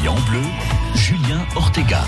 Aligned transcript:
vie 0.00 0.08
en 0.08 0.14
bleu, 0.14 0.40
Julien 0.94 1.40
Ortega. 1.56 2.02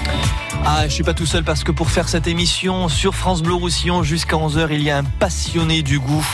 Ah, 0.64 0.84
je 0.84 0.92
suis 0.92 1.02
pas 1.02 1.14
tout 1.14 1.26
seul 1.26 1.42
parce 1.42 1.64
que 1.64 1.72
pour 1.72 1.90
faire 1.90 2.08
cette 2.08 2.26
émission 2.26 2.88
sur 2.88 3.14
France 3.14 3.42
Bleu 3.42 3.54
Roussillon 3.54 4.02
jusqu'à 4.02 4.36
11h, 4.36 4.68
il 4.70 4.82
y 4.82 4.90
a 4.90 4.98
un 4.98 5.04
passionné 5.04 5.82
du 5.82 5.98
goût 5.98 6.24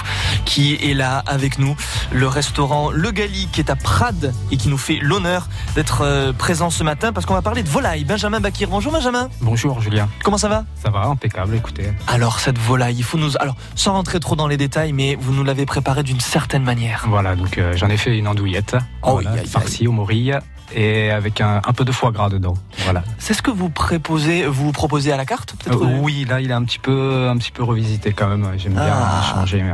qui 0.45 0.75
est 0.75 0.95
là 0.95 1.23
avec 1.27 1.59
nous. 1.59 1.75
Le 2.13 2.29
restaurant 2.29 2.91
Le 2.91 3.11
Gali 3.11 3.49
qui 3.53 3.61
est 3.61 3.71
à 3.71 3.77
Prades 3.77 4.35
et 4.51 4.57
qui 4.57 4.69
nous 4.69 4.77
fait 4.79 4.99
l'honneur 5.01 5.49
d'être 5.75 6.03
euh, 6.03 6.33
présent 6.33 6.71
ce 6.71 6.85
matin 6.85 7.13
parce 7.13 7.26
qu'on 7.26 7.35
va 7.35 7.42
parler 7.42 7.63
de 7.63 7.69
volaille. 7.69 8.04
Benjamin 8.04 8.40
Bakir. 8.40 8.69
Bonjour 8.69 8.93
Benjamin. 8.93 9.29
Bonjour 9.40 9.81
Julien. 9.81 10.09
Comment 10.22 10.38
ça 10.38 10.49
va? 10.49 10.65
Ça 10.83 10.90
va, 10.90 11.06
impeccable, 11.06 11.54
écoutez. 11.54 11.93
Alors 12.06 12.38
cette 12.40 12.59
volaille, 12.59 12.97
il 12.99 13.04
faut 13.04 13.19
nous 13.19 13.37
alors 13.40 13.56
sans 13.75 13.93
rentrer 13.93 14.21
trop 14.21 14.37
dans 14.37 14.47
les 14.49 14.56
détails 14.56 14.93
mais 14.93 15.17
vous 15.19 15.33
nous 15.33 15.45
l'avez 15.45 15.65
préparée 15.67 16.02
d'une 16.02 16.20
certaine 16.20 16.62
manière. 16.62 17.06
Voilà, 17.09 17.34
donc 17.34 17.59
euh, 17.59 17.75
j'en 17.77 17.88
ai 17.88 17.97
fait 17.97 18.16
une 18.16 18.29
andouillette, 18.29 18.77
Oh, 19.02 19.12
voilà, 19.12 19.33
farcie 19.45 19.87
aux 19.88 19.93
morilles 19.93 20.38
et 20.74 21.10
avec 21.10 21.41
un, 21.41 21.60
un 21.66 21.73
peu 21.73 21.84
de 21.84 21.92
foie 21.92 22.10
gras 22.12 22.28
dedans. 22.28 22.54
Voilà. 22.84 23.02
C'est 23.18 23.34
ce 23.34 23.42
que 23.42 23.50
vous 23.50 23.70
proposez 23.70 24.46
vous 24.46 24.72
proposez 24.72 25.12
à 25.12 25.16
la 25.16 25.24
carte 25.26 25.54
Euh, 25.70 25.98
oui, 26.00 26.24
là 26.28 26.40
il 26.40 26.50
est 26.50 26.54
un 26.54 26.64
petit 26.64 26.78
peu 26.78 27.28
un 27.28 27.36
petit 27.36 27.50
peu 27.52 27.62
revisité 27.62 28.12
quand 28.12 28.28
même. 28.28 28.46
J'aime 28.59 28.74
bien 28.74 28.82
Ah. 28.90 29.34
changer. 29.34 29.64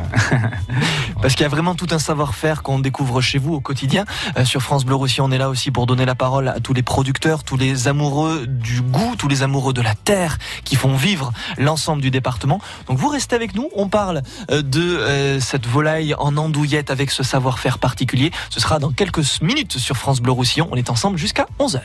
Parce 1.23 1.35
qu'il 1.35 1.43
y 1.43 1.47
a 1.47 1.49
vraiment 1.49 1.75
tout 1.75 1.87
un 1.91 1.99
savoir-faire 1.99 2.63
qu'on 2.63 2.79
découvre 2.79 3.21
chez 3.21 3.39
vous 3.39 3.55
au 3.55 3.61
quotidien. 3.61 4.05
Euh, 4.37 4.45
sur 4.45 4.61
France 4.63 4.85
Bleu 4.85 4.95
Roussillon, 4.95 5.27
on 5.27 5.31
est 5.31 5.39
là 5.39 5.49
aussi 5.49 5.71
pour 5.71 5.87
donner 5.87 6.05
la 6.05 6.15
parole 6.15 6.49
à 6.49 6.61
tous 6.61 6.75
les 6.75 6.83
producteurs, 6.83 7.45
tous 7.45 7.57
les 7.57 7.89
amoureux 7.89 8.47
du 8.47 8.83
goût, 8.83 9.15
tous 9.17 9.29
les 9.29 9.43
amoureux 9.43 9.73
de 9.73 9.81
la 9.83 9.95
terre 9.95 10.39
qui 10.65 10.77
font 10.77 10.95
vivre 10.97 11.33
l'ensemble 11.59 12.03
du 12.03 12.11
département. 12.11 12.61
Donc 12.89 12.99
vous 12.99 13.09
restez 13.09 13.37
avec 13.37 13.55
nous, 13.55 13.69
on 13.75 13.89
parle 13.89 14.23
euh, 14.51 14.63
de 14.63 14.81
euh, 14.83 15.41
cette 15.41 15.67
volaille 15.67 16.15
en 16.19 16.37
andouillette 16.37 16.91
avec 16.91 17.11
ce 17.11 17.23
savoir-faire 17.23 17.79
particulier. 17.79 18.31
Ce 18.51 18.61
sera 18.61 18.79
dans 18.79 18.91
quelques 18.91 19.41
minutes 19.41 19.79
sur 19.79 19.97
France 19.97 20.21
Bleu 20.21 20.33
Roussillon. 20.33 20.69
On 20.71 20.77
est 20.77 20.84
ensemble 20.91 21.19
jusqu'à 21.19 21.47
11h. 21.59 21.81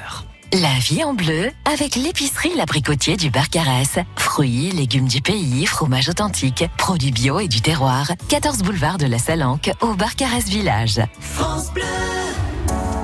La 0.53 0.73
vie 0.79 1.03
en 1.03 1.13
bleu 1.13 1.51
avec 1.71 1.95
l'épicerie 1.95 2.55
L'Abricotier 2.55 3.17
du 3.17 3.29
Barcarès. 3.29 3.99
Fruits, 4.15 4.71
légumes 4.71 5.07
du 5.07 5.21
pays, 5.21 5.67
fromage 5.67 6.09
authentique, 6.09 6.65
produits 6.75 7.11
bio 7.11 7.39
et 7.39 7.47
du 7.47 7.61
terroir. 7.61 8.11
14 8.29 8.63
boulevard 8.63 8.97
de 8.97 9.05
la 9.05 9.19
Salanque 9.19 9.71
au 9.81 9.93
Barcarès 9.93 10.45
Village. 10.45 11.01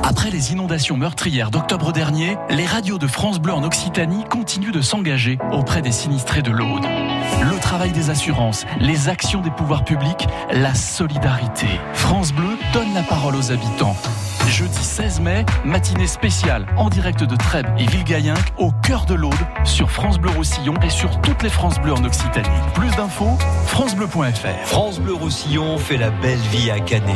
Après 0.03 0.31
les 0.31 0.51
inondations 0.51 0.97
meurtrières 0.97 1.51
d'octobre 1.51 1.91
dernier, 1.91 2.35
les 2.49 2.65
radios 2.65 2.97
de 2.97 3.05
France 3.05 3.39
Bleu 3.39 3.53
en 3.53 3.63
Occitanie 3.63 4.23
continuent 4.23 4.71
de 4.71 4.81
s'engager 4.81 5.37
auprès 5.51 5.83
des 5.83 5.91
sinistrés 5.91 6.41
de 6.41 6.51
l'Aude. 6.51 6.85
Le 7.41 7.59
travail 7.59 7.91
des 7.91 8.09
assurances, 8.09 8.65
les 8.79 9.07
actions 9.07 9.41
des 9.41 9.51
pouvoirs 9.51 9.83
publics, 9.83 10.25
la 10.51 10.73
solidarité. 10.73 11.67
France 11.93 12.33
Bleu 12.33 12.57
donne 12.73 12.93
la 12.95 13.03
parole 13.03 13.35
aux 13.35 13.51
habitants. 13.51 13.97
Jeudi 14.49 14.83
16 14.83 15.21
mai, 15.21 15.45
matinée 15.65 16.07
spéciale 16.07 16.65
en 16.77 16.89
direct 16.89 17.23
de 17.23 17.35
Trèbes 17.35 17.67
et 17.77 17.85
Villegayenc 17.85 18.35
au 18.57 18.71
cœur 18.83 19.05
de 19.05 19.15
l'Aude 19.15 19.33
sur 19.63 19.89
France 19.89 20.19
Bleu 20.19 20.29
Roussillon 20.31 20.75
et 20.83 20.89
sur 20.89 21.19
toutes 21.21 21.41
les 21.41 21.49
France 21.49 21.79
Bleu 21.81 21.93
en 21.93 22.03
Occitanie. 22.03 22.47
Plus 22.73 22.91
d'infos, 22.91 23.37
francebleu.fr. 23.67 24.65
France 24.65 24.99
Bleu 24.99 25.13
Roussillon 25.13 25.77
fait 25.77 25.97
la 25.97 26.11
belle 26.11 26.39
vie 26.51 26.69
à 26.69 26.79
Canet. 26.79 27.15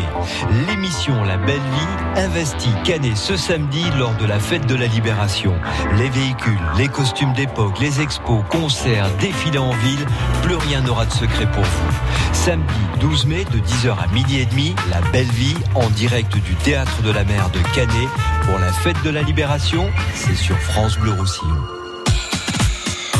L'émission 0.68 1.24
La 1.24 1.38
Belle 1.38 1.58
Vie 1.58 2.20
investit 2.22 2.74
Canet 2.84 3.16
ce 3.16 3.38
samedi 3.38 3.84
lors 3.98 4.16
de 4.16 4.26
la 4.26 4.40
fête 4.40 4.66
de 4.66 4.76
la 4.76 4.88
Libération. 4.88 5.54
Les 5.98 6.10
véhicules, 6.10 6.60
les 6.78 6.88
costumes 6.88 7.34
d'époque, 7.34 7.80
les 7.80 8.02
expos, 8.02 8.44
concerts, 8.50 9.08
défilés 9.20 9.60
en 9.60 9.72
ville, 9.72 10.06
plus 10.42 10.56
rien 10.56 10.82
n'aura 10.82 11.06
de 11.06 11.12
secret 11.12 11.50
pour 11.52 11.64
vous. 11.64 11.94
Samedi 12.34 12.74
12 13.00 13.26
mai 13.28 13.46
de 13.46 13.60
10h 13.60 13.96
à 13.98 14.08
midi 14.14 14.40
et 14.40 14.46
demi, 14.46 14.76
La 14.90 15.02
Belle 15.12 15.32
Vie 15.32 15.56
en 15.76 15.90
direct 15.90 16.36
du 16.38 16.56
théâtre 16.56 17.02
de 17.04 17.12
la 17.12 17.19
mer 17.24 17.50
de 17.50 17.60
Canet 17.74 18.10
pour 18.44 18.60
la 18.60 18.72
fête 18.72 19.02
de 19.04 19.10
la 19.10 19.22
Libération, 19.22 19.90
c'est 20.14 20.36
sur 20.36 20.58
France 20.58 20.98
Bleu 20.98 21.12
Roussillon. 21.12 21.64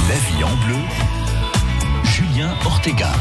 La 0.08 0.16
vie 0.16 0.44
en 0.44 0.56
bleu, 0.66 0.78
Julien 2.04 2.50
Ortega. 2.66 3.12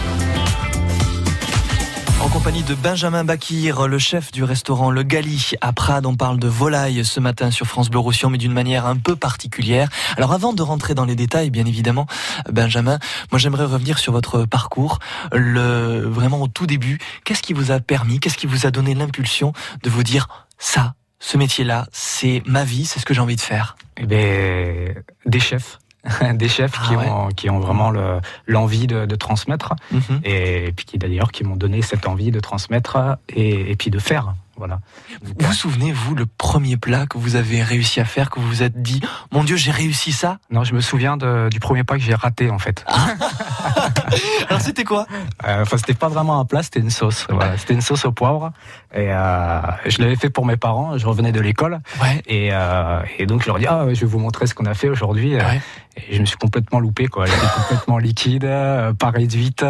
En 2.20 2.28
compagnie 2.28 2.64
de 2.64 2.74
Benjamin 2.74 3.24
Bakir, 3.24 3.86
le 3.86 3.98
chef 3.98 4.32
du 4.32 4.42
restaurant 4.42 4.90
Le 4.90 5.04
Gali 5.04 5.52
à 5.60 5.72
Prades, 5.72 6.04
on 6.04 6.16
parle 6.16 6.38
de 6.38 6.48
volaille 6.48 7.04
ce 7.04 7.20
matin 7.20 7.50
sur 7.50 7.66
France 7.66 7.90
Bleu 7.90 8.00
Roussillon, 8.00 8.30
mais 8.30 8.38
d'une 8.38 8.52
manière 8.52 8.86
un 8.86 8.96
peu 8.96 9.14
particulière. 9.14 9.88
Alors 10.16 10.32
avant 10.32 10.52
de 10.52 10.62
rentrer 10.62 10.94
dans 10.94 11.04
les 11.04 11.14
détails, 11.14 11.50
bien 11.50 11.64
évidemment, 11.64 12.06
Benjamin, 12.50 12.98
moi 13.30 13.38
j'aimerais 13.38 13.64
revenir 13.64 13.98
sur 13.98 14.12
votre 14.12 14.44
parcours, 14.46 14.98
vraiment 15.32 16.42
au 16.42 16.48
tout 16.48 16.66
début. 16.66 16.98
Qu'est-ce 17.24 17.42
qui 17.42 17.52
vous 17.52 17.70
a 17.70 17.80
permis, 17.80 18.18
qu'est-ce 18.18 18.36
qui 18.36 18.46
vous 18.46 18.66
a 18.66 18.70
donné 18.70 18.94
l'impulsion 18.94 19.52
de 19.82 19.90
vous 19.90 20.02
dire 20.02 20.28
ça, 20.58 20.94
ce 21.20 21.36
métier-là, 21.36 21.86
c'est 21.92 22.42
ma 22.46 22.64
vie, 22.64 22.84
c'est 22.84 23.00
ce 23.00 23.06
que 23.06 23.14
j'ai 23.14 23.20
envie 23.20 23.36
de 23.36 23.40
faire 23.40 23.76
Eh 23.96 24.06
ben, 24.06 24.94
des 25.26 25.40
chefs. 25.40 25.78
des 26.34 26.48
chefs 26.48 26.72
Ah 26.80 26.86
qui, 26.88 26.96
ouais. 26.96 27.08
ont, 27.08 27.28
qui 27.28 27.50
ont 27.50 27.58
vraiment 27.58 27.90
le- 27.90 28.20
l'envie 28.46 28.86
de, 28.86 29.04
de 29.04 29.14
transmettre 29.16 29.74
Mhm. 29.90 30.20
et, 30.24 30.72
puis 30.76 30.86
qui 30.86 30.96
d'ailleurs 30.98 31.32
qui 31.32 31.42
m'ont 31.44 31.56
donné 31.56 31.82
cette 31.82 32.06
envie 32.06 32.30
de 32.30 32.40
transmettre 32.40 33.16
et, 33.28 33.70
et 33.72 33.76
puis 33.76 33.90
de 33.90 33.98
faire. 33.98 34.34
Voilà. 34.58 34.80
Vous 35.22 35.32
vous 35.38 35.52
souvenez, 35.52 35.92
vous, 35.92 36.14
le 36.14 36.26
premier 36.26 36.76
plat 36.76 37.06
que 37.06 37.16
vous 37.16 37.36
avez 37.36 37.62
réussi 37.62 38.00
à 38.00 38.04
faire, 38.04 38.28
que 38.28 38.40
vous 38.40 38.48
vous 38.48 38.62
êtes 38.62 38.82
dit, 38.82 39.00
mon 39.32 39.44
Dieu, 39.44 39.56
j'ai 39.56 39.70
réussi 39.70 40.12
ça 40.12 40.38
Non, 40.50 40.64
je 40.64 40.74
me 40.74 40.80
souviens 40.80 41.16
de- 41.16 41.48
du 41.50 41.60
premier 41.60 41.84
pas 41.84 41.94
que 41.94 42.02
j'ai 42.02 42.14
raté 42.14 42.50
en 42.50 42.58
fait. 42.58 42.84
Alors 44.48 44.60
c'était 44.60 44.84
quoi? 44.84 45.06
Euh, 45.46 45.62
Enfin, 45.62 45.76
c'était 45.76 45.94
pas 45.94 46.08
vraiment 46.08 46.40
un 46.40 46.44
plat, 46.44 46.62
c'était 46.62 46.80
une 46.80 46.90
sauce. 46.90 47.26
Voilà, 47.30 47.56
c'était 47.58 47.74
une 47.74 47.80
sauce 47.80 48.04
au 48.04 48.12
poivre. 48.12 48.52
Et 48.94 49.08
euh, 49.12 49.60
je 49.86 50.00
l'avais 50.00 50.16
fait 50.16 50.30
pour 50.30 50.46
mes 50.46 50.56
parents. 50.56 50.96
Je 50.98 51.06
revenais 51.06 51.32
de 51.32 51.40
l'école 51.40 51.80
Ouais. 52.02 52.22
et, 52.26 52.48
euh, 52.52 53.00
et 53.18 53.26
donc 53.26 53.42
je 53.42 53.46
leur 53.46 53.58
dis 53.58 53.66
ah 53.66 53.84
je 53.92 54.00
vais 54.00 54.06
vous 54.06 54.18
montrer 54.18 54.46
ce 54.46 54.54
qu'on 54.54 54.66
a 54.66 54.74
fait 54.74 54.88
aujourd'hui. 54.88 55.34
Ouais. 55.36 55.60
Et 56.08 56.14
je 56.16 56.20
me 56.20 56.26
suis 56.26 56.36
complètement 56.36 56.78
loupé 56.80 57.08
quoi. 57.08 57.26
Était 57.26 57.36
complètement 57.68 57.98
liquide, 57.98 58.44
euh, 58.44 58.92
pas 58.92 59.10
réduite. 59.10 59.64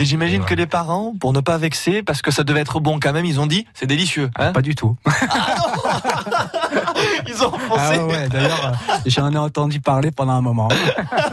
Et 0.00 0.04
j'imagine 0.04 0.44
que 0.44 0.54
les 0.54 0.66
parents, 0.66 1.12
pour 1.20 1.32
ne 1.32 1.40
pas 1.40 1.58
vexer, 1.58 2.02
parce 2.02 2.22
que 2.22 2.30
ça 2.30 2.44
devait 2.44 2.60
être 2.60 2.80
bon 2.80 2.98
quand 3.00 3.12
même, 3.12 3.26
ils 3.26 3.38
ont 3.40 3.46
dit 3.46 3.66
c'est 3.78 3.86
délicieux. 3.86 4.30
Hein 4.38 4.52
pas 4.52 4.62
du 4.62 4.74
tout. 4.74 4.96
ils 7.28 7.42
ont 7.44 7.52
Ah 7.54 7.58
foncé. 7.92 7.98
ouais, 8.00 8.28
d'ailleurs, 8.28 8.72
euh, 8.90 8.94
j'en 9.06 9.32
ai 9.32 9.36
entendu 9.38 9.80
parler 9.80 10.10
pendant 10.10 10.32
un 10.32 10.40
moment. 10.40 10.68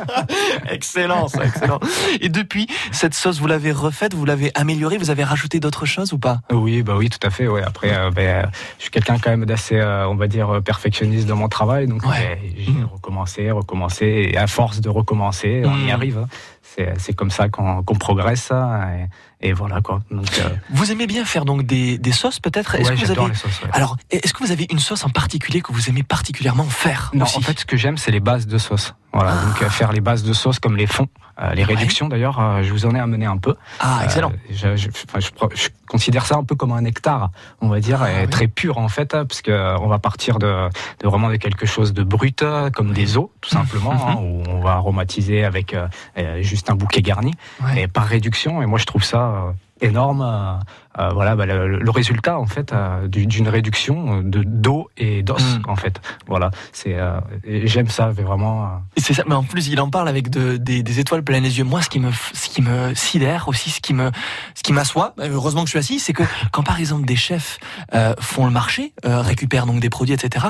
Excellent, 0.69 1.27
ça, 1.27 1.45
excellent. 1.45 1.79
Et 2.21 2.29
depuis, 2.29 2.67
cette 2.91 3.13
sauce, 3.13 3.39
vous 3.39 3.47
l'avez 3.47 3.71
refaite, 3.71 4.13
vous 4.13 4.25
l'avez 4.25 4.51
améliorée, 4.55 4.97
vous 4.97 5.09
avez 5.09 5.23
rajouté 5.23 5.59
d'autres 5.59 5.85
choses 5.85 6.13
ou 6.13 6.17
pas? 6.19 6.39
Oui, 6.51 6.83
bah 6.83 6.93
oui, 6.97 7.09
tout 7.09 7.25
à 7.25 7.29
fait. 7.29 7.47
Ouais. 7.47 7.63
Après, 7.65 7.95
euh, 7.95 8.11
ben, 8.11 8.49
je 8.77 8.83
suis 8.83 8.91
quelqu'un 8.91 9.17
quand 9.17 9.29
même 9.31 9.45
d'assez, 9.45 9.77
euh, 9.79 10.07
on 10.07 10.15
va 10.15 10.27
dire, 10.27 10.61
perfectionniste 10.63 11.27
dans 11.27 11.35
mon 11.35 11.47
travail. 11.47 11.87
Donc, 11.87 12.03
Ouais. 12.05 12.39
ben, 12.41 12.51
j'ai 12.57 12.71
Mhm. 12.71 12.85
recommencé, 12.93 13.51
recommencé. 13.51 14.29
Et 14.33 14.37
à 14.37 14.47
force 14.47 14.81
de 14.81 14.89
recommencer, 14.89 15.63
on 15.65 15.77
y 15.87 15.91
arrive. 15.91 16.19
hein. 16.19 16.27
C'est, 16.97 17.13
comme 17.13 17.31
ça 17.31 17.47
qu'on, 17.47 17.83
progresse. 17.83 18.51
hein, 18.51 18.81
Et, 18.99 19.07
et 19.45 19.53
voilà 19.53 19.79
quoi. 19.81 20.01
Donc, 20.11 20.25
euh, 20.39 20.49
Vous 20.71 20.91
aimez 20.91 21.07
bien 21.07 21.23
faire 21.25 21.45
donc 21.45 21.63
des, 21.63 21.97
des 21.97 22.11
sauces 22.11 22.39
peut-être? 22.39 22.75
Est-ce 22.75 22.89
ouais, 22.89 22.95
que 22.95 22.99
vous 23.01 23.05
j'adore 23.05 23.25
avez 23.25 23.33
les 23.33 23.39
sauces. 23.39 23.61
ouais. 23.61 23.69
alors 23.73 23.95
est-ce 24.11 24.33
que 24.33 24.43
vous 24.43 24.51
avez 24.51 24.65
une 24.71 24.79
sauce 24.79 25.05
en 25.05 25.09
particulier 25.09 25.61
que 25.61 25.71
vous 25.71 25.89
aimez 25.89 26.03
particulièrement 26.03 26.63
faire? 26.65 27.11
Non, 27.13 27.25
aussi 27.25 27.37
en 27.37 27.41
fait, 27.41 27.59
ce 27.59 27.65
que 27.65 27.77
j'aime, 27.77 27.97
c'est 27.97 28.11
les 28.11 28.19
bases 28.19 28.47
de 28.47 28.57
sauce. 28.57 28.93
Voilà, 29.13 29.33
Ah. 29.41 29.45
donc 29.45 29.61
euh, 29.61 29.69
faire 29.69 29.93
les 29.93 30.01
bases 30.01 30.23
de 30.23 30.33
sauce 30.33 30.59
comme 30.59 30.75
les 30.75 30.87
fonds, 30.87 31.07
euh, 31.41 31.53
les 31.53 31.63
réductions 31.63 32.09
d'ailleurs, 32.09 32.37
euh, 32.39 32.63
je 32.63 32.71
vous 32.73 32.85
en 32.85 32.93
ai 32.95 32.99
amené 32.99 33.25
un 33.25 33.37
peu. 33.37 33.55
Ah, 33.79 34.01
excellent. 34.03 34.31
Euh, 34.31 34.51
je, 34.51 34.75
je- 34.75 34.89
enfin, 35.07 35.19
je 35.21 35.29
pro- 35.31 35.49
je 35.55 35.69
considère 35.87 36.25
ça 36.25 36.35
un 36.35 36.43
peu 36.43 36.55
comme 36.55 36.73
un 36.73 36.81
nectar, 36.81 37.29
on 37.61 37.69
va 37.69 37.79
dire, 37.79 38.01
Ah, 38.01 38.11
et 38.11 38.21
oui. 38.23 38.29
très 38.29 38.47
pur 38.47 38.77
en 38.77 38.89
fait, 38.89 39.13
hein, 39.15 39.25
parce 39.25 39.41
que 39.41 39.77
on 39.79 39.87
va 39.87 39.99
partir 39.99 40.37
de, 40.39 40.67
de 40.99 41.07
vraiment 41.07 41.29
de 41.29 41.37
quelque 41.37 41.65
chose 41.65 41.93
de 41.93 42.03
brut, 42.03 42.43
comme 42.73 42.91
des 42.91 43.15
os, 43.17 43.27
tout 43.39 43.49
simplement, 43.51 43.93
Mhm. 43.93 44.01
hein, 44.01 44.15
où 44.21 44.43
on 44.49 44.59
va 44.61 44.71
aromatiser 44.71 45.45
avec 45.45 45.73
juste 46.41 46.69
un 46.69 46.75
bouquet 46.75 47.01
garni, 47.01 47.33
Ouais. 47.63 47.83
et 47.83 47.87
par 47.87 48.05
réduction. 48.05 48.61
Et 48.61 48.65
moi, 48.65 48.79
je 48.79 48.85
trouve 48.85 49.03
ça 49.03 49.34
euh, 49.35 49.51
énorme. 49.81 50.21
euh, 50.21 50.53
euh, 50.97 51.09
voilà, 51.09 51.35
bah, 51.35 51.45
le, 51.45 51.77
le 51.79 51.91
résultat 51.91 52.39
en 52.39 52.45
fait 52.45 52.71
euh, 52.71 53.07
du- 53.09 53.25
d'une 53.27 53.49
réduction 53.49 54.21
de 54.21 54.43
d'eau 54.43 54.89
et 54.95 55.23
d'os 55.23 55.43
Mhm. 55.57 55.63
en 55.67 55.75
fait. 55.75 55.99
Voilà, 56.27 56.51
c'est 56.71 56.93
euh, 56.95 57.19
j'aime 57.65 57.89
ça, 57.89 58.11
mais 58.15 58.23
vraiment. 58.23 58.81
C'est 58.95 59.13
ça, 59.13 59.23
mais 59.27 59.35
en 59.35 59.43
plus 59.43 59.67
il 59.67 59.79
en 59.81 59.89
parle 59.89 60.07
avec 60.07 60.29
de- 60.29 60.55
des, 60.55 60.83
des 60.83 60.99
étoiles 61.01 61.23
plein 61.23 61.41
les 61.41 61.57
yeux. 61.57 61.65
Moi, 61.65 61.81
ce 61.81 61.89
qui 61.89 61.99
me, 61.99 62.11
ce 62.33 62.47
qui 62.49 62.61
me 62.61 62.93
sidère 62.93 63.49
aussi, 63.49 63.69
ce 63.69 63.81
qui 63.81 63.93
me, 63.93 64.09
ce 64.55 64.63
qui 64.63 64.71
m'assoit, 64.71 65.13
bah, 65.17 65.25
heureusement 65.29 65.61
que 65.61 65.67
je 65.67 65.71
suis 65.71 65.79
assis, 65.79 65.99
c'est 65.99 66.13
que 66.13 66.23
quand 66.53 66.63
par 66.63 66.79
exemple 66.79 67.05
des 67.05 67.17
chefs 67.17 67.59
font 68.19 68.45
le 68.45 68.51
marché, 68.51 68.93
récupèrent 69.03 69.65
donc 69.65 69.81
des 69.81 69.89
produits, 69.89 70.13
etc. 70.13 70.47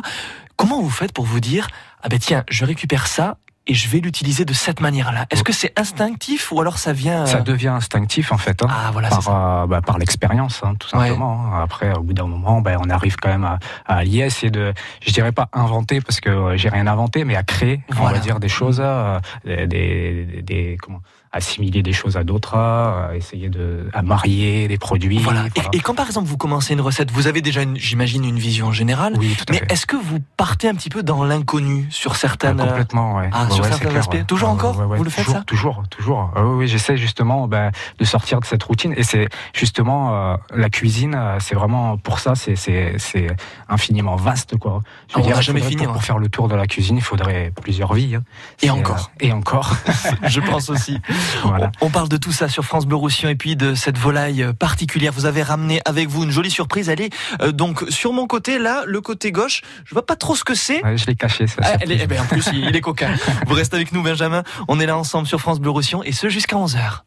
Comment 0.57 0.79
vous 0.81 0.89
faites 0.91 1.11
pour 1.11 1.25
vous 1.25 1.39
dire, 1.39 1.67
ah 2.03 2.07
ben 2.09 2.19
tiens, 2.19 2.43
je 2.49 2.63
récupère 2.65 3.07
ça 3.07 3.37
et 3.67 3.73
je 3.73 3.89
vais 3.89 3.99
l'utiliser 3.99 4.45
de 4.45 4.53
cette 4.53 4.79
manière-là 4.79 5.25
Est-ce 5.31 5.43
que 5.43 5.53
c'est 5.53 5.77
instinctif 5.79 6.51
ou 6.51 6.61
alors 6.61 6.77
ça 6.77 6.93
vient 6.93 7.23
euh, 7.23 7.25
Ça 7.25 7.41
devient 7.41 7.69
instinctif 7.69 8.31
en 8.31 8.37
fait. 8.37 8.61
hein. 8.63 8.67
Ah 8.69 8.89
voilà, 8.91 9.09
par, 9.09 9.27
euh, 9.29 9.67
bah, 9.67 9.81
par 9.81 9.97
l'expérience, 9.97 10.61
hein, 10.63 10.75
tout 10.79 10.87
simplement. 10.87 11.47
hein. 11.55 11.61
Après, 11.63 11.93
au 11.97 12.01
bout 12.01 12.13
d'un 12.13 12.27
moment, 12.27 12.61
bah, 12.61 12.73
on 12.79 12.89
arrive 12.89 13.15
quand 13.17 13.29
même 13.29 13.43
à, 13.45 13.59
à 13.85 14.03
y 14.05 14.21
essayer 14.21 14.51
de, 14.51 14.73
je 15.05 15.11
dirais 15.11 15.31
pas 15.31 15.49
inventer 15.53 16.01
parce 16.01 16.19
que 16.19 16.29
euh, 16.29 16.57
j'ai 16.57 16.69
rien 16.69 16.87
inventé, 16.87 17.25
mais 17.25 17.35
à 17.35 17.43
créer, 17.43 17.81
on 17.89 18.03
va 18.13 18.19
dire 18.19 18.39
des 18.39 18.49
choses, 18.49 18.79
euh, 18.83 19.19
des, 19.45 19.65
des, 19.67 20.41
des- 20.43 20.77
comment, 20.81 21.01
assimiler 21.35 21.83
des 21.83 21.91
choses 21.91 22.15
à 22.15 22.23
d'autres, 22.23 22.55
à 22.55 23.09
essayer 23.13 23.49
de 23.49 23.89
à 23.93 24.01
marier 24.01 24.69
des 24.69 24.77
produits. 24.77 25.17
Voilà. 25.17 25.45
Et, 25.73 25.79
quand 25.81 25.93
par 25.93 26.07
exemple 26.07 26.27
vous 26.27 26.37
commencez 26.37 26.73
une 26.73 26.81
recette, 26.81 27.11
vous 27.11 27.27
avez 27.27 27.41
déjà, 27.41 27.61
j'imagine, 27.75 28.23
une 28.23 28.39
vision 28.39 28.71
générale. 28.71 29.15
Oui, 29.17 29.35
tout 29.37 29.43
à 29.49 29.51
mais 29.51 29.61
est-ce 29.69 29.85
que 29.85 29.97
vous 29.97 30.19
partez 30.37 30.69
un 30.69 30.75
petit 30.75 30.89
peu 30.89 31.03
dans 31.03 31.25
l'inconnu 31.25 31.87
sur 31.89 32.15
certaines 32.15 32.59
ah, 32.61 32.67
complètement, 32.67 33.15
ouais. 33.17 33.29
Ah, 33.33 33.49
sur 33.49 33.65
certains 33.65 33.93
aspects? 33.95 34.25
Toujours 34.25 34.49
encore, 34.49 34.81
vous 34.81 35.03
le 35.03 35.09
faites 35.09 35.25
toujours, 35.25 35.39
ça? 35.39 35.43
Toujours, 35.45 35.83
toujours. 35.89 36.31
Ah 36.35 36.45
oui, 36.45 36.69
j'essaie 36.69 36.95
justement 36.95 37.49
ben, 37.49 37.71
de 37.99 38.05
sortir 38.05 38.39
de 38.39 38.45
cette 38.45 38.63
routine. 38.63 38.93
Et 38.95 39.03
c'est 39.03 39.27
justement 39.53 40.15
euh, 40.15 40.37
la 40.55 40.69
cuisine, 40.69 41.15
euh, 41.15 41.37
c'est 41.41 41.55
vraiment 41.55 41.97
pour 41.97 42.19
ça, 42.19 42.35
c'est 42.35 42.55
c'est 42.55 43.27
infiniment 43.67 44.15
vaste 44.15 44.57
quoi. 44.57 44.81
Je 45.09 45.17
veux 45.17 45.23
dire, 45.23 45.41
jamais 45.41 45.61
fini 45.61 45.85
pour, 45.85 46.01
faire 46.01 46.17
le 46.17 46.29
tour 46.29 46.47
de 46.47 46.55
la 46.55 46.65
cuisine, 46.65 46.95
il 46.95 47.03
faudrait 47.03 47.51
plusieurs 47.61 47.93
vies. 47.93 48.15
Hein. 48.15 48.23
Et 48.61 48.69
encore. 48.69 49.11
et 49.19 49.33
encore. 49.33 49.75
Je 50.27 50.39
pense 50.39 50.69
aussi. 50.69 51.01
Voilà. 51.43 51.71
On, 51.81 51.89
parle 51.89 52.09
de 52.09 52.17
tout 52.17 52.31
ça 52.31 52.49
sur 52.49 52.65
France 52.65 52.85
Bleu 52.85 52.95
Roussillon 52.95 53.29
et 53.29 53.35
puis 53.35 53.55
de 53.55 53.75
cette 53.75 53.97
volaille 53.97 54.47
particulière. 54.57 55.11
Vous 55.13 55.25
avez 55.25 55.43
ramené 55.43 55.81
avec 55.85 56.09
vous 56.09 56.23
une 56.23 56.31
jolie 56.31 56.51
surprise. 56.51 56.89
Elle 56.89 57.01
est 57.01 57.13
euh, 57.41 57.51
donc 57.51 57.83
sur 57.89 58.13
mon 58.13 58.27
côté, 58.27 58.59
là, 58.59 58.83
le 58.85 59.01
côté 59.01 59.31
gauche. 59.31 59.61
Je 59.85 59.93
vois 59.93 60.05
pas 60.05 60.15
trop 60.15 60.35
ce 60.35 60.43
que 60.43 60.55
c'est. 60.55 60.81
je 60.95 61.05
l'ai 61.05 61.15
caché. 61.15 61.47
Ça, 61.47 61.55
ah, 61.63 61.77
eh 61.81 62.07
ben, 62.07 62.21
en 62.21 62.25
plus, 62.25 62.49
il, 62.53 62.75
est 62.75 62.81
coquin. 62.81 63.15
Vous 63.47 63.53
restez 63.53 63.75
avec 63.75 63.91
nous, 63.91 64.01
Benjamin. 64.01 64.43
On 64.67 64.79
est 64.79 64.85
là 64.85 64.97
ensemble 64.97 65.27
sur 65.27 65.39
France 65.39 65.59
Bleu 65.59 65.69
Roussillon 65.69 66.03
et 66.03 66.11
ce 66.11 66.29
jusqu'à 66.29 66.55
11h. 66.55 67.01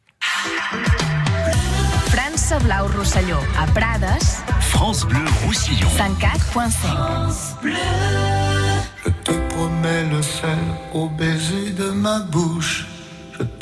France 2.49 2.62
Blau 2.62 2.87
Roussillon 2.97 3.37
à 3.59 3.67
Prades. 3.67 4.23
France 4.61 5.05
Bleu 5.05 5.21
Roussillon. 5.44 5.87
104.5. 5.88 7.69
Je 9.05 9.11
te 9.23 9.32
promets 9.50 10.05
le 10.05 10.23
sel 10.23 10.59
au 10.94 11.09
baiser 11.11 11.73
de 11.73 11.91
ma 11.91 12.21
bouche. 12.21 12.87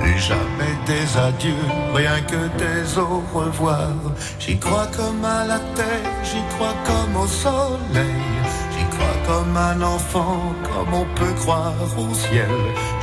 Plus 0.00 0.18
jamais 0.18 0.74
des 0.86 1.18
adieux, 1.18 1.66
rien 1.94 2.20
que 2.22 2.48
des 2.58 2.98
au 2.98 3.22
revoir. 3.34 3.92
J'y 4.38 4.58
crois 4.58 4.88
comme 4.96 5.24
à 5.24 5.44
la 5.44 5.58
terre, 5.76 6.10
j'y 6.22 6.42
crois 6.54 6.74
comme 6.86 7.16
au 7.16 7.26
soleil. 7.26 8.24
J'y 8.72 8.84
crois 8.94 9.18
comme 9.26 9.56
un 9.56 9.82
enfant, 9.82 10.40
comme 10.64 10.94
on 10.94 11.06
peut 11.14 11.34
croire 11.42 11.74
au 11.98 12.14
ciel. 12.14 12.48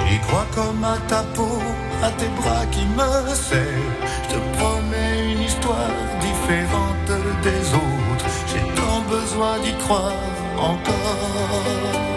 J'y 0.08 0.18
crois 0.20 0.48
comme 0.56 0.84
à 0.84 0.98
ta 1.08 1.22
peau, 1.36 1.62
à 2.02 2.10
tes 2.12 2.32
bras 2.40 2.66
qui 2.72 2.86
me 2.98 3.36
serrent. 3.36 3.94
Je 4.24 4.36
te 4.36 4.40
promets 4.58 5.34
une 5.34 5.42
histoire 5.44 5.98
différente 6.20 7.12
des 7.44 7.64
autres. 7.76 8.26
J'ai 8.50 8.66
tant 8.76 9.02
besoin 9.02 9.60
d'y 9.60 9.74
croire 9.84 10.14
encore. 10.58 12.17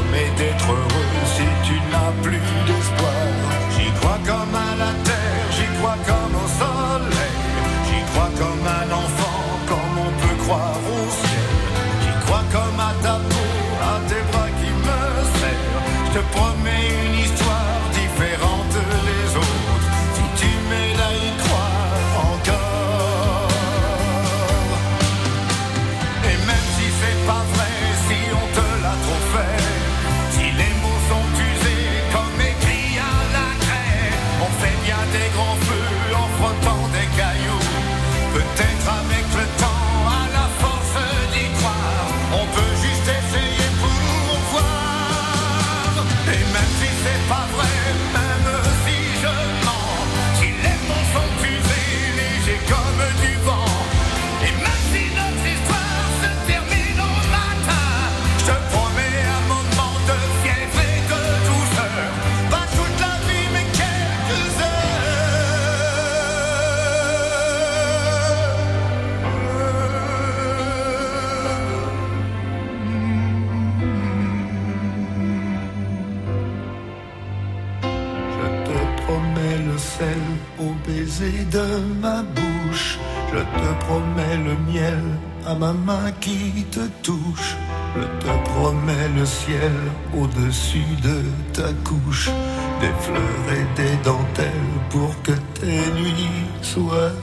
D'être 0.11 0.69
heureux 0.69 1.11
si 1.25 1.43
tu 1.63 1.75
n'as 1.91 2.11
plus 2.21 2.39
d'espoir. 2.67 3.11
J'y 3.77 3.91
crois 3.99 4.19
comme 4.25 4.55
à 4.55 4.75
la 4.77 4.91
terre, 5.03 5.10
pour 94.91 95.09
que 95.23 95.31
tes 95.59 95.85
nuits 95.95 96.47
soient 96.61 97.13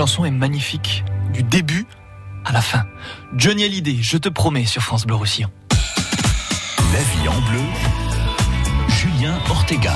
chanson 0.00 0.24
est 0.24 0.30
magnifique, 0.30 1.04
du 1.34 1.42
début 1.42 1.84
à 2.46 2.52
la 2.52 2.62
fin. 2.62 2.84
Johnny 3.36 3.64
Hallyday, 3.64 3.98
je 4.00 4.16
te 4.16 4.30
promets, 4.30 4.64
sur 4.64 4.80
France 4.80 5.04
Bleu 5.04 5.14
Roussillon. 5.14 5.50
La 5.70 7.02
vie 7.02 7.28
en 7.28 7.38
bleu, 7.42 7.60
Julien 8.88 9.38
Ortega. 9.50 9.92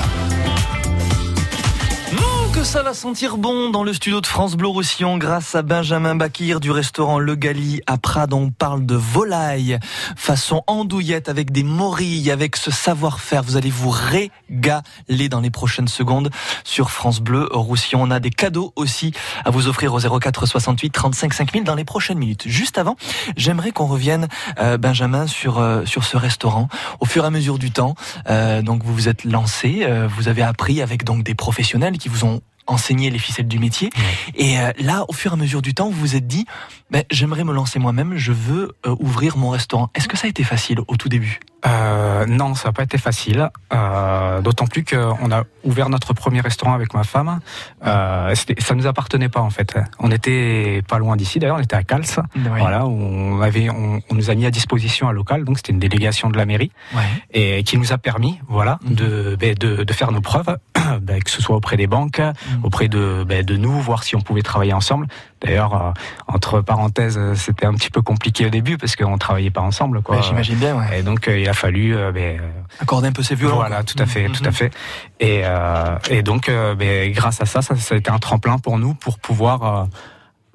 Que 2.55 2.63
ça 2.63 2.83
va 2.83 2.93
sentir 2.93 3.35
bon 3.35 3.69
dans 3.69 3.83
le 3.83 3.91
studio 3.91 4.21
de 4.21 4.27
France 4.27 4.55
Bleu 4.55 4.69
Roussillon 4.69 5.17
grâce 5.17 5.55
à 5.55 5.61
Benjamin 5.61 6.15
Bakir 6.15 6.61
du 6.61 6.71
restaurant 6.71 7.19
Le 7.19 7.35
Gali 7.35 7.81
à 7.85 7.97
Prades. 7.97 8.33
On 8.33 8.49
parle 8.49 8.85
de 8.85 8.95
volaille 8.95 9.77
façon 10.15 10.63
andouillette 10.65 11.27
avec 11.27 11.51
des 11.51 11.63
morilles, 11.63 12.31
avec 12.31 12.55
ce 12.55 12.71
savoir-faire. 12.71 13.43
Vous 13.43 13.57
allez 13.57 13.69
vous 13.69 13.89
régaler 13.89 15.27
dans 15.29 15.41
les 15.41 15.49
prochaines 15.49 15.89
secondes 15.89 16.29
sur 16.63 16.91
France 16.91 17.19
Bleu 17.19 17.49
Roussillon. 17.51 18.01
On 18.03 18.09
a 18.09 18.21
des 18.21 18.29
cadeaux 18.29 18.71
aussi 18.77 19.11
à 19.43 19.49
vous 19.49 19.67
offrir 19.67 19.93
au 19.93 19.99
04 19.99 20.45
68 20.45 20.91
35 20.91 21.33
5000 21.33 21.63
dans 21.65 21.75
les 21.75 21.83
prochaines 21.83 22.17
minutes. 22.17 22.43
Juste 22.47 22.77
avant, 22.77 22.95
j'aimerais 23.35 23.71
qu'on 23.71 23.87
revienne, 23.87 24.29
euh, 24.59 24.77
Benjamin, 24.77 25.27
sur, 25.27 25.59
euh, 25.59 25.83
sur 25.85 26.05
ce 26.05 26.15
restaurant. 26.15 26.69
Au 27.01 27.05
fur 27.05 27.25
et 27.25 27.27
à 27.27 27.31
mesure 27.31 27.59
du 27.59 27.71
temps, 27.71 27.95
euh, 28.29 28.61
donc 28.61 28.81
vous 28.85 28.93
vous 28.93 29.09
êtes 29.09 29.25
lancé, 29.25 29.81
euh, 29.81 30.07
vous 30.07 30.29
avez 30.29 30.41
appris 30.41 30.81
avec 30.81 31.03
donc 31.03 31.23
des 31.23 31.35
professionnels 31.35 31.97
qui 31.97 32.07
vous 32.07 32.23
ont 32.23 32.39
enseigné 32.67 33.09
les 33.09 33.19
ficelles 33.19 33.47
du 33.47 33.59
métier. 33.59 33.89
Et 34.35 34.59
euh, 34.59 34.71
là, 34.79 35.05
au 35.07 35.13
fur 35.13 35.31
et 35.31 35.33
à 35.33 35.37
mesure 35.37 35.61
du 35.61 35.73
temps, 35.73 35.89
vous 35.89 35.99
vous 35.99 36.15
êtes 36.15 36.27
dit, 36.27 36.45
ben, 36.91 37.03
j'aimerais 37.11 37.43
me 37.43 37.53
lancer 37.53 37.79
moi-même, 37.79 38.15
je 38.17 38.31
veux 38.31 38.75
euh, 38.85 38.95
ouvrir 38.99 39.37
mon 39.37 39.49
restaurant. 39.49 39.89
Est-ce 39.95 40.07
que 40.07 40.17
ça 40.17 40.27
a 40.27 40.29
été 40.29 40.43
facile 40.43 40.79
au 40.87 40.95
tout 40.97 41.09
début? 41.09 41.39
Euh, 41.65 42.25
non, 42.27 42.53
ça 42.55 42.69
n'a 42.69 42.73
pas 42.73 42.83
été 42.83 42.97
facile. 42.97 43.49
Euh, 43.73 44.41
D'autant 44.41 44.67
plus 44.67 44.83
qu'on 44.83 45.31
a 45.31 45.43
ouvert 45.63 45.89
notre 45.89 46.13
premier 46.13 46.41
restaurant 46.41 46.73
avec 46.73 46.93
ma 46.93 47.03
femme. 47.03 47.39
Euh, 47.85 48.33
ça 48.59 48.75
nous 48.75 48.85
appartenait 48.87 49.29
pas 49.29 49.39
en 49.41 49.49
fait. 49.49 49.75
On 49.99 50.11
était 50.11 50.81
pas 50.87 50.99
loin 50.99 51.15
d'ici. 51.15 51.39
D'ailleurs, 51.39 51.57
on 51.57 51.61
était 51.61 51.75
à 51.75 51.83
Cals. 51.83 52.03
Voilà, 52.35 52.85
on 52.85 53.41
avait, 53.41 53.69
on, 53.69 54.01
on 54.09 54.15
nous 54.15 54.29
a 54.29 54.35
mis 54.35 54.45
à 54.45 54.51
disposition 54.51 55.07
un 55.09 55.11
local. 55.11 55.43
Donc 55.45 55.57
c'était 55.57 55.71
une 55.73 55.79
délégation 55.79 56.29
de 56.29 56.37
la 56.37 56.45
mairie 56.45 56.71
Ouais. 56.95 57.01
et 57.31 57.63
qui 57.63 57.77
nous 57.77 57.93
a 57.93 57.97
permis, 57.97 58.39
voilà, 58.47 58.77
Mhm. 58.85 58.95
de, 58.95 59.35
ben, 59.39 59.55
de, 59.55 59.83
de 59.83 59.93
faire 59.93 60.11
nos 60.11 60.21
preuves, 60.21 60.57
ben, 61.01 61.21
que 61.23 61.29
ce 61.31 61.41
soit 61.41 61.55
auprès 61.55 61.77
des 61.77 61.87
banques, 61.87 62.19
Mhm. 62.19 62.63
auprès 62.63 62.87
de, 62.87 63.23
ben, 63.27 63.43
de 63.43 63.55
nous, 63.57 63.79
voir 63.79 64.03
si 64.03 64.15
on 64.15 64.21
pouvait 64.21 64.41
travailler 64.43 64.73
ensemble. 64.73 65.07
D'ailleurs, 65.41 65.73
euh, 65.75 65.91
entre 66.27 66.61
parenthèses, 66.61 67.19
c'était 67.35 67.65
un 67.65 67.73
petit 67.73 67.89
peu 67.89 68.01
compliqué 68.01 68.45
au 68.45 68.49
début 68.49 68.77
parce 68.77 68.95
qu'on 68.95 69.17
travaillait 69.17 69.49
pas 69.51 69.61
ensemble, 69.61 70.01
J'imagine 70.21 70.55
bien, 70.55 70.75
ouais. 70.77 70.99
Et 70.99 71.03
donc 71.03 71.27
euh, 71.27 71.37
il 71.39 71.47
a 71.49 71.53
fallu 71.55 71.95
euh, 71.95 72.11
ben, 72.11 72.39
euh, 72.39 72.49
Accorder 72.81 73.07
un 73.07 73.11
peu 73.11 73.23
ses 73.23 73.35
violons. 73.35 73.55
voilà, 73.55 73.83
tout 73.83 73.97
à 73.97 74.05
fait, 74.05 74.27
tout 74.29 74.43
à 74.45 74.51
fait. 74.51 74.71
Et, 75.19 75.41
euh, 75.43 75.97
et 76.09 76.21
donc, 76.21 76.49
ben, 76.77 77.11
grâce 77.11 77.41
à 77.41 77.45
ça, 77.45 77.61
ça, 77.61 77.75
ça 77.75 77.95
a 77.95 77.97
été 77.97 78.11
un 78.11 78.19
tremplin 78.19 78.59
pour 78.59 78.77
nous 78.77 78.93
pour 78.93 79.17
pouvoir 79.19 79.87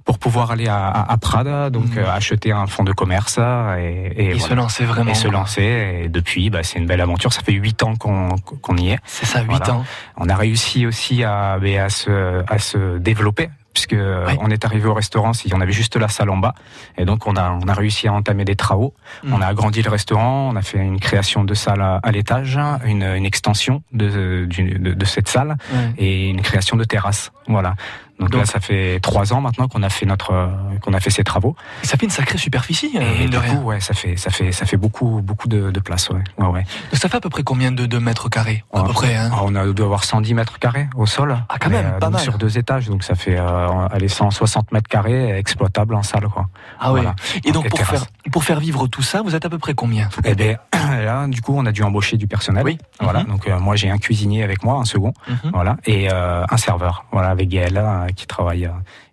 pour 0.05 0.19
pouvoir 0.19 0.51
aller 0.51 0.67
à, 0.67 0.89
à, 0.89 1.13
à 1.13 1.17
Prada, 1.19 1.69
donc 1.71 1.85
Mhm. 1.91 1.99
euh, 1.99 2.11
acheter 2.13 2.53
un 2.53 2.67
fonds 2.67 2.83
de 2.85 2.93
commerce 2.93 3.39
et, 3.39 4.39
se 4.41 4.55
lancer 4.55 4.85
vraiment. 4.85 5.11
et 5.11 5.15
se 5.15 5.29
lancer. 5.29 6.01
Et 6.05 6.09
depuis, 6.09 6.49
bah, 6.51 6.63
c'est 6.63 6.79
une 6.79 6.87
belle 6.87 7.03
aventure. 7.03 7.33
Ça 7.33 7.43
fait 7.43 7.53
huit 7.53 7.83
ans 7.83 7.95
qu'on 7.97 8.31
qu'on 8.63 8.77
y 8.77 8.91
est. 8.91 8.99
C'est 9.05 9.27
ça, 9.27 9.43
8 9.43 9.47
Voilà. 9.49 9.75
ans. 9.75 9.85
On 10.17 10.29
a 10.29 10.35
réussi 10.37 10.87
aussi 10.87 11.23
à, 11.23 11.59
ben, 11.61 11.79
à, 11.81 11.91
se, 11.91 12.43
à 12.49 12.59
se 12.59 12.99
développer 12.99 13.51
puisque 13.75 13.93
euh, 13.93 14.27
Oui. 14.29 14.35
on 14.41 14.51
est 14.51 14.65
arrivé 14.65 14.87
au 14.89 14.95
restaurant, 14.95 15.33
on 15.53 15.61
avait 15.61 15.73
juste 15.73 15.97
la 15.97 16.09
salle 16.09 16.31
en 16.31 16.37
bas, 16.37 16.55
et 16.99 17.05
donc 17.05 17.27
on 17.27 17.37
a 17.37 17.51
on 17.51 17.69
a 17.69 17.75
réussi 17.75 18.09
à 18.09 18.13
entamer 18.13 18.45
des 18.45 18.57
travaux. 18.57 18.95
Mm. 19.25 19.33
On 19.35 19.41
a 19.41 19.47
agrandi 19.47 19.83
le 19.83 19.91
restaurant, 19.91 20.51
on 20.53 20.57
a 20.57 20.63
fait 20.63 20.79
une 20.79 21.01
création 21.01 21.45
de 21.45 21.55
salle 21.55 21.81
à, 21.81 21.97
à 22.03 22.11
l'étage, 22.11 22.59
une, 22.85 23.03
une 23.05 23.25
extension 23.27 23.83
de, 23.93 24.47
de, 24.49 24.95
de 24.95 25.05
cette 25.05 25.29
salle 25.29 25.57
et 25.99 26.29
une 26.31 26.43
création 26.43 26.77
de 26.77 26.85
terrasse. 26.85 27.33
Voilà. 27.49 27.75
Donc, 28.21 28.31
Donc- 28.33 28.41
là, 28.43 28.47
ça 28.47 28.61
fait 28.61 29.01
trois 29.01 29.33
ans 29.33 29.41
maintenant 29.41 29.67
qu'on 29.67 29.83
a 29.83 29.89
fait 29.89 30.05
notre 30.05 30.33
euh, 30.35 30.49
qu'on 30.83 30.93
a 30.93 31.01
fait 31.01 31.09
ces 31.09 31.25
travaux. 31.25 31.57
Ça 31.83 31.97
fait 31.97 32.05
une 32.05 32.11
sacrée 32.11 32.37
superficie, 32.37 32.93
euh, 32.97 33.15
et 33.19 33.25
de 33.25 33.31
du 33.31 33.39
rien. 33.39 33.57
coup, 33.57 33.63
ouais, 33.63 33.81
ça 33.81 33.95
fait 33.95 34.17
ça 34.19 34.31
fait 34.31 34.53
ça 34.53 34.67
fait 34.67 34.77
beaucoup 34.77 35.23
beaucoup 35.23 35.49
de, 35.49 35.71
de 35.71 35.81
place. 35.81 36.11
Ouais. 36.11 36.23
Ouais, 36.37 36.47
ouais. 36.49 36.63
Donc 36.91 37.01
ça 37.01 37.09
fait 37.09 37.17
à 37.17 37.21
peu 37.21 37.31
près 37.31 37.43
combien 37.43 37.73
de, 37.73 37.87
de 37.87 37.99
mètres 37.99 38.29
carrés 38.29 38.63
À 38.75 38.83
peu 38.83 38.93
près, 38.93 39.17
hein 39.17 39.31
Ah, 39.33 39.39
On 39.45 39.55
a 39.55 39.65
doit 39.73 39.87
avoir 39.87 40.05
110 40.05 40.35
mètres 40.35 40.59
carrés 40.59 40.89
au 40.97 41.07
sol. 41.07 41.39
Ah, 41.49 41.57
quand 41.59 41.71
même, 41.71 41.87
euh, 41.87 41.99
pas 41.99 42.11
mal. 42.11 42.21
Sur 42.21 42.37
deux 42.37 42.59
étages, 42.59 42.89
donc 42.91 43.05
ça 43.05 43.15
fait 43.15 43.39
euh, 43.69 43.89
allez, 43.91 44.09
160 44.09 44.73
mètres 44.73 44.89
carrés 44.89 45.37
exploitables 45.39 45.95
en 45.95 46.03
salle, 46.03 46.29
quoi. 46.29 46.47
Ah 46.79 46.93
ouais. 46.93 47.01
Voilà. 47.01 47.15
Et 47.45 47.53
donc 47.53 47.69
pour 47.69 47.81
faire, 47.81 48.05
pour 48.33 48.45
faire 48.45 48.61
vivre 48.61 48.87
tout 48.87 49.03
ça, 49.03 49.23
vous 49.23 49.35
êtes 49.35 49.45
à 49.45 49.51
peu 49.51 49.59
près 49.59 49.75
combien 49.75 50.09
Eh 50.25 50.35
ben 50.35 50.59
là, 50.75 51.27
du 51.29 51.41
coup, 51.43 51.55
on 51.57 51.67
a 51.67 51.73
dû 51.73 51.83
embaucher 51.83 52.17
du 52.17 52.27
personnel. 52.27 52.65
Oui. 52.65 52.79
Voilà. 53.01 53.21
Mhm. 53.21 53.27
Donc 53.27 53.47
euh, 53.49 53.59
moi, 53.59 53.77
j'ai 53.77 53.91
un 53.91 53.99
cuisinier 53.99 54.43
avec 54.43 54.65
moi, 54.65 54.77
un 54.77 54.85
second, 54.85 55.13
Mhm. 55.29 55.51
voilà, 55.53 55.77
et 55.87 56.09
euh, 56.13 56.45
un 56.51 56.57
serveur, 56.57 57.05
voilà, 57.13 57.29
avec 57.29 57.49
Gaël 57.49 57.77
euh, 57.77 58.07
qui 58.17 58.27
travaille 58.27 58.71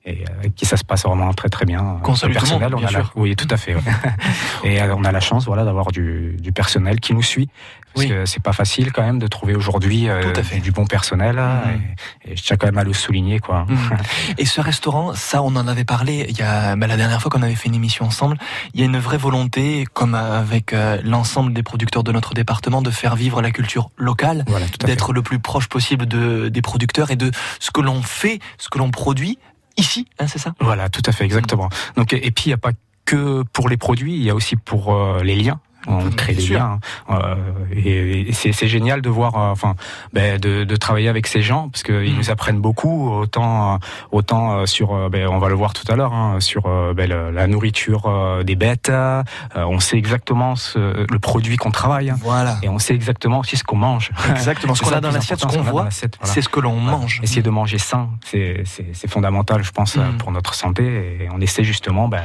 et 0.07 0.23
euh, 0.23 0.39
avec 0.39 0.55
qui 0.55 0.65
ça 0.65 0.77
se 0.77 0.83
passe 0.85 1.03
vraiment 1.03 1.33
très 1.33 1.49
très 1.49 1.65
bien. 1.65 1.99
Qu'on 2.01 2.13
Le 2.13 2.17
salue 2.17 2.35
tout 2.37 2.45
le 2.45 2.51
monde, 2.59 2.73
on 2.75 2.77
a 2.79 2.81
la- 2.81 2.89
sûr. 2.89 3.11
oui, 3.15 3.35
tout 3.35 3.47
à 3.51 3.57
fait. 3.57 3.75
ouais. 3.75 3.81
et 4.63 4.81
euh, 4.81 4.95
on 4.95 5.03
a 5.03 5.11
la 5.11 5.19
chance, 5.19 5.45
voilà, 5.45 5.65
d'avoir 5.65 5.91
du, 5.91 6.37
du 6.39 6.51
personnel 6.53 6.99
qui 7.01 7.13
nous 7.13 7.21
suit. 7.21 7.49
Parce 7.93 8.05
Oui. 8.05 8.09
que 8.13 8.25
c'est 8.25 8.41
pas 8.43 8.53
facile 8.53 8.91
quand 8.93 9.01
même 9.01 9.17
de 9.19 9.27
trouver 9.27 9.55
aujourd'hui 9.55 10.07
euh, 10.07 10.21
du, 10.61 10.71
bon 10.71 10.85
personnel. 10.85 11.35
Mhm. 11.37 11.81
Et, 12.25 12.31
et 12.31 12.35
je 12.37 12.43
tiens 12.43 12.55
quand 12.55 12.67
même 12.67 12.77
à 12.77 12.83
le 12.83 12.93
souligner, 12.93 13.39
quoi. 13.39 13.65
Mhm. 13.67 13.97
Et 14.37 14.45
ce 14.45 14.61
restaurant, 14.61 15.13
ça, 15.13 15.41
on 15.43 15.55
en 15.55 15.67
avait 15.67 15.83
parlé 15.83 16.25
il 16.29 16.37
y 16.37 16.41
a 16.41 16.75
bah, 16.75 16.87
la 16.87 16.95
dernière 16.95 17.21
fois 17.21 17.29
qu'on 17.31 17.41
avait 17.41 17.55
fait 17.55 17.67
une 17.69 17.75
émission 17.75 18.05
ensemble. 18.05 18.37
Il 18.73 18.79
y 18.79 18.83
a 18.83 18.85
une 18.85 18.97
vraie 18.99 19.17
volonté, 19.17 19.85
comme 19.93 20.15
avec 20.15 20.73
euh, 20.73 21.01
l'ensemble 21.03 21.53
des 21.53 21.63
producteurs 21.63 22.03
de 22.03 22.11
notre 22.11 22.33
département, 22.33 22.81
de 22.81 22.91
faire 22.91 23.15
vivre 23.15 23.41
la 23.41 23.51
culture 23.51 23.89
locale, 23.97 24.45
Voilà, 24.47 24.67
d'être 24.85 25.11
le 25.11 25.21
plus 25.21 25.39
proche 25.39 25.67
possible 25.67 26.05
de, 26.05 26.47
des 26.49 26.61
producteurs 26.61 27.11
et 27.11 27.15
de 27.15 27.31
ce 27.59 27.71
que 27.71 27.81
l'on 27.81 28.01
fait, 28.03 28.39
ce 28.57 28.69
que 28.69 28.77
l'on 28.77 28.91
produit 28.91 29.37
ici, 29.77 30.07
hein, 30.19 30.27
c'est 30.27 30.39
ça? 30.39 30.53
Voilà, 30.59 30.89
tout 30.89 31.03
à 31.05 31.11
fait, 31.11 31.25
exactement. 31.25 31.69
Donc, 31.95 32.13
et 32.13 32.31
puis, 32.31 32.45
il 32.45 32.49
n'y 32.49 32.53
a 32.53 32.57
pas 32.57 32.71
que 33.05 33.43
pour 33.53 33.69
les 33.69 33.77
produits, 33.77 34.15
il 34.15 34.23
y 34.23 34.29
a 34.29 34.35
aussi 34.35 34.55
pour 34.55 34.93
euh, 34.93 35.23
les 35.23 35.35
liens. 35.35 35.59
On 35.85 36.09
crée 36.09 36.33
des 36.33 36.47
liens. 36.47 36.79
hein. 37.07 37.19
Euh, 37.23 37.35
et 37.71 38.29
et 38.29 38.33
c'est 38.33 38.67
génial 38.67 39.01
de 39.01 39.09
voir, 39.09 39.35
euh, 39.37 39.51
enfin, 39.51 39.75
ben, 40.11 40.39
de, 40.39 40.63
de 40.63 40.75
travailler 40.75 41.07
avec 41.07 41.27
ces 41.27 41.41
gens 41.41 41.69
parce 41.69 41.83
qu'ils 41.83 42.11
Mhm. 42.11 42.17
nous 42.17 42.29
apprennent 42.31 42.59
beaucoup, 42.59 43.09
autant, 43.11 43.75
euh, 43.75 43.77
autant 44.11 44.51
euh, 44.57 44.65
sur, 44.65 45.09
ben, 45.09 45.27
on 45.27 45.37
va 45.39 45.47
le 45.49 45.55
voir 45.55 45.73
tout 45.73 45.89
à 45.91 45.95
l'heure, 45.95 46.13
hein, 46.13 46.39
sur 46.39 46.63
ben, 46.93 47.09
le- 47.09 47.31
la 47.31 47.47
nourriture 47.47 48.09
des 48.43 48.55
bêtes. 48.55 48.89
euh, 48.89 49.23
on 49.55 49.79
sait 49.79 49.97
exactement 49.97 50.55
ce, 50.55 51.05
le 51.09 51.19
produit 51.19 51.57
qu'on 51.57 51.71
travaille 51.71 52.09
hein, 52.09 52.17
Voilà. 52.21 52.57
et 52.63 52.69
on 52.69 52.79
sait 52.79 52.95
exactement 52.95 53.39
aussi 53.39 53.55
ce 53.57 53.63
qu'on 53.63 53.77
mange. 53.77 54.11
Exactement. 54.31 54.75
Ce 54.75 54.81
qu'on 54.83 54.91
a 54.91 54.99
dans 55.01 55.11
l'assiette, 55.11 55.39
ce 55.39 55.45
qu'on 55.45 55.61
voit, 55.61 55.71
voilà. 55.71 55.89
c'est 55.91 56.41
ce 56.41 56.49
que 56.49 56.59
l'on 56.59 56.75
mange. 56.79 57.19
Essayer 57.23 57.41
de 57.41 57.49
manger 57.49 57.77
sain, 57.77 58.09
c'est 58.23 58.63
fondamental, 59.07 59.63
je 59.63 59.71
pense, 59.71 59.95
Mhm. 59.95 60.17
pour 60.17 60.31
notre 60.31 60.53
santé. 60.53 60.83
Et 61.21 61.27
on 61.33 61.39
essaie 61.41 61.63
justement 61.63 62.07
bah, 62.07 62.19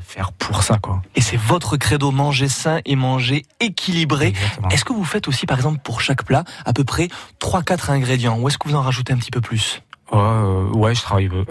faire 0.00 0.32
pour 0.32 0.62
ça, 0.62 0.78
quoi. 0.78 1.02
Et 1.14 1.20
c'est 1.20 1.36
votre 1.36 1.76
credo, 1.76 2.10
manger 2.10 2.48
sain 2.48 2.80
et 2.84 2.96
manger 2.96 3.44
équilibré. 3.60 4.32
Est-ce 4.70 4.84
que 4.84 4.92
vous 4.92 5.04
faites 5.04 5.28
aussi, 5.28 5.46
par 5.46 5.56
exemple, 5.58 5.78
pour 5.82 6.00
chaque 6.00 6.24
plat, 6.24 6.44
à 6.64 6.72
peu 6.72 6.84
près 6.84 7.08
3-4 7.40 7.90
ingrédients 7.90 8.38
Ou 8.38 8.48
est-ce 8.48 8.58
que 8.58 8.68
vous 8.68 8.74
en 8.76 8.82
rajoutez 8.82 9.12
un 9.12 9.16
petit 9.18 9.30
peu 9.30 9.40
plus? 9.40 9.82
Ouais, 10.10 10.18
euh, 10.18 10.70
ouais, 10.70 10.94
je 10.94 11.02
travaille. 11.02 11.28
euh, 11.28 11.44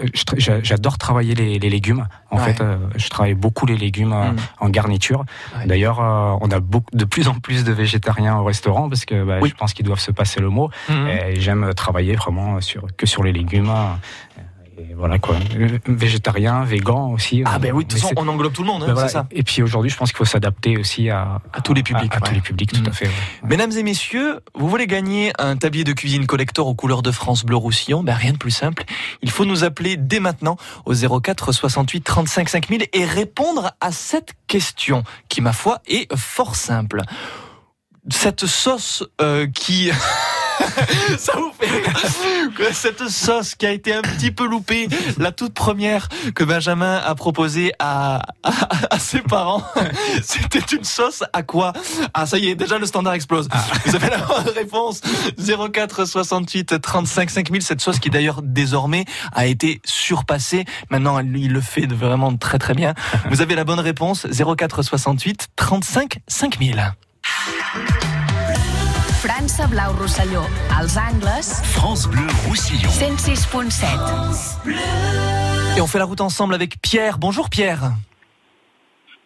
J'adore 0.64 0.98
travailler 0.98 1.36
les, 1.36 1.60
les 1.60 1.70
légumes. 1.70 2.08
En 2.32 2.38
Ouais. 2.38 2.52
fait, 2.52 2.60
euh, 2.60 2.76
je 2.96 3.08
travaille 3.08 3.34
beaucoup 3.34 3.66
les 3.66 3.76
légumes 3.76 4.12
euh, 4.12 4.32
Mm. 4.32 4.36
en 4.58 4.68
garniture. 4.68 5.24
Ouais. 5.56 5.66
D'ailleurs, 5.66 6.00
on 6.00 6.50
a 6.50 6.58
beaucoup, 6.58 6.90
de 6.92 7.04
plus 7.04 7.28
en 7.28 7.34
plus 7.34 7.62
de 7.62 7.70
végétariens 7.72 8.36
au 8.38 8.42
restaurant 8.44 8.88
parce 8.88 9.04
que 9.04 9.22
bah, 9.22 9.38
Oui. 9.40 9.50
je 9.50 9.54
pense 9.54 9.74
qu'ils 9.74 9.86
doivent 9.86 10.00
se 10.00 10.10
passer 10.10 10.40
le 10.40 10.48
mot. 10.48 10.70
Et 10.88 11.38
j'aime 11.40 11.72
travailler 11.74 12.16
vraiment 12.16 12.60
sur 12.60 12.82
que 12.96 13.06
sur 13.06 13.22
les 13.22 13.32
légumes. 13.32 13.72
Et 14.80 14.94
voilà 14.94 15.18
quoi. 15.18 15.36
Végétarien, 15.86 16.62
végan 16.64 17.10
aussi. 17.12 17.42
Ah 17.44 17.56
euh, 17.56 17.58
ben 17.58 17.72
oui, 17.72 17.84
de 17.84 17.88
toute 17.90 18.00
façon, 18.00 18.14
on 18.16 18.28
englobe 18.28 18.52
tout 18.52 18.62
le 18.62 18.68
monde, 18.68 18.82
hein, 18.84 18.86
ben 18.88 18.92
voilà. 18.94 19.08
c'est 19.08 19.14
ça. 19.14 19.26
Et 19.32 19.42
puis 19.42 19.62
aujourd'hui, 19.62 19.90
je 19.90 19.96
pense 19.96 20.10
qu'il 20.10 20.18
faut 20.18 20.24
s'adapter 20.24 20.76
aussi 20.78 21.10
à, 21.10 21.40
À 21.52 21.60
tous 21.60 21.74
les 21.74 21.82
publics, 21.82 22.12
À, 22.14 22.18
à 22.18 22.20
tous 22.20 22.32
les 22.34 22.40
publics, 22.40 22.72
tout 22.72 22.80
Mm. 22.82 22.88
à 22.88 22.92
fait. 22.92 23.06
ouais. 23.06 23.12
Mesdames 23.44 23.72
et 23.72 23.82
messieurs, 23.82 24.40
vous 24.54 24.68
voulez 24.68 24.86
gagner 24.86 25.32
un 25.38 25.56
tablier 25.56 25.82
de 25.84 25.92
cuisine 25.92 26.26
collector 26.26 26.66
aux 26.68 26.74
couleurs 26.74 27.02
de 27.02 27.10
France 27.10 27.44
Bleu 27.44 27.56
Roussillon? 27.56 28.02
Ben 28.04 28.14
rien 28.14 28.32
de 28.32 28.38
plus 28.38 28.50
simple. 28.52 28.84
Il 29.22 29.30
faut 29.30 29.44
nous 29.44 29.64
appeler 29.64 29.96
dès 29.96 30.20
maintenant 30.20 30.56
au 30.86 30.94
04 30.94 31.50
68 31.52 32.00
35 32.02 32.48
5000 32.48 32.86
et 32.92 33.04
répondre 33.04 33.72
à 33.80 33.90
cette 33.90 34.34
question 34.46 35.02
qui, 35.28 35.40
ma 35.40 35.52
foi, 35.52 35.80
est 35.88 36.14
fort 36.16 36.54
simple. 36.54 37.02
Cette 38.10 38.46
sauce 38.46 39.04
euh, 39.20 39.46
qui... 39.48 39.90
Ça 41.18 41.32
vous 41.36 41.52
fait 41.58 41.68
cette 42.72 43.08
sauce 43.08 43.54
qui 43.54 43.66
a 43.66 43.70
été 43.70 43.94
un 43.94 44.02
petit 44.02 44.30
peu 44.30 44.46
loupée, 44.46 44.88
la 45.18 45.32
toute 45.32 45.54
première 45.54 46.08
que 46.34 46.44
Benjamin 46.44 46.96
a 46.96 47.14
proposée 47.14 47.72
à, 47.78 48.22
à, 48.42 48.52
à 48.90 48.98
ses 48.98 49.20
parents, 49.20 49.62
c'était 50.22 50.76
une 50.76 50.84
sauce 50.84 51.24
à 51.32 51.42
quoi? 51.42 51.72
Ah 52.14 52.26
ça 52.26 52.38
y 52.38 52.48
est, 52.48 52.54
déjà 52.54 52.78
le 52.78 52.86
standard 52.86 53.14
explose. 53.14 53.48
Vous 53.86 53.96
avez 53.96 54.10
la 54.10 54.18
bonne 54.18 54.48
réponse 54.54 55.00
04 55.72 56.04
68 56.04 56.80
35 56.80 57.30
5000. 57.30 57.62
Cette 57.62 57.80
sauce 57.80 57.98
qui 57.98 58.10
d'ailleurs 58.10 58.42
désormais 58.42 59.04
a 59.32 59.46
été 59.46 59.80
surpassée. 59.84 60.64
Maintenant, 60.90 61.18
il 61.20 61.52
le 61.52 61.60
fait 61.60 61.86
vraiment 61.86 62.36
très 62.36 62.58
très 62.58 62.74
bien. 62.74 62.94
Vous 63.30 63.40
avez 63.40 63.54
la 63.54 63.64
bonne 63.64 63.80
réponse 63.80 64.26
04 64.26 64.82
68 64.82 65.48
35 65.56 66.18
5000. 66.26 66.94
França 69.22 69.66
Blau 69.66 69.92
Rosselló, 69.98 70.42
als 70.78 70.96
angles, 70.96 71.42
France 71.72 72.06
Bleu 72.08 72.24
Roussillon. 72.46 72.88
106.7. 72.88 75.76
Et 75.76 75.80
on 75.80 75.86
fait 75.88 75.98
la 75.98 76.04
route 76.04 76.20
ensemble 76.20 76.54
avec 76.54 76.80
Pierre. 76.80 77.18
Bonjour 77.18 77.50
Pierre. 77.50 77.90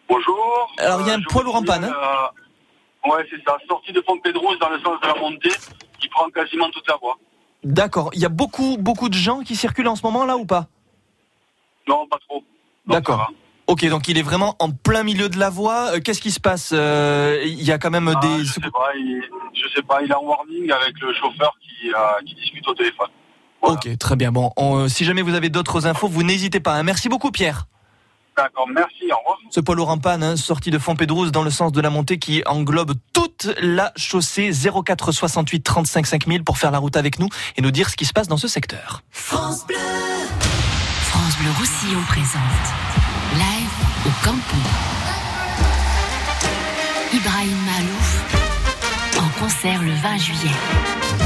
Bonjour. 0.09 0.73
Alors 0.79 1.01
il 1.01 1.07
y 1.07 1.11
a 1.11 1.13
un 1.13 1.19
Euh, 1.19 1.23
poids 1.29 1.43
lourd 1.43 1.55
en 1.57 1.63
panne. 1.63 1.83
hein 1.85 1.93
euh, 1.93 2.27
ouais, 3.11 3.23
c'est 3.29 3.37
ça. 3.45 3.55
Sortie 3.67 3.93
de 3.93 3.99
Pompédrouze 4.01 4.57
dans 4.59 4.69
le 4.69 4.79
sens 4.79 4.99
de 5.01 5.07
la 5.07 5.13
montée, 5.15 5.51
qui 5.99 6.07
prend 6.09 6.27
quasiment 6.29 6.69
toute 6.71 6.87
la 6.87 6.95
voie. 6.97 7.17
D'accord. 7.63 8.09
Il 8.13 8.19
y 8.21 8.25
a 8.25 8.29
beaucoup, 8.29 8.77
beaucoup 8.79 9.09
de 9.09 9.13
gens 9.13 9.41
qui 9.41 9.55
circulent 9.55 9.87
en 9.87 9.95
ce 9.95 10.01
moment 10.03 10.25
là 10.25 10.37
ou 10.37 10.45
pas? 10.45 10.65
Non, 11.87 12.07
pas 12.07 12.17
trop. 12.27 12.43
D'accord. 12.87 13.31
Ok, 13.67 13.85
donc 13.87 14.07
il 14.09 14.17
est 14.17 14.21
vraiment 14.23 14.55
en 14.59 14.71
plein 14.71 15.03
milieu 15.03 15.29
de 15.29 15.39
la 15.39 15.49
voie. 15.49 15.93
Euh, 15.95 15.99
Qu'est-ce 16.03 16.21
qui 16.21 16.31
se 16.31 16.39
passe 16.39 16.71
Euh, 16.73 17.41
Il 17.45 17.63
y 17.63 17.71
a 17.71 17.77
quand 17.77 17.89
même 17.91 18.11
Ah, 18.15 18.19
des. 18.19 18.43
je 18.43 18.53
sais 18.53 18.59
pas, 18.61 18.91
il, 18.95 19.21
je 19.53 19.67
sais 19.73 19.81
pas, 19.83 20.01
il 20.03 20.11
est 20.11 20.15
en 20.15 20.23
warning 20.23 20.69
avec 20.71 20.99
le 21.01 21.13
chauffeur 21.13 21.53
qui, 21.61 21.89
euh, 21.89 21.97
qui 22.25 22.35
discute 22.35 22.67
au 22.67 22.73
téléphone. 22.73 23.07
Voilà. 23.61 23.75
Ok, 23.77 23.97
très 23.97 24.15
bien. 24.17 24.31
Bon, 24.33 24.51
on, 24.57 24.79
euh, 24.79 24.87
si 24.89 25.05
jamais 25.05 25.21
vous 25.21 25.33
avez 25.33 25.49
d'autres 25.49 25.87
infos, 25.87 26.09
vous 26.09 26.23
n'hésitez 26.23 26.59
pas. 26.59 26.73
hein. 26.73 26.83
Merci 26.83 27.07
beaucoup 27.07 27.31
Pierre. 27.31 27.65
D'accord, 28.35 28.67
merci, 28.67 29.03
au 29.11 29.17
revoir. 29.19 29.37
Ce 29.51 29.59
poids 29.61 29.75
lourd 29.75 29.89
en 29.91 29.99
panne, 29.99 30.23
hein, 30.23 30.35
sorti 30.35 30.69
de 30.71 30.79
Fontpédrouze 30.79 31.31
dans 31.31 31.43
le 31.43 31.51
sens 31.51 31.71
de 31.71 31.79
la 31.79 31.89
montée 31.91 32.17
qui 32.17 32.41
englobe 32.47 32.93
toute 33.13 33.47
la 33.61 33.93
chaussée 33.95 34.51
04 34.51 35.11
68 35.11 35.61
35 35.61 36.05
5000 36.07 36.43
pour 36.43 36.57
faire 36.57 36.71
la 36.71 36.79
route 36.79 36.97
avec 36.97 37.19
nous 37.19 37.29
et 37.57 37.61
nous 37.61 37.69
dire 37.71 37.89
ce 37.89 37.95
qui 37.95 38.05
se 38.05 38.11
passe 38.13 38.27
dans 38.27 38.37
ce 38.37 38.47
secteur. 38.47 39.03
France 39.11 39.65
Bleu 39.67 39.77
Roussillon 41.59 42.01
présente 42.07 43.02
Live 43.33 43.69
au 44.05 44.09
Campo. 44.23 44.55
Ibrahim 47.13 47.57
Malouf 47.65 48.21
en 49.17 49.39
concert 49.39 49.81
le 49.81 49.93
20 49.93 50.17
juillet. 50.17 51.22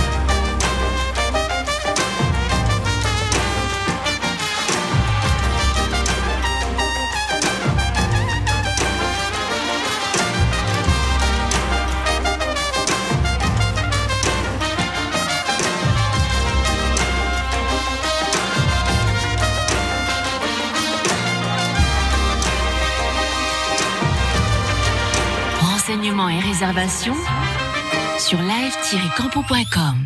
Et 26.04 26.40
réservations 26.40 27.16
sur 28.20 28.40
live-campo.com. 28.40 30.06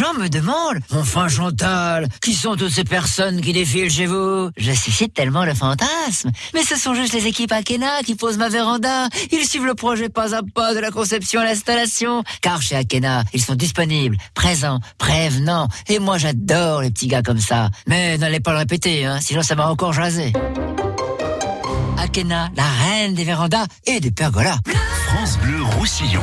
gens 0.00 0.14
me 0.14 0.28
demandent, 0.28 0.80
enfin 0.94 1.28
Chantal, 1.28 2.08
qui 2.22 2.32
sont 2.32 2.56
toutes 2.56 2.72
ces 2.72 2.84
personnes 2.84 3.42
qui 3.42 3.52
défilent 3.52 3.90
chez 3.90 4.06
vous? 4.06 4.48
Je 4.56 4.72
suscite 4.72 5.12
tellement 5.12 5.44
le 5.44 5.52
fantasme. 5.52 6.30
Mais 6.54 6.62
ce 6.62 6.76
sont 6.76 6.94
juste 6.94 7.12
les 7.12 7.26
équipes 7.26 7.52
Akena 7.52 8.02
qui 8.02 8.14
posent 8.14 8.38
ma 8.38 8.48
véranda. 8.48 9.08
Ils 9.30 9.46
suivent 9.46 9.66
le 9.66 9.74
projet 9.74 10.08
pas 10.08 10.34
à 10.34 10.40
pas 10.54 10.74
de 10.74 10.78
la 10.78 10.90
conception 10.90 11.42
à 11.42 11.44
l'installation. 11.44 12.24
Car 12.40 12.62
chez 12.62 12.76
Akena, 12.76 13.24
ils 13.34 13.42
sont 13.42 13.54
disponibles, 13.54 14.16
présents, 14.32 14.80
prévenants. 14.96 15.68
Et 15.88 15.98
moi 15.98 16.16
j'adore 16.16 16.80
les 16.80 16.90
petits 16.90 17.08
gars 17.08 17.22
comme 17.22 17.40
ça. 17.40 17.68
Mais 17.86 18.16
n'allez 18.16 18.40
pas 18.40 18.52
le 18.52 18.58
répéter, 18.58 19.04
hein, 19.04 19.18
sinon 19.20 19.42
ça 19.42 19.54
m'a 19.54 19.68
encore 19.68 19.92
jasé. 19.92 20.32
Akena, 21.98 22.48
la 22.56 22.64
reine 22.64 23.12
des 23.12 23.24
vérandas 23.24 23.66
et 23.86 24.00
des 24.00 24.10
pergolas. 24.10 24.56
France 25.08 25.36
Bleu 25.42 25.62
Roussillon. 25.62 26.22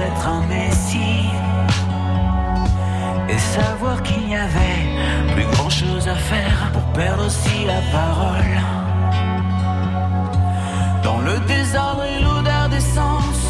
D'être 0.00 0.26
un 0.28 0.42
messie. 0.46 1.28
Et 3.28 3.38
savoir 3.38 4.02
qu'il 4.02 4.26
n'y 4.26 4.36
avait 4.36 4.80
plus 5.34 5.48
grand 5.54 5.70
chose 5.70 6.08
à 6.08 6.18
faire 6.32 6.58
pour 6.72 6.86
perdre 7.00 7.26
aussi 7.26 7.58
la 7.72 7.80
parole. 7.98 8.54
Dans 11.06 11.20
le 11.28 11.36
désordre 11.54 12.04
et 12.12 12.18
l'odeur 12.22 12.68
d'essence, 12.70 13.44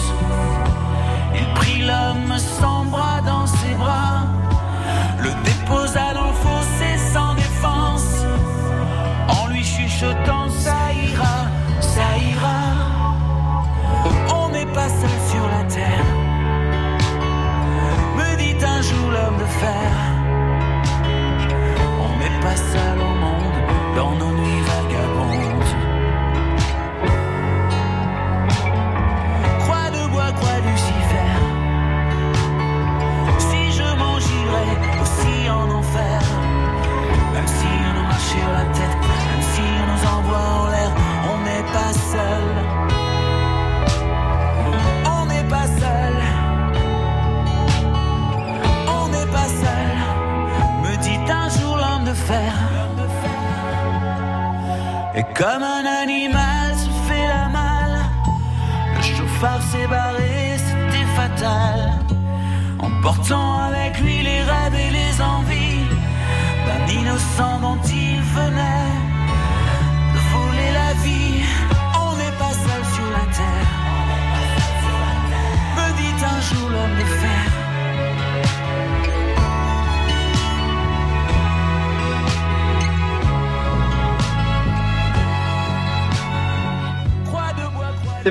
il 1.41 1.47
prit 1.59 1.83
l'homme 1.89 2.35
sans 2.39 2.85
bras 2.95 3.21
dans 3.33 3.47
ses 3.47 3.75
bras, 3.83 4.19
le 5.25 5.31
déposa 5.49 6.07
dans 6.19 6.29
le 6.33 6.39
fossé 6.45 6.91
sans 7.15 7.35
défense, 7.35 8.13
en 9.39 9.47
lui 9.49 9.65
chuchotant 9.65 10.49
ça 10.65 10.81
ira, 11.09 11.37
ça 11.81 12.09
ira. 12.33 12.61
On 14.41 14.49
n'est 14.55 14.73
pas 14.79 14.89
seul 15.01 15.17
sur 15.31 15.45
la 15.55 15.63
terre, 15.77 16.10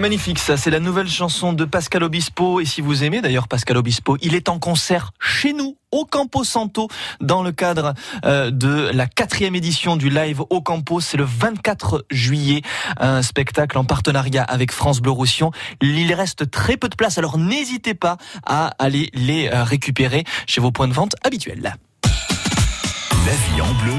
magnifique 0.09 0.39
ça, 0.39 0.57
c'est 0.57 0.71
la 0.71 0.79
nouvelle 0.79 1.07
chanson 1.07 1.53
de 1.53 1.65
Pascal 1.65 2.01
Obispo 2.01 2.59
et 2.59 2.65
si 2.65 2.81
vous 2.81 3.03
aimez 3.03 3.21
d'ailleurs 3.21 3.47
Pascal 3.47 3.77
Obispo, 3.77 4.17
il 4.23 4.33
est 4.33 4.49
en 4.49 4.57
concert 4.57 5.11
chez 5.19 5.53
nous 5.53 5.77
au 5.91 6.03
Campo 6.03 6.43
Santo 6.43 6.87
dans 7.21 7.43
le 7.43 7.51
cadre 7.51 7.93
euh, 8.25 8.49
de 8.49 8.89
la 8.91 9.05
quatrième 9.05 9.53
édition 9.53 9.97
du 9.97 10.09
live 10.09 10.41
au 10.49 10.61
Campo, 10.61 10.99
c'est 10.99 11.17
le 11.17 11.25
24 11.25 12.05
juillet, 12.09 12.63
un 12.97 13.21
spectacle 13.21 13.77
en 13.77 13.85
partenariat 13.85 14.41
avec 14.41 14.71
France 14.71 14.99
Bleu 14.99 15.11
Roussillon. 15.11 15.51
Il 15.79 16.11
reste 16.15 16.49
très 16.49 16.75
peu 16.75 16.89
de 16.89 16.95
place 16.95 17.19
alors 17.19 17.37
n'hésitez 17.37 17.93
pas 17.93 18.17
à 18.47 18.71
aller 18.79 19.11
les 19.13 19.47
euh, 19.49 19.63
récupérer 19.63 20.23
chez 20.47 20.59
vos 20.59 20.71
points 20.71 20.87
de 20.87 20.93
vente 20.93 21.13
habituels. 21.23 21.75
La 22.01 23.33
vie 23.33 23.61
en 23.61 23.73
bleu, 23.83 23.93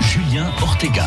Julien 0.00 0.50
Ortega. 0.62 1.04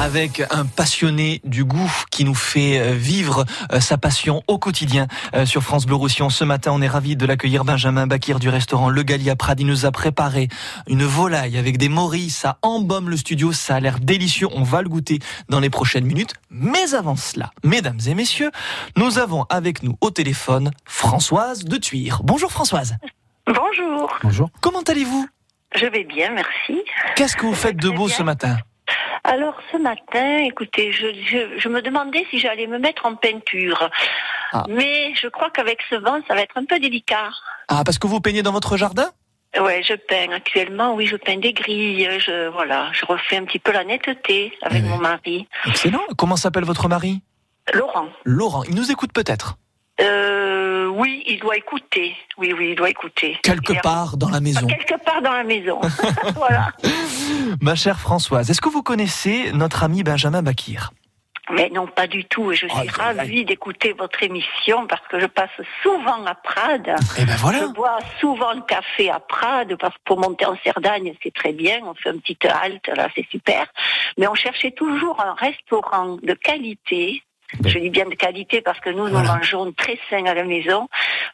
Avec 0.00 0.42
un 0.50 0.64
passionné 0.64 1.40
du 1.44 1.64
goût 1.64 1.90
qui 2.10 2.24
nous 2.24 2.34
fait 2.34 2.78
euh, 2.78 2.92
vivre 2.92 3.44
euh, 3.72 3.80
sa 3.80 3.98
passion 3.98 4.42
au 4.46 4.58
quotidien 4.58 5.08
euh, 5.34 5.44
sur 5.44 5.62
France 5.62 5.86
Bleu 5.86 5.96
Roussillon. 5.96 6.30
Ce 6.30 6.44
matin, 6.44 6.70
on 6.72 6.80
est 6.80 6.88
ravi 6.88 7.16
de 7.16 7.26
l'accueillir 7.26 7.64
Benjamin 7.64 8.06
Bakir 8.06 8.38
du 8.38 8.48
restaurant 8.48 8.90
Le 8.90 9.02
Gallia 9.02 9.34
Prad. 9.34 9.58
Il 9.58 9.66
nous 9.66 9.86
a 9.86 9.90
préparé 9.90 10.48
une 10.86 11.04
volaille 11.04 11.58
avec 11.58 11.78
des 11.78 11.88
morilles. 11.88 12.30
Ça 12.30 12.58
embaume 12.62 13.10
le 13.10 13.16
studio. 13.16 13.52
Ça 13.52 13.76
a 13.76 13.80
l'air 13.80 13.98
délicieux. 13.98 14.48
On 14.54 14.62
va 14.62 14.82
le 14.82 14.88
goûter 14.88 15.18
dans 15.48 15.60
les 15.60 15.70
prochaines 15.70 16.04
minutes. 16.04 16.34
Mais 16.50 16.94
avant 16.94 17.16
cela, 17.16 17.50
mesdames 17.64 17.98
et 18.06 18.14
messieurs, 18.14 18.50
nous 18.96 19.18
avons 19.18 19.44
avec 19.50 19.82
nous 19.82 19.96
au 20.00 20.10
téléphone 20.10 20.70
Françoise 20.84 21.64
de 21.64 21.76
Tuire. 21.76 22.20
Bonjour 22.22 22.52
Françoise. 22.52 22.96
Bonjour, 23.46 24.16
Bonjour. 24.22 24.50
Comment 24.60 24.82
allez-vous? 24.82 25.26
Je 25.74 25.86
vais 25.86 26.04
bien, 26.04 26.30
merci. 26.30 26.82
Qu'est-ce 27.16 27.36
que 27.36 27.46
vous 27.46 27.54
faites 27.54 27.76
de 27.76 27.90
beau 27.90 28.06
bien. 28.06 28.16
ce 28.16 28.22
matin? 28.22 28.56
Alors 29.24 29.58
ce 29.72 29.76
matin, 29.76 30.38
écoutez, 30.38 30.92
je, 30.92 31.06
je, 31.26 31.58
je 31.58 31.68
me 31.68 31.82
demandais 31.82 32.26
si 32.30 32.38
j'allais 32.38 32.66
me 32.66 32.78
mettre 32.78 33.04
en 33.06 33.14
peinture. 33.14 33.90
Ah. 34.52 34.64
Mais 34.68 35.12
je 35.14 35.28
crois 35.28 35.50
qu'avec 35.50 35.80
ce 35.90 35.96
vent, 35.96 36.20
ça 36.26 36.34
va 36.34 36.40
être 36.42 36.56
un 36.56 36.64
peu 36.64 36.78
délicat. 36.78 37.30
Ah, 37.68 37.82
parce 37.84 37.98
que 37.98 38.06
vous 38.06 38.20
peignez 38.20 38.42
dans 38.42 38.52
votre 38.52 38.76
jardin? 38.76 39.10
Ouais, 39.58 39.82
je 39.82 39.94
peins 39.94 40.30
actuellement, 40.32 40.94
oui, 40.94 41.06
je 41.06 41.16
peins 41.16 41.38
des 41.38 41.52
grilles, 41.54 42.08
je 42.20 42.48
voilà, 42.48 42.90
je 42.92 43.04
refais 43.06 43.38
un 43.38 43.44
petit 43.44 43.58
peu 43.58 43.72
la 43.72 43.82
netteté 43.84 44.52
avec 44.62 44.80
Eh 44.80 44.84
oui. 44.84 44.88
mon 44.90 44.98
mari. 44.98 45.48
Excellent. 45.66 46.02
Comment 46.18 46.36
s'appelle 46.36 46.64
votre 46.64 46.86
mari? 46.88 47.22
Laurent. 47.74 48.08
Laurent. 48.24 48.62
Il 48.64 48.74
nous 48.74 48.90
écoute 48.90 49.12
peut-être 49.12 49.56
Euh, 50.00 50.86
oui, 50.86 51.22
il 51.26 51.38
doit 51.40 51.56
écouter. 51.56 52.16
Oui, 52.36 52.52
oui, 52.56 52.70
il 52.70 52.76
doit 52.76 52.90
écouter. 52.90 53.36
quelque 53.42 53.72
Et- 53.72 53.80
part 53.80 54.16
dans 54.16 54.28
la 54.28 54.40
maison. 54.40 54.66
Quelque 54.68 55.02
part 55.04 55.22
dans 55.22 55.32
la 55.32 55.44
maison. 55.44 55.80
voilà. 56.36 56.70
Ma 57.60 57.74
chère 57.74 57.98
Françoise, 57.98 58.50
est-ce 58.50 58.60
que 58.60 58.68
vous 58.68 58.82
connaissez 58.82 59.50
notre 59.52 59.82
ami 59.82 60.02
Benjamin 60.02 60.42
Bakir? 60.42 60.90
Mais 61.50 61.70
non, 61.70 61.86
pas 61.86 62.06
du 62.06 62.26
tout. 62.26 62.52
Et 62.52 62.56
je 62.56 62.66
suis 62.68 62.78
aïe. 62.78 62.88
ravie 62.90 63.44
d'écouter 63.46 63.94
votre 63.98 64.22
émission 64.22 64.86
parce 64.86 65.00
que 65.08 65.18
je 65.18 65.24
passe 65.24 65.48
souvent 65.82 66.22
à 66.26 66.34
Prades. 66.34 66.94
Eh 67.18 67.24
ben 67.24 67.36
voilà. 67.36 67.60
Je 67.60 67.66
bois 67.72 67.98
souvent 68.20 68.52
le 68.52 68.60
café 68.60 69.10
à 69.10 69.18
Prades 69.18 69.74
parce 69.76 69.94
que 69.94 70.00
pour 70.04 70.20
monter 70.20 70.44
en 70.44 70.56
Cerdagne, 70.62 71.14
c'est 71.22 71.32
très 71.32 71.54
bien. 71.54 71.78
On 71.84 71.94
fait 71.94 72.10
une 72.10 72.20
petite 72.20 72.44
halte, 72.44 72.86
là, 72.88 73.08
c'est 73.14 73.26
super. 73.30 73.66
Mais 74.18 74.26
on 74.28 74.34
cherchait 74.34 74.72
toujours 74.72 75.18
un 75.24 75.32
restaurant 75.34 76.18
de 76.22 76.34
qualité. 76.34 77.22
Ben. 77.60 77.70
Je 77.72 77.78
dis 77.78 77.88
bien 77.90 78.04
de 78.04 78.14
qualité 78.14 78.60
parce 78.60 78.78
que 78.80 78.90
nous, 78.90 79.04
nous 79.04 79.10
Voilà. 79.10 79.36
mangeons 79.36 79.72
très 79.72 79.98
sain 80.10 80.24
à 80.26 80.34
la 80.34 80.44
maison. 80.44 80.86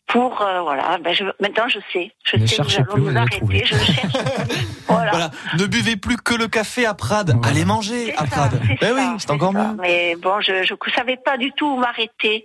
Pour 0.06 0.40
euh, 0.42 0.60
voilà, 0.62 0.98
ben 0.98 1.12
je, 1.12 1.24
maintenant 1.40 1.66
je 1.68 1.78
sais, 1.92 2.12
je 2.24 2.36
Ne 2.36 2.46
sais, 2.46 2.62
nous 2.62 2.74
allons 2.76 2.84
plus, 2.94 3.02
nous 3.02 3.16
arrêter. 3.18 3.64
Je 3.64 3.74
cherche. 3.74 4.12
voilà. 4.86 5.10
Voilà. 5.10 5.30
Ne 5.58 5.66
buvez 5.66 5.96
plus 5.96 6.16
que 6.16 6.34
le 6.34 6.46
café 6.46 6.86
à 6.86 6.94
Prades. 6.94 7.32
Voilà. 7.34 7.48
Allez 7.48 7.64
manger 7.64 8.14
à 8.16 8.24
Prades. 8.26 8.60
c'est 8.66 8.80
Ben 8.80 8.94
ça, 8.96 9.10
oui, 9.12 9.16
c'est 9.18 9.30
encore 9.32 9.52
ça. 9.52 9.58
mieux. 9.72 9.76
Mais 9.80 10.14
bon, 10.22 10.40
je 10.40 10.52
ne 10.52 10.92
savais 10.94 11.16
pas 11.16 11.36
du 11.36 11.50
tout 11.52 11.66
où 11.66 11.76
m'arrêter. 11.78 12.44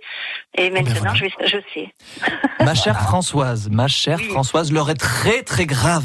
Et 0.56 0.70
maintenant, 0.70 0.94
voilà. 0.98 1.14
je, 1.14 1.24
vais- 1.24 1.32
je 1.46 1.58
sais. 1.72 1.94
Ma 2.64 2.74
chère 2.74 3.00
Françoise, 3.00 3.68
ma 3.70 3.86
chère 3.88 4.18
Oui. 4.18 4.28
Françoise, 4.30 4.72
l'heure 4.72 4.90
est 4.90 4.94
très 4.94 5.42
très 5.42 5.66
grave. 5.66 6.04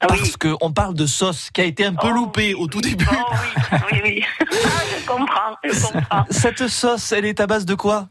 Ah 0.00 0.06
oui. 0.10 0.18
Parce 0.18 0.36
qu'on 0.36 0.72
parle 0.72 0.94
de 0.94 1.06
sauce 1.06 1.50
qui 1.50 1.60
a 1.62 1.64
été 1.64 1.84
un 1.86 1.94
peu 1.94 2.08
Oh, 2.10 2.14
loupée 2.14 2.54
au 2.54 2.66
tout 2.66 2.80
début. 2.80 3.06
Oh 3.10 3.32
oui, 3.72 3.88
oui, 3.92 4.00
oui. 4.04 4.24
Ah, 4.64 4.82
je 5.00 5.06
comprends, 5.06 5.56
je 5.64 5.92
comprends. 5.92 6.24
Cette 6.30 6.68
sauce, 6.68 7.12
elle 7.12 7.24
est 7.24 7.40
à 7.40 7.46
base 7.46 7.64
de 7.64 7.74
quoi? 7.74 8.08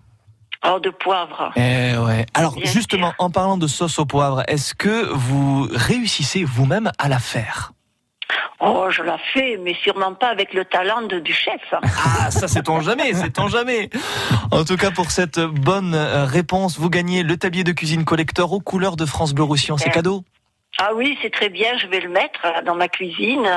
Oh, 0.67 0.79
de 0.79 0.89
poivre. 0.89 1.51
Eh 1.55 1.95
ouais. 1.97 2.25
Alors 2.33 2.55
Bien 2.55 2.71
justement, 2.71 3.09
sûr. 3.09 3.15
en 3.19 3.29
parlant 3.29 3.57
de 3.57 3.67
sauce 3.67 3.99
au 3.99 4.05
poivre, 4.05 4.43
est-ce 4.47 4.73
que 4.73 5.09
vous 5.13 5.67
réussissez 5.71 6.43
vous-même 6.43 6.91
à 6.97 7.07
la 7.07 7.19
faire? 7.19 7.71
Oh, 8.59 8.87
je 8.89 9.03
la 9.03 9.17
fais, 9.33 9.59
mais 9.63 9.75
sûrement 9.83 10.15
pas 10.15 10.29
avec 10.29 10.53
le 10.55 10.65
talent 10.65 11.03
de- 11.03 11.19
du 11.19 11.33
chef. 11.33 11.61
Ah, 11.83 12.31
ça 12.31 12.47
c'est 12.47 12.67
en 12.69 12.81
jamais, 12.81 13.13
c'est 13.13 13.37
en 13.37 13.47
jamais. 13.47 13.89
En 14.49 14.63
tout 14.63 14.77
cas, 14.77 14.89
pour 14.89 15.11
cette 15.11 15.39
bonne 15.39 15.93
euh, 15.93 16.25
réponse, 16.25 16.79
vous 16.79 16.89
gagnez 16.89 17.21
le 17.21 17.37
tablier 17.37 17.63
de 17.63 17.73
cuisine 17.73 18.05
collector 18.05 18.51
aux 18.53 18.61
couleurs 18.61 18.95
de 18.95 19.05
France 19.05 19.33
Bleu 19.33 19.43
Roussillon. 19.43 19.77
C'est 19.77 19.91
cadeau. 19.91 20.23
Ah 20.77 20.89
oui, 20.93 21.17
c'est 21.21 21.31
très 21.31 21.49
bien, 21.49 21.77
je 21.77 21.87
vais 21.87 22.01
le 22.01 22.09
mettre 22.09 22.39
euh, 22.45 22.61
dans 22.63 22.75
ma 22.75 22.87
cuisine. 22.89 23.47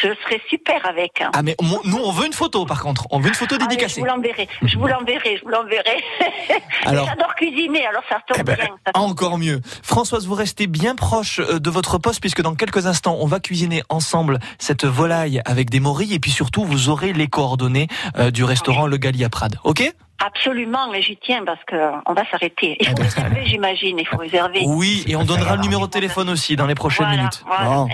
Je 0.00 0.08
serai 0.22 0.40
super 0.48 0.86
avec. 0.86 1.22
Ah 1.32 1.42
mais 1.42 1.56
nous, 1.84 1.98
on 1.98 2.12
veut 2.12 2.26
une 2.26 2.32
photo 2.32 2.64
par 2.64 2.80
contre. 2.82 3.06
On 3.10 3.18
veut 3.18 3.28
une 3.28 3.34
photo 3.34 3.56
Ah, 3.58 3.64
mais 3.64 3.64
je 3.64 3.68
dédicacée. 3.70 4.00
vous 4.00 4.06
l'enverrai, 4.06 4.48
je 4.62 4.78
vous 4.78 4.86
l'enverrai, 4.86 5.36
je 5.38 5.42
vous 5.42 5.48
l'enverrai. 5.50 6.02
Alors- 6.86 7.06
J'adore 7.06 7.34
cuisiner, 7.34 7.84
alors 7.86 8.02
ça 8.08 8.20
tombe 8.26 8.36
Eh 8.40 8.42
ben, 8.44 8.54
bien. 8.56 8.68
ça 8.86 8.92
tombe 8.92 9.10
encore 9.10 9.36
mieux. 9.38 9.60
Françoise, 9.82 10.26
vous 10.26 10.34
restez 10.34 10.66
bien 10.68 10.94
proche 10.94 11.40
euh, 11.40 11.58
de 11.58 11.70
votre 11.70 11.98
poste 11.98 12.20
puisque 12.20 12.42
dans 12.42 12.54
quelques 12.54 12.86
instants, 12.86 13.16
on 13.20 13.26
va 13.26 13.40
cuisiner 13.40 13.82
ensemble 13.88 14.38
cette 14.58 14.84
volaille 14.84 15.42
avec 15.46 15.70
des 15.70 15.80
morilles 15.80 16.14
et 16.14 16.20
puis 16.20 16.30
surtout, 16.30 16.64
vous 16.64 16.88
aurez 16.88 17.12
les 17.12 17.26
coordonnées 17.26 17.88
euh, 18.18 18.30
du 18.30 18.44
restaurant 18.44 18.86
Le 18.86 18.96
Gallia 18.96 19.28
Prade. 19.28 19.56
Ok? 19.64 19.92
Absolument, 20.24 20.90
mais 20.92 21.00
j'y 21.02 21.16
tiens 21.16 21.42
parce 21.46 21.62
que 21.66 21.74
euh, 21.74 21.90
on 22.06 22.12
va 22.12 22.28
s'arrêter. 22.30 22.76
Il 22.80 22.86
faut 22.86 22.92
Eh 22.92 22.94
ben, 22.96 23.02
réserver, 23.04 23.46
j'imagine, 23.46 23.98
il 23.98 24.06
faut 24.06 24.18
réserver. 24.18 24.62
Oui, 24.66 25.02
et 25.06 25.16
on 25.16 25.24
donnera 25.24 25.56
le 25.56 25.62
numéro 25.62 25.86
de 25.86 25.90
téléphone 25.90 26.28
aussi 26.28 26.56
dans 26.56 26.66
les 26.66 26.74
prochaines 26.74 27.06
Voilà, 27.06 27.18
minutes. 27.18 27.44
voilà. 27.46 27.86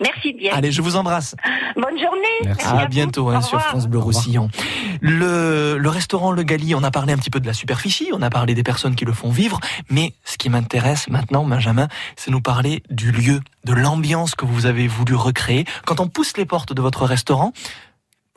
Merci 0.00 0.32
bien. 0.32 0.52
Allez, 0.54 0.70
je 0.72 0.82
vous 0.82 0.96
embrasse. 0.96 1.34
Bonne 1.76 1.98
journée. 1.98 2.20
Merci. 2.44 2.66
à 2.66 2.78
À 2.80 2.86
bientôt 2.86 3.28
hein, 3.30 3.40
sur. 3.40 3.60
France 3.60 3.86
Bleu 3.86 3.98
Roussillon. 3.98 4.48
Le, 5.00 5.76
le 5.78 5.88
restaurant 5.88 6.30
Le 6.32 6.42
Gali, 6.42 6.74
on 6.74 6.82
a 6.82 6.90
parlé 6.90 7.12
un 7.12 7.16
petit 7.16 7.30
peu 7.30 7.40
de 7.40 7.46
la 7.46 7.52
superficie, 7.52 8.10
on 8.12 8.22
a 8.22 8.30
parlé 8.30 8.54
des 8.54 8.62
personnes 8.62 8.94
qui 8.94 9.04
le 9.04 9.12
font 9.12 9.30
vivre, 9.30 9.58
mais 9.90 10.12
ce 10.24 10.36
qui 10.36 10.50
m'intéresse 10.50 11.08
maintenant, 11.08 11.44
Benjamin, 11.44 11.88
c'est 12.16 12.30
nous 12.30 12.40
parler 12.40 12.82
du 12.90 13.10
lieu, 13.12 13.40
de 13.64 13.72
l'ambiance 13.72 14.34
que 14.34 14.44
vous 14.44 14.66
avez 14.66 14.86
voulu 14.88 15.14
recréer. 15.14 15.64
Quand 15.86 16.00
on 16.00 16.08
pousse 16.08 16.36
les 16.36 16.44
portes 16.44 16.72
de 16.72 16.82
votre 16.82 17.04
restaurant, 17.06 17.52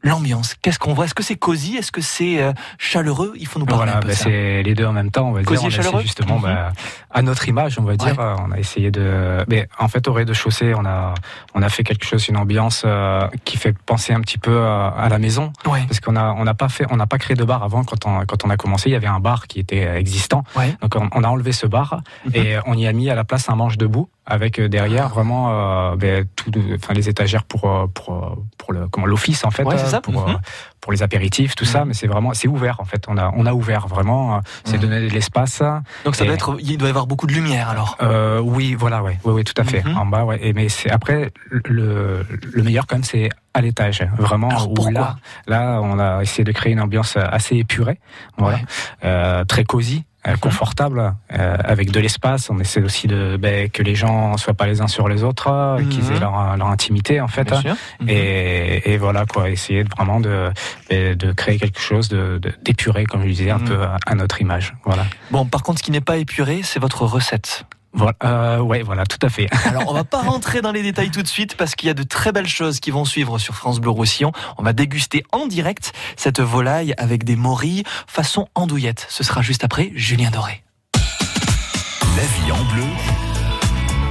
l'ambiance, 0.03 0.53
qu'est-ce 0.62 0.77
qu'on 0.79 0.93
voit? 0.93 1.05
Est-ce 1.05 1.13
que 1.15 1.23
c'est 1.23 1.36
cosy? 1.36 1.75
Est-ce 1.75 1.91
que 1.91 2.01
c'est 2.01 2.41
euh, 2.41 2.53
chaleureux? 2.77 3.33
Il 3.39 3.47
faut 3.47 3.60
nous 3.60 3.65
parler 3.65 3.86
Voilà, 3.86 3.97
un 3.97 3.99
peu 3.99 4.07
de 4.07 4.12
bah, 4.13 4.17
ça. 4.17 4.25
c'est 4.25 4.62
les 4.63 4.75
deux 4.75 4.86
en 4.86 4.93
même 4.93 5.10
temps, 5.12 5.29
on 5.29 5.31
va 5.31 5.43
Cosy 5.43 5.62
dire. 5.67 5.71
et 5.71 5.75
On 5.75 5.79
a 5.79 5.83
chaleureux? 5.83 6.01
justement, 6.03 6.36
Mhm. 6.38 6.41
bah, 6.43 6.71
à 7.12 7.21
notre 7.23 7.47
image, 7.49 7.77
on 7.79 7.83
va 7.83 7.95
dire, 7.95 8.17
Ouais. 8.17 8.23
euh, 8.23 8.36
on 8.47 8.51
a 8.51 8.60
essayé 8.60 8.91
de. 8.91 9.43
Mais 9.49 9.67
en 9.79 9.88
fait, 9.88 10.07
au 10.07 10.13
rez-de-chaussée, 10.13 10.73
on 10.75 10.86
a, 10.86 11.13
on 11.55 11.62
a 11.63 11.69
fait 11.69 11.83
quelque 11.83 12.05
chose, 12.05 12.27
une 12.27 12.38
ambiance 12.38 12.83
euh, 12.86 13.27
qui 13.43 13.57
fait 13.57 13.75
penser 13.86 14.13
un 14.13 14.21
petit 14.21 14.38
peu 14.38 14.62
à, 14.65 14.89
à 14.89 15.10
la 15.10 15.17
maison, 15.17 15.51
Ouais. 15.65 15.83
parce 15.88 15.99
qu'on 15.99 16.15
a, 16.15 16.31
on 16.33 16.43
n'a 16.43 16.53
pas 16.53 16.69
fait, 16.69 16.86
on 16.91 16.95
n'a 16.97 17.07
pas 17.07 17.17
créé 17.17 17.36
de 17.36 17.43
bar 17.43 17.63
avant. 17.63 17.83
Quand 17.83 18.05
on, 18.05 18.23
quand 18.25 18.45
on 18.45 18.49
a 18.51 18.57
commencé, 18.57 18.89
il 18.89 18.93
y 18.93 18.95
avait 18.95 19.07
un 19.07 19.19
bar 19.19 19.47
qui 19.47 19.60
était 19.60 19.83
existant. 19.97 20.43
Ouais. 20.55 20.75
Donc 20.81 20.95
on, 20.95 21.10
on 21.12 21.23
a 21.23 21.27
enlevé 21.27 21.51
ce 21.51 21.65
bar 21.65 22.01
Mhm. 22.25 22.31
et 22.36 22.57
on 22.67 22.73
y 22.75 22.86
a 22.88 22.93
mis 22.93 23.10
à 23.10 23.15
la 23.15 23.23
place 23.23 23.49
un 23.49 23.55
manche 23.55 23.77
debout 23.77 24.10
avec 24.29 24.60
euh, 24.60 24.67
derrière 24.67 25.07
vraiment 25.07 25.91
euh, 25.91 25.95
ben, 25.95 26.25
tout, 26.36 26.51
enfin 26.75 26.93
les 26.93 27.07
étagères 27.07 27.43
pour 27.45 27.69
euh, 27.69 27.88
pour 27.93 28.13
euh, 28.13 28.36
pour 28.57 28.73
le 28.73 28.88
comment 28.89 29.05
l'office 29.07 29.45
en 29.45 29.51
fait 29.51 29.63
Ouais, 29.63 29.77
c'est 29.88 29.95
euh, 29.95 29.97
ça. 29.97 30.02
pour 30.02 30.28
Mhm. 30.28 30.38
pour 30.82 30.91
les 30.93 31.04
apéritifs 31.04 31.56
tout 31.56 31.65
ça 31.65 31.84
mais 31.86 31.93
c'est 31.93 32.08
vraiment 32.08 32.34
c'est 32.34 32.47
ouvert 32.47 32.80
en 32.80 32.86
fait 32.86 33.04
on 33.08 33.17
a 33.17 33.32
on 33.36 33.45
a 33.45 33.54
ouvert 33.54 33.88
vraiment 33.88 34.36
euh, 34.36 34.39
c'est 34.63 34.76
Mhm. 34.78 34.82
donner 34.82 35.08
de 35.10 35.13
l'espace 35.13 35.62
Donc 36.06 36.15
ça 36.15 36.23
Et- 36.23 36.28
doit 36.28 36.36
être, 36.36 36.58
il 36.62 36.78
doit 36.78 36.88
y 36.88 36.91
avoir 36.91 37.08
beaucoup 37.08 37.28
de 37.28 37.34
lumière 37.34 37.69
alors. 37.69 37.97
euh, 38.02 38.39
oui 38.39 38.73
voilà 38.76 39.04
ouais 39.04 39.17
oui 39.23 39.34
oui 39.34 39.43
tout 39.43 39.60
à 39.60 39.63
fait 39.63 39.84
Mhm. 39.84 39.97
en 39.97 40.06
bas 40.06 40.23
ouais 40.26 40.39
et 40.41 40.54
mais 40.54 40.69
c'est 40.69 40.89
après 40.91 41.32
le 41.52 42.26
le 42.54 42.63
meilleur 42.63 42.86
quand 42.88 42.95
même 42.95 43.04
c'est 43.04 43.30
à 43.54 43.62
l'étage 43.62 44.04
vraiment 44.17 44.50
Alors, 44.50 44.71
où 44.71 44.89
là 44.91 45.15
là 45.47 45.80
on 45.82 45.97
a 46.00 46.21
essayé 46.21 46.43
de 46.43 46.52
créer 46.52 46.73
une 46.73 46.82
ambiance 46.82 47.17
assez 47.17 47.56
épurée 47.58 48.00
voilà 48.38 48.58
Ouais. 48.58 48.63
euh, 49.06 49.43
très 49.45 49.63
cosy 49.63 50.06
confortable, 50.36 51.13
euh, 51.32 51.58
avec 51.63 51.92
de 51.92 52.00
l'espace. 52.00 52.50
On 52.50 52.60
essaie 52.60 52.82
aussi 52.82 53.08
de 53.08 53.38
ben, 53.38 53.70
que 53.70 53.82
les 53.82 53.96
gens 53.96 54.36
soient 54.38 54.54
pas 54.54 54.66
les 54.68 54.82
uns 54.82 54.88
sur 54.88 55.08
les 55.08 55.24
autres, 55.24 55.48
euh, 55.50 55.78
qu'ils 55.90 56.04
Mhm. 56.04 56.16
aient 56.16 56.20
leur, 56.20 56.58
leur 56.58 56.68
intimité 56.68 57.22
en 57.22 57.28
fait. 57.30 57.54
Sûr. 57.56 57.76
Mhm. 58.02 58.10
Et, 58.10 58.94
et 58.94 58.98
voilà 58.98 59.26
quoi, 59.26 59.50
essayer 59.50 59.84
de, 59.84 59.90
vraiment 59.96 60.20
de, 60.20 60.50
ben, 60.90 61.16
de 61.16 61.32
créer 61.32 61.58
quelque 61.58 61.80
chose 61.80 62.10
de 62.10 62.40
de- 62.40 62.54
d'épuré, 62.63 63.06
comme 63.06 63.22
je 63.24 63.28
disais, 63.28 63.52
un 63.52 63.60
Mhm. 63.60 63.68
peu 63.70 63.82
à, 63.84 63.98
à 64.06 64.16
notre 64.16 64.42
image. 64.42 64.74
Voilà. 64.84 65.06
Bon, 65.32 65.46
par 65.46 65.63
contre, 65.63 65.80
ce 65.80 65.84
qui 65.84 65.92
n'est 65.92 66.02
pas 66.02 66.18
épuré, 66.18 66.62
c'est 66.63 66.80
votre 66.80 67.04
recette. 67.06 67.66
Voilà, 67.93 68.15
euh, 68.23 68.60
ouais, 68.60 68.84
voilà, 68.84 69.06
tout 69.06 69.17
à 69.26 69.30
fait. 69.30 69.47
Alors, 69.65 69.84
on 69.88 69.93
va 69.93 70.04
pas 70.04 70.21
rentrer 70.21 70.62
dans 70.62 70.71
les 70.71 70.84
détails 70.84 71.12
tout 71.12 71.23
de 71.23 71.28
suite 71.28 71.56
parce 71.56 71.76
qu'il 71.76 71.88
y 71.88 71.89
a 71.89 71.93
de 71.93 72.04
très 72.04 72.32
belles 72.32 72.47
choses 72.47 72.80
qui 72.80 72.91
vont 72.91 73.06
suivre 73.06 73.39
sur 73.39 73.56
France 73.56 73.80
Bleu 73.80 73.89
Roussillon. 73.89 74.32
On 74.58 74.63
va 74.63 74.73
déguster 74.73 75.23
en 75.32 75.47
direct 75.47 75.93
cette 76.15 76.39
volaille 76.39 76.93
avec 76.97 77.23
des 77.23 77.36
morilles 77.36 77.84
façon 78.08 78.47
andouillette. 78.56 79.06
Ce 79.10 79.23
sera 79.23 79.41
juste 79.41 79.63
après 79.63 79.91
Julien 79.95 80.30
Doré. 80.30 80.63
La 80.95 82.23
vie 82.23 82.52
en 82.52 82.63
bleu, 82.73 82.88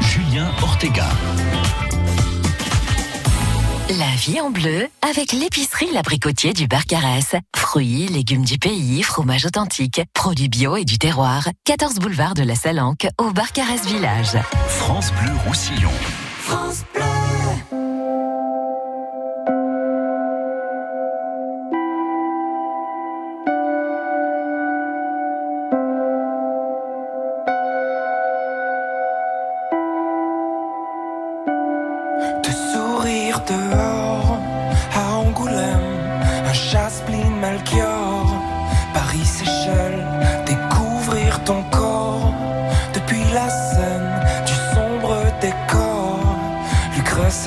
Julien 0.01 0.51
Ortega. 0.63 1.07
La 3.89 4.17
vie 4.17 4.41
en 4.41 4.51
bleu 4.51 4.89
avec 5.01 5.31
l'épicerie 5.31 5.93
L'Abricotier 5.93 6.53
du 6.53 6.67
Barcarès. 6.67 7.37
Fruits, 7.55 8.09
légumes 8.09 8.45
du 8.45 8.59
pays, 8.59 9.01
fromage 9.05 9.47
authentique, 9.47 10.01
produits 10.13 10.49
bio 10.49 10.77
et 10.77 10.85
du 10.85 10.99
terroir. 10.99 11.49
14 11.67 12.01
boulevard 12.01 12.35
de 12.35 12.43
la 12.43 12.57
Salanque 12.57 13.07
au 13.21 13.31
Barcarès 13.31 13.87
Village. 13.87 14.37
France 14.67 15.13
Bleu 15.13 15.33
Roussillon. 15.47 15.91
de 16.49 17.16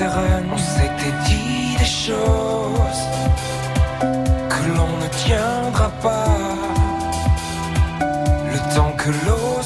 on 0.02 0.56
s'était 0.56 1.16
dit 1.26 1.76
des 1.78 1.84
choses 1.84 3.04
que 4.48 4.76
l'on 4.76 4.96
ne 4.96 5.08
tiendra 5.26 5.90
pas. 6.02 6.24
Le 8.50 8.74
temps 8.74 8.92
que 8.96 9.10
l'eau 9.26 9.60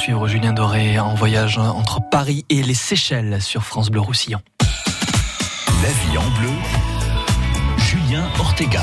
suivre 0.00 0.28
Julien 0.28 0.54
Doré 0.54 0.98
en 0.98 1.14
voyage 1.14 1.58
entre 1.58 2.00
Paris 2.10 2.46
et 2.48 2.62
les 2.62 2.72
Seychelles 2.72 3.42
sur 3.42 3.64
France 3.64 3.90
Bleu 3.90 4.00
Roussillon. 4.00 4.40
La 5.82 5.88
vie 5.90 6.16
en 6.16 6.26
bleu, 6.38 6.48
Julien 7.76 8.24
Ortega. 8.38 8.80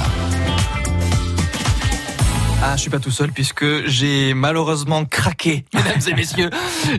Ah, 2.62 2.76
je 2.76 2.82
suis 2.82 2.92
pas 2.92 3.00
tout 3.00 3.10
seul 3.10 3.32
puisque 3.32 3.88
j'ai 3.88 4.36
malheureusement 4.36 5.06
craqué, 5.06 5.66
mesdames 5.74 6.02
et 6.08 6.14
messieurs. 6.14 6.52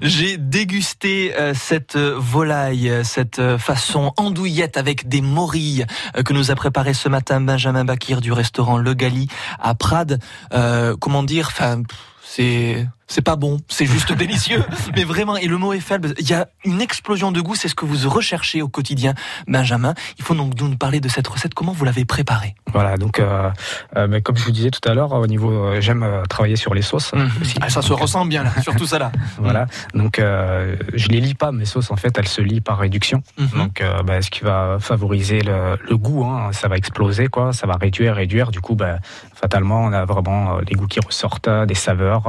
J'ai 0.03 0.37
dégusté 0.37 1.37
euh, 1.37 1.55
cette 1.55 1.97
volaille, 1.97 2.91
euh, 2.91 3.05
cette 3.05 3.39
euh, 3.39 3.57
façon 3.57 4.13
andouillette 4.17 4.77
avec 4.77 5.09
des 5.09 5.21
morilles 5.21 5.87
euh, 6.17 6.25
que 6.25 6.33
nous 6.33 6.51
a 6.51 6.57
préparé 6.57 6.93
ce 6.93 7.09
matin 7.09 7.41
Benjamin 7.41 7.85
Bakir 7.85 8.21
du 8.21 8.33
restaurant 8.33 8.79
Le 8.79 8.95
Gali 8.95 9.29
à 9.61 9.77
Prades. 9.77 10.19
Euh, 10.53 10.97
comment 10.99 11.23
dire? 11.23 11.51
Enfin, 11.53 11.83
c'est 12.25 12.85
c'est 13.09 13.23
pas 13.23 13.37
bon, 13.37 13.59
c'est 13.69 13.87
juste 13.87 14.13
délicieux. 14.17 14.63
Mais 14.95 15.05
vraiment, 15.05 15.37
et 15.37 15.47
le 15.47 15.57
mot 15.57 15.73
est 15.73 15.81
faible. 15.81 16.15
Il 16.19 16.29
y 16.29 16.35
a 16.35 16.47
une 16.65 16.81
explosion 16.81 17.33
de 17.33 17.41
goût, 17.41 17.55
c'est 17.55 17.69
ce 17.69 17.75
que 17.75 17.87
vous 17.87 18.09
recherchez 18.09 18.63
au 18.63 18.69
quotidien, 18.69 19.15
Benjamin. 19.49 19.95
Il 20.19 20.25
faut 20.25 20.35
donc 20.35 20.61
nous 20.61 20.77
parler 20.77 21.01
de 21.01 21.09
cette 21.09 21.27
recette. 21.27 21.55
Comment 21.55 21.73
vous 21.73 21.85
l'avez 21.85 22.05
préparée? 22.05 22.55
Voilà, 22.73 22.97
donc 22.97 23.19
euh, 23.19 23.51
euh, 23.97 24.07
mais 24.09 24.21
comme 24.21 24.37
je 24.37 24.45
vous 24.45 24.51
disais 24.51 24.71
tout 24.71 24.87
à 24.89 24.95
l'heure, 24.95 25.13
au 25.13 25.27
niveau, 25.27 25.51
euh, 25.51 25.81
j'aime 25.81 26.07
travailler 26.29 26.57
sur 26.57 26.75
les 26.75 26.83
sauces. 26.83 27.13
Mhm. 27.15 27.31
aussi. 27.41 27.59
Ah, 27.61 27.71
ça 27.71 27.83
se 27.83 27.93
ressent 27.93 28.27
bien 28.27 28.45
là, 28.45 28.53
surtout 28.63 28.87
ça 28.87 28.99
là. 28.99 29.11
Voilà, 29.39 29.67
donc 29.95 30.21
je 30.21 31.09
les 31.09 31.21
lis 31.21 31.35
pas 31.35 31.53
mes 31.53 31.65
sauces 31.65 31.91
en 31.91 31.97
fait, 31.97 32.19
elles 32.19 32.29
se 32.29 32.43
lient 32.43 32.61
par 32.61 32.79
réduction. 32.79 33.23
Mhm. 33.39 33.49
Donc 33.55 33.83
bah, 34.05 34.21
ce 34.21 34.31
qui 34.31 34.41
va 34.41 34.77
favoriser 34.81 35.41
le, 35.41 35.79
le 35.89 35.97
goût, 35.97 36.25
hein, 36.25 36.51
ça 36.53 36.69
va 36.69 36.77
exploser 36.77 37.29
quoi, 37.29 37.53
ça 37.53 37.67
va 37.67 37.77
réduire, 37.77 38.17
réduire. 38.17 38.51
Du 38.51 38.61
coup, 38.61 38.75
bah, 38.75 38.99
fatalement, 39.35 39.83
on 39.83 39.93
a 39.93 40.05
vraiment 40.05 40.59
les 40.59 40.75
goûts 40.75 40.87
qui 40.87 41.01
ressortent, 41.01 41.49
des 41.49 41.75
saveurs 41.75 42.27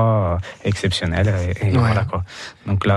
exceptionnelles 0.69 1.33
et, 1.61 1.67
et 1.67 1.71
Ouais. 1.71 1.77
voilà 1.79 2.05
quoi. 2.05 2.23
Donc 2.67 2.85
là. 2.85 2.95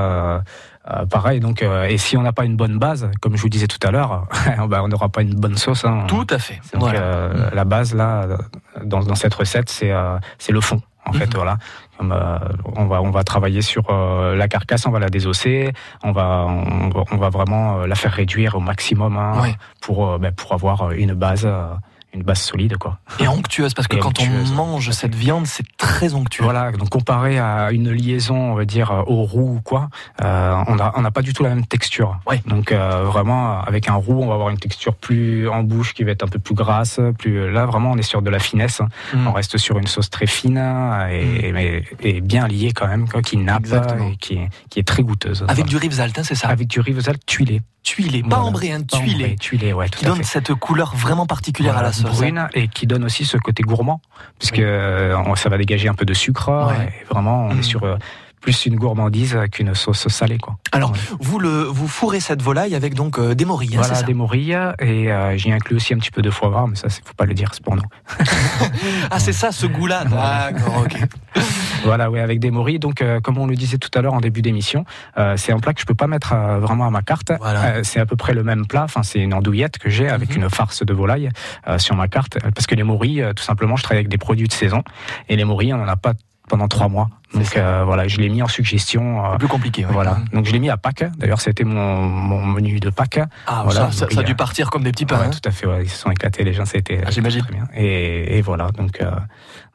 euh, 0.91 1.07
pareil, 1.07 1.39
donc, 1.39 1.63
euh, 1.63 1.85
et 1.85 1.97
si 1.97 2.17
on 2.17 2.23
n'a 2.23 2.33
pas 2.33 2.45
une 2.45 2.57
bonne 2.57 2.77
base, 2.79 3.09
comme 3.21 3.37
je 3.37 3.43
vous 3.43 3.49
disais 3.49 3.69
tout 3.69 3.79
à 3.87 3.93
l'heure, 3.93 4.27
bah, 4.69 4.81
on 4.85 4.89
n'aura 4.89 5.09
pas 5.09 5.23
une 5.23 5.35
bonne 5.35 5.57
sauce. 5.57 5.85
hein. 5.85 6.05
Tout 6.09 6.27
à 6.29 6.39
fait. 6.41 6.61
Donc, 6.73 6.83
Voilà. 6.83 6.99
euh, 7.01 7.51
la 7.55 7.65
base 7.65 7.95
là, 7.95 8.27
dans, 8.85 8.99
dans 9.01 9.15
cette 9.15 9.33
recette, 9.35 9.69
c'est 9.71 9.93
c'est 10.39 10.51
le 10.53 10.61
fond. 10.61 10.81
En 11.07 11.13
fait, 11.13 11.27
Mhm. 11.27 11.35
voilà. 11.35 11.57
Comme, 11.99 12.13
on 12.77 12.87
va 12.87 13.01
on 13.01 13.11
va 13.11 13.23
travailler 13.23 13.63
sur 13.63 13.85
la 13.93 14.49
carcasse, 14.49 14.85
on 14.87 14.91
va 14.91 14.99
la 14.99 15.09
désosser, 15.09 15.73
on 16.03 16.11
va 16.13 16.47
on, 16.49 16.89
va- 16.91 17.05
on 17.13 17.17
va 17.17 17.29
vraiment 17.29 17.87
la 17.87 17.95
faire 17.95 18.13
réduire 18.13 18.57
au 18.57 18.61
maximum 18.61 19.17
hein, 19.17 19.33
pour 19.81 20.19
ben, 20.19 20.33
pour 20.33 20.53
avoir 20.53 20.91
une 20.93 21.15
base 21.15 21.47
une 22.15 22.23
base 22.23 22.41
solide 22.41 22.77
quoi. 22.77 22.99
Et 23.21 23.29
onctueuse, 23.29 23.75
parce 23.75 23.89
que 23.89 23.97
Et 23.97 23.99
quand 24.01 24.09
onctueuse, 24.09 24.53
on 24.53 24.55
mange 24.55 24.91
cette 24.91 25.15
viande, 25.15 25.47
c'est 25.47 25.65
très 25.79 26.15
onctueux. 26.15 26.45
Voilà, 26.45 26.71
donc 26.73 26.91
comparé 26.91 27.39
à 27.39 27.73
une 27.73 27.91
liaison, 27.91 28.37
on 28.53 28.55
va 28.55 28.65
dire 28.67 28.91
euh, 28.91 29.03
au 29.07 29.23
roux 29.25 29.57
ou 29.57 29.61
quoi, 29.63 29.89
euh, 30.23 30.63
on 30.67 30.79
a 30.79 30.93
on 30.97 31.01
n'a 31.01 31.11
pas 31.11 31.23
du 31.23 31.33
tout 31.33 31.43
la 31.43 31.49
même 31.49 31.65
texture. 31.67 32.19
Ouais. 32.27 32.43
Donc 32.47 32.71
euh, 32.73 33.05
vraiment 33.05 33.61
avec 33.63 33.89
un 33.89 33.95
roux, 33.95 34.21
on 34.23 34.27
va 34.29 34.35
avoir 34.35 34.51
une 34.51 34.59
texture 34.59 34.95
plus 34.95 35.49
en 35.49 35.63
bouche 35.63 35.95
qui 35.95 36.05
va 36.05 36.11
être 36.11 36.23
un 36.23 36.29
peu 36.29 36.39
plus 36.39 36.55
grasse, 36.55 37.01
plus 37.19 37.51
là 37.51 37.65
vraiment 37.67 37.93
on 37.93 37.97
est 37.97 38.03
sur 38.03 38.21
de 38.23 38.31
la 38.31 38.39
finesse. 38.39 38.81
Mm. 39.15 39.27
On 39.27 39.33
reste 39.33 39.57
sur 39.59 39.79
une 39.79 39.87
sauce 39.87 40.11
très 40.11 40.27
fine 40.27 40.59
et, 41.11 41.53
mais- 41.53 41.85
et 42.01 42.21
bien 42.21 42.47
liée 42.47 42.73
quand 42.75 42.87
même, 42.89 43.09
quoi, 43.09 43.23
qui 43.23 43.37
nappe 43.39 43.67
et 43.67 44.17
qui 44.17 44.35
est, 44.35 44.49
qui 44.71 44.79
est 44.81 44.87
très 44.87 45.03
goûteuse. 45.03 45.43
Avec 45.45 45.57
Voilà. 45.57 45.71
du 45.71 45.77
rivesaltin, 45.79 46.21
hein, 46.21 46.25
c'est 46.25 46.35
ça? 46.35 46.49
Avec 46.49 46.69
du 46.69 46.81
rivesal 46.81 47.17
tuilé. 47.27 47.63
Tuilé, 47.83 48.23
pas 48.23 48.39
ambré, 48.39 48.71
hein, 48.71 48.83
tuilé. 48.83 49.35
tuilé, 49.37 49.73
ouais, 49.73 49.89
tout 49.89 49.99
Qui 49.99 50.07
à 50.07 50.09
donne 50.11 50.19
fait. 50.19 50.23
cette 50.25 50.55
couleur 50.55 50.95
vraiment 50.95 51.27
particulière 51.27 51.73
Voilà, 51.73 51.89
à 51.89 51.91
la 51.91 51.93
sauce. 51.97 52.07
hein. 52.13 52.15
brune 52.15 52.49
et 52.55 52.69
qui 52.69 52.87
donne 52.87 53.05
aussi 53.05 53.25
ce 53.25 53.37
côté 53.39 53.65
gourmand 53.65 54.01
puisque 54.39 54.61
euh, 54.61 55.17
on- 55.27 55.35
ça 55.35 55.49
va 55.49 55.59
dégager 55.59 55.89
un 55.89 55.95
peu 55.95 56.05
de 56.05 56.15
sucre 56.15 56.49
Ouais. 56.69 56.93
et 57.03 57.05
vraiment 57.13 57.47
on 57.47 57.55
Mm. 57.55 57.59
est 57.59 57.63
sur 57.63 57.83
euh, 57.83 57.97
plus 58.43 58.67
une 58.67 58.77
gourmandise 58.77 59.39
qu'une 59.51 59.75
sauce 59.75 60.09
salée 60.09 60.37
quoi. 60.39 60.57
Alors, 60.73 60.91
Ouais. 60.93 60.99
vous 61.21 61.39
le 61.39 61.63
vous 61.63 61.89
fourrez 61.89 62.21
cette 62.21 62.43
volaille 62.43 62.75
avec 62.75 62.95
donc 62.95 63.19
euh, 63.19 63.35
des 63.35 63.45
morilles, 63.47 63.71
hein, 63.77 63.77
voilà 63.79 63.95
c'est 63.95 64.01
ça 64.01 64.07
des 64.07 64.13
morilles 64.15 64.59
et 64.81 65.11
euh, 65.11 65.37
j'y 65.39 65.51
inclus 65.53 65.77
aussi 65.77 65.95
un 65.95 65.99
petit 65.99 66.11
peu 66.11 66.21
de 66.23 66.31
foie 66.31 66.51
gras 66.51 66.67
mais 66.69 66.77
ça 66.77 66.89
c'est 66.91 67.03
faut 67.07 67.15
pas 67.15 67.25
le 67.25 67.33
dire 67.35 67.51
c'est 67.55 67.63
pour 67.63 67.77
nous. 67.77 67.83
Ah, 69.11 69.19
c'est 69.19 69.33
ça, 69.33 69.53
ce 69.53 69.67
goût-là. 69.67 70.05
D'accord, 70.05 70.85
ok. 70.85 70.99
Voilà, 71.85 72.11
oui, 72.11 72.21
avec 72.21 72.39
des 72.39 72.51
morilles. 72.53 72.79
Donc, 72.79 73.03
euh, 73.03 73.21
comme 73.21 73.39
on 73.39 73.47
le 73.47 73.57
disait 73.57 73.77
tout 73.79 73.91
à 73.99 74.03
l'heure 74.03 74.15
en 74.15 74.21
début 74.21 74.41
d'émission, 74.41 74.85
euh, 75.19 75.37
c'est 75.37 75.53
un 75.53 75.59
plat 75.59 75.75
que 75.75 75.81
je 75.81 75.85
peux 75.87 75.95
pas 75.97 76.07
mettre 76.07 76.33
vraiment 76.61 76.87
à 76.87 76.91
ma 76.91 77.03
carte. 77.03 77.33
Voilà. 77.41 77.65
Euh, 77.65 77.81
c'est 77.83 77.99
à 77.99 78.07
peu 78.07 78.15
près 78.15 78.35
le 78.35 78.45
même 78.45 78.67
plat. 78.67 78.85
Enfin, 78.85 79.03
c'est 79.03 79.19
une 79.19 79.35
andouillette 79.35 79.79
que 79.79 79.91
j'ai 79.91 80.09
avec 80.09 80.31
Mhm. 80.37 80.45
une 80.45 80.51
farce 80.51 80.85
de 80.85 80.93
volaille 80.93 81.29
sur 81.79 81.97
ma 81.97 82.07
carte. 82.09 82.39
Parce 82.55 82.67
que 82.69 82.75
les 82.77 82.85
morilles, 82.85 83.27
tout 83.35 83.43
simplement, 83.43 83.75
je 83.77 83.83
travaille 83.83 83.99
avec 83.99 84.09
des 84.09 84.19
produits 84.19 84.47
de 84.49 84.53
saison 84.53 84.83
et 85.29 85.35
les 85.37 85.45
morilles, 85.45 85.75
on 85.75 85.83
en 85.83 85.89
a 85.89 85.97
pas 85.97 86.13
pendant 86.49 86.69
trois 86.69 86.89
mois. 86.89 87.09
Donc 87.35 87.57
euh, 87.57 87.83
voilà, 87.87 88.09
je 88.09 88.19
l'ai 88.19 88.29
mis 88.29 88.43
en 88.43 88.49
suggestion. 88.49 89.25
euh, 89.25 89.37
plus 89.39 89.49
compliqué. 89.49 89.87
ouais. 89.87 89.93
voilà. 89.93 90.19
Donc 90.35 90.45
je 90.45 90.53
l'ai 90.53 90.59
mis 90.59 90.69
à 90.69 90.77
Pâques. 90.77 91.05
D'ailleurs, 91.17 91.41
c'était 91.41 91.65
mon, 91.65 92.03
mon 92.03 92.45
menu 92.45 92.79
de 92.79 92.91
Pâques. 92.91 93.21
Ah, 93.47 93.63
Voilà, 93.65 93.87
ça, 93.87 93.93
ça, 93.93 94.05
donc 94.07 94.13
ça 94.13 94.21
a 94.21 94.23
dû 94.23 94.35
partir 94.35 94.69
comme 94.71 94.83
des 94.83 94.93
petits 94.93 95.07
pains. 95.07 95.19
Ouais, 95.19 95.27
hein. 95.29 95.31
tout 95.31 95.49
à 95.49 95.51
fait. 95.51 95.67
ouais, 95.67 95.85
ils 95.85 95.89
se 95.89 95.97
sont 95.97 96.11
éclatés. 96.11 96.45
Les 96.45 96.53
gens, 96.53 96.65
été 96.65 97.01
Ah, 97.07 97.11
j'imagine. 97.11 97.41
très 97.43 97.53
bien. 97.55 97.67
Et, 97.75 98.37
et 98.37 98.43
voilà. 98.43 98.69
Donc, 98.77 99.01
euh, 99.01 99.11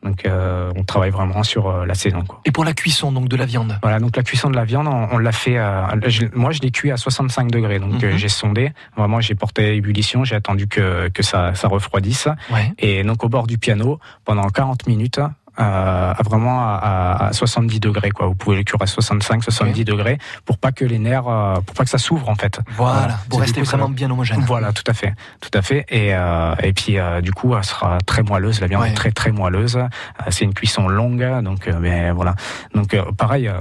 donc 0.04 0.26
euh, 0.28 0.72
on 0.76 0.84
travaille 0.84 1.10
vraiment 1.10 1.42
sur 1.42 1.68
euh, 1.68 1.86
la 1.88 1.96
saison. 1.96 2.22
Quoi. 2.28 2.42
Et 2.46 2.52
pour 2.52 2.64
la 2.64 2.74
cuisson 2.74 3.12
donc 3.12 3.28
de 3.28 3.36
la 3.36 3.46
viande? 3.46 3.80
Voilà, 3.82 4.00
donc 4.00 4.16
la 4.16 4.22
cuisson 4.22 4.52
de 4.52 4.56
la 4.56 4.66
viande, 4.66 4.86
on, 4.88 5.08
on 5.14 5.18
l'a 5.18 5.32
fait. 5.32 5.58
je- 6.06 6.28
moi, 6.36 6.52
je 6.52 6.60
l'ai 6.62 6.70
cuit 6.70 6.92
à 6.92 6.98
65 6.98 7.50
degrés. 7.50 7.80
Donc, 7.80 8.04
euh, 8.04 8.12
Mhm. 8.12 8.18
j'ai 8.18 8.30
sondé. 8.30 8.72
Vraiment, 8.96 9.20
j'ai 9.20 9.34
porté 9.34 9.66
à 9.66 9.72
ébullition. 9.72 10.24
J'ai 10.24 10.36
attendu 10.36 10.68
que, 10.68 11.08
que 11.10 11.24
ça, 11.24 11.56
ça 11.56 11.68
refroidisse. 11.68 12.28
Ouais. 12.52 12.72
Et 12.78 13.04
donc, 13.04 13.24
au 13.24 13.30
bord 13.30 13.48
du 13.48 13.58
piano, 13.58 14.00
pendant 14.26 14.48
40 14.50 14.86
minutes, 14.86 15.20
euh, 15.60 16.14
à 16.18 16.24
vraiment 16.24 16.60
à, 16.62 16.76
à- 16.76 17.26
à 17.28 17.34
70 17.34 17.80
degrés. 17.80 18.12
Quoi. 18.12 18.28
Vous 18.28 18.36
pouvez 18.36 18.58
le 18.58 18.64
cuire 18.64 18.82
à 18.82 18.88
65, 18.88 19.44
70 19.44 19.86
degrés 19.86 20.18
pour 20.46 20.58
pas 20.58 20.72
que 20.72 20.86
les 20.86 21.00
nerfs, 21.00 21.28
euh, 21.28 21.56
pour 21.56 21.76
pas 21.76 21.84
que 21.84 21.90
ça 21.90 21.98
s'ouvre 21.98 22.30
en 22.30 22.36
fait. 22.36 22.60
Voilà, 22.76 23.18
pour 23.30 23.40
rester 23.40 23.62
coup, 23.62 23.66
ça 23.66 23.78
vraiment 23.78 23.90
bien 23.94 24.10
homogène. 24.12 24.42
Voilà, 24.48 24.72
tout 24.72 24.84
à 24.88 24.94
fait, 24.94 25.14
tout 25.42 25.50
à 25.54 25.62
fait. 25.62 25.86
Et, 25.90 26.14
euh, 26.14 26.54
et 26.64 26.74
puis 26.74 26.98
euh, 27.00 27.22
du 27.22 27.32
coup, 27.32 27.56
elle 27.56 27.64
sera 27.64 27.98
très 28.06 28.24
moelleuse. 28.24 28.62
La 28.62 28.68
viande 28.68 28.84
Ouais. 28.84 28.90
est 28.92 28.94
très 28.94 29.12
très 29.12 29.32
moelleuse. 29.32 29.78
Euh, 29.78 29.88
c'est 30.30 30.46
une 30.46 30.54
cuisson 30.54 30.88
longue, 30.88 31.26
donc 31.42 31.68
euh, 31.68 31.78
mais 31.80 32.12
voilà. 32.12 32.36
Donc 32.76 32.94
euh, 32.94 33.04
pareil, 33.18 33.52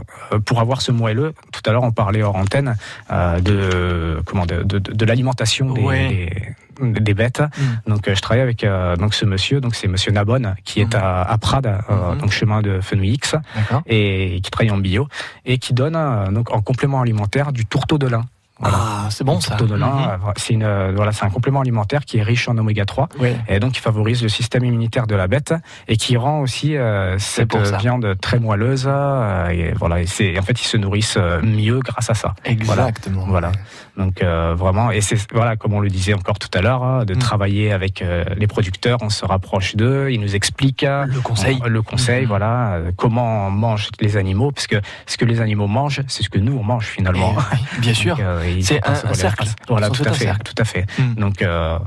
pour 0.44 0.60
avoir 0.60 0.82
ce 0.82 0.92
moelleux, 0.92 1.32
tout 1.52 1.62
à 1.68 1.72
l'heure 1.72 1.82
on 1.84 1.92
parlait 1.92 2.22
hors 2.22 2.36
antenne 2.36 2.76
euh, 3.10 3.40
de 3.40 4.20
comment 4.26 4.46
de, 4.46 4.62
de, 4.62 4.78
de 4.78 5.04
l'alimentation 5.04 5.72
des, 5.72 5.80
Ouais. 5.82 6.08
des, 6.08 6.54
des 6.80 7.14
bêtes. 7.14 7.40
Mm. 7.40 7.90
Donc 7.90 8.08
euh, 8.08 8.14
je 8.14 8.20
travaille 8.20 8.42
avec 8.42 8.64
euh, 8.64 8.96
donc 8.96 9.14
ce 9.14 9.24
monsieur, 9.24 9.60
donc 9.60 9.74
c'est 9.74 9.88
Monsieur 9.88 10.12
Nabonne 10.12 10.54
qui 10.64 10.80
est 10.80 10.94
Mhm. 10.94 11.00
à, 11.02 11.22
à 11.22 11.38
Prades, 11.38 11.66
euh, 11.66 12.12
Mhm. 12.12 12.18
donc 12.20 12.30
chemin 12.32 12.62
de 12.62 12.80
Fenouil 12.80 13.12
X, 13.14 13.34
D'accord. 13.54 13.82
et 13.86 14.40
qui 14.42 14.50
travaille 14.50 14.70
en 14.70 14.78
bio 14.78 15.08
et 15.44 15.58
qui 15.58 15.72
donne 15.74 15.96
euh, 15.96 16.30
donc 16.30 16.52
en 16.52 16.60
complément 16.60 17.00
alimentaire 17.00 17.52
du 17.52 17.66
tourteau 17.66 17.98
de 17.98 18.06
lin. 18.08 18.24
Voilà. 18.58 18.76
Ah, 18.80 19.08
c'est 19.10 19.22
bon 19.24 19.38
ça. 19.40 19.56
Mhm. 19.60 19.82
euh, 19.82 20.16
c'est 20.36 20.54
une 20.54 20.62
euh, 20.62 20.92
voilà, 20.96 21.12
c'est 21.12 21.24
un 21.26 21.30
complément 21.30 21.60
alimentaire 21.60 22.04
qui 22.06 22.16
est 22.18 22.22
riche 22.22 22.48
en 22.48 22.56
oméga 22.56 22.84
3 22.86 23.08
Ouais. 23.20 23.36
et 23.48 23.60
donc 23.60 23.72
qui 23.72 23.80
favorise 23.80 24.22
le 24.22 24.30
système 24.30 24.64
immunitaire 24.64 25.06
de 25.06 25.14
la 25.14 25.28
bête 25.28 25.52
et 25.88 25.96
qui 25.98 26.16
rend 26.16 26.40
aussi 26.40 26.74
euh, 26.76 27.18
cette 27.18 27.54
viande 27.80 28.16
très 28.20 28.38
moelleuse 28.38 28.84
euh, 28.88 29.48
et 29.48 29.72
voilà, 29.74 30.00
et 30.00 30.06
c'est 30.06 30.38
en 30.38 30.42
fait 30.42 30.58
ils 30.60 30.66
se 30.66 30.76
nourrissent 30.78 31.18
mieux 31.42 31.80
grâce 31.80 32.08
à 32.08 32.14
ça. 32.14 32.34
Exactement. 32.46 33.26
Voilà. 33.26 33.52
Donc 33.98 34.22
euh, 34.22 34.54
vraiment, 34.56 34.90
et 34.90 35.00
c'est 35.02 35.18
voilà, 35.32 35.56
comme 35.56 35.72
on 35.74 35.80
le 35.80 35.88
disait 35.90 36.14
encore 36.14 36.38
tout 36.38 36.50
à 36.54 36.62
l'heure, 36.62 36.82
hein, 36.82 37.04
de 37.04 37.14
Mm. 37.14 37.18
travailler 37.18 37.72
avec 37.72 38.02
les 38.36 38.46
producteurs, 38.46 38.98
on 39.02 39.08
se 39.10 39.24
rapproche 39.24 39.74
d'eux, 39.76 40.08
ils 40.10 40.20
nous 40.20 40.34
expliquent 40.36 40.86
Le 41.06 41.20
conseil. 41.20 41.58
on- 41.62 41.68
le 41.68 41.82
conseil, 41.82 42.22
Mhm. 42.22 42.28
voilà, 42.28 42.78
comment 42.96 43.50
mangent 43.50 43.88
les 44.00 44.16
animaux, 44.16 44.52
parce 44.52 44.66
que 44.66 44.76
ce 45.06 45.16
que 45.16 45.24
les 45.24 45.40
animaux 45.40 45.66
mangent, 45.66 46.02
c'est 46.08 46.22
ce 46.22 46.30
que 46.30 46.38
nous 46.38 46.56
on 46.58 46.62
mange 46.62 46.86
finalement. 46.86 47.32
Et, 47.32 47.54
oui, 47.54 47.58
bien 47.80 47.94
sûr. 48.04 48.16
Donc, 48.16 48.26
C'est 48.62 48.86
un- 48.86 48.92
un 49.10 49.14
cercle. 49.14 49.46
Voilà, 49.68 49.90
tout 49.90 50.02
à 50.04 50.12
fait, 50.12 50.32
tout 50.44 50.54
à 50.58 50.64
fait. 50.64 50.86
Mm. 50.98 51.14
Donc 51.14 51.42
euh, 51.42 51.78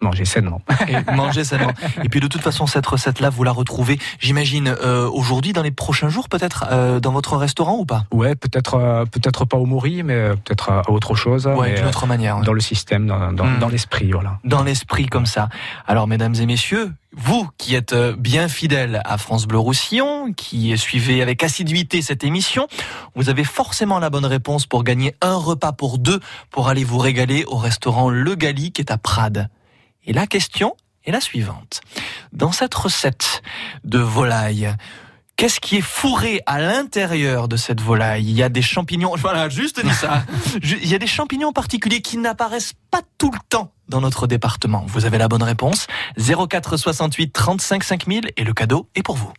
manger 0.00 0.24
sainement. 0.24 0.60
Et 0.88 0.96
manger 1.12 1.42
sainement. 1.44 1.72
Et 2.04 2.08
puis 2.08 2.20
de 2.20 2.26
toute 2.26 2.42
façon, 2.42 2.66
cette 2.66 2.86
recette-là, 2.86 3.30
vous 3.30 3.44
la 3.44 3.52
retrouvez, 3.52 3.98
j'imagine, 4.20 4.68
euh, 4.82 5.08
aujourd'hui, 5.08 5.52
dans 5.52 5.62
les 5.62 5.70
prochains 5.70 6.08
jours, 6.08 6.28
peut-être, 6.28 6.66
euh, 6.70 7.00
dans 7.00 7.12
votre 7.12 7.36
restaurant 7.36 7.78
ou 7.78 7.86
pas? 7.86 8.04
Ouais, 8.12 8.34
peut-être 8.34 8.74
euh, 8.74 9.04
peut-être 9.06 9.44
pas 9.46 9.56
au 9.56 9.64
mori, 9.66 10.02
mais 10.02 10.14
euh, 10.14 10.34
peut-être 10.36 10.70
à 10.70 10.90
autre 10.90 11.14
chose. 11.14 11.46
Ouais, 11.46 11.74
d'une 11.74 11.84
euh, 11.84 11.88
autre 11.88 12.06
manière. 12.06 12.38
ouais. 12.38 12.44
dans 12.44 12.52
le 12.52 12.60
système, 12.60 13.06
dans, 13.06 13.32
dans, 13.32 13.46
Mm. 13.46 13.58
dans 13.58 13.68
l'esprit, 13.68 14.10
voilà. 14.10 14.38
dans 14.44 14.62
l'esprit 14.62 15.06
comme 15.06 15.26
ça. 15.26 15.48
Alors, 15.86 16.06
mesdames 16.06 16.34
et 16.34 16.46
messieurs, 16.46 16.92
vous 17.16 17.48
qui 17.56 17.74
êtes 17.74 17.92
euh, 17.94 18.14
bien 18.16 18.48
fidèles 18.48 19.00
à 19.04 19.16
France 19.18 19.46
Bleu 19.46 19.58
Roussillon, 19.58 20.32
qui 20.34 20.76
suivez 20.76 21.22
avec 21.22 21.42
assiduité 21.42 22.02
cette 22.02 22.22
émission, 22.24 22.66
vous 23.14 23.30
avez 23.30 23.44
forcément 23.44 23.98
la 23.98 24.10
bonne 24.10 24.26
réponse 24.26 24.66
pour 24.66 24.84
gagner 24.84 25.14
un 25.22 25.36
repas 25.36 25.72
pour 25.72 25.98
deux 25.98 26.20
pour 26.50 26.68
aller 26.68 26.84
vous 26.84 26.98
régaler 26.98 27.44
au 27.46 27.56
restaurant 27.56 28.10
Le 28.10 28.34
Gali 28.34 28.72
qui 28.72 28.82
est 28.82 28.90
à 28.90 28.98
Prades. 28.98 29.48
Et 30.06 30.12
la 30.12 30.26
question 30.26 30.76
est 31.04 31.12
la 31.12 31.20
suivante. 31.20 31.80
Dans 32.32 32.52
cette 32.52 32.74
recette 32.74 33.42
de 33.84 33.98
volaille, 33.98 34.74
Qu'est-ce 35.36 35.60
qui 35.60 35.76
est 35.76 35.82
fourré 35.82 36.40
à 36.46 36.60
l'intérieur 36.60 37.46
de 37.46 37.58
cette 37.58 37.82
volaille? 37.82 38.24
Il 38.24 38.34
y 38.34 38.42
a 38.42 38.48
des 38.48 38.62
champignons, 38.62 39.12
voilà, 39.18 39.50
juste 39.50 39.84
dit 39.84 39.92
ça. 39.92 40.24
Il 40.62 40.88
y 40.88 40.94
a 40.94 40.98
des 40.98 41.06
champignons 41.06 41.52
particuliers 41.52 42.00
qui 42.00 42.16
n'apparaissent 42.16 42.72
pas 42.90 43.02
tout 43.18 43.30
le 43.30 43.38
temps 43.50 43.70
dans 43.88 44.00
notre 44.00 44.26
département. 44.26 44.86
Vous 44.88 45.04
avez 45.04 45.18
la 45.18 45.28
bonne 45.28 45.42
réponse. 45.42 45.88
04 46.16 46.78
68 46.78 47.32
35 47.34 47.84
5000 47.84 48.30
et 48.34 48.44
le 48.44 48.54
cadeau 48.54 48.88
est 48.94 49.02
pour 49.02 49.16
vous. 49.16 49.30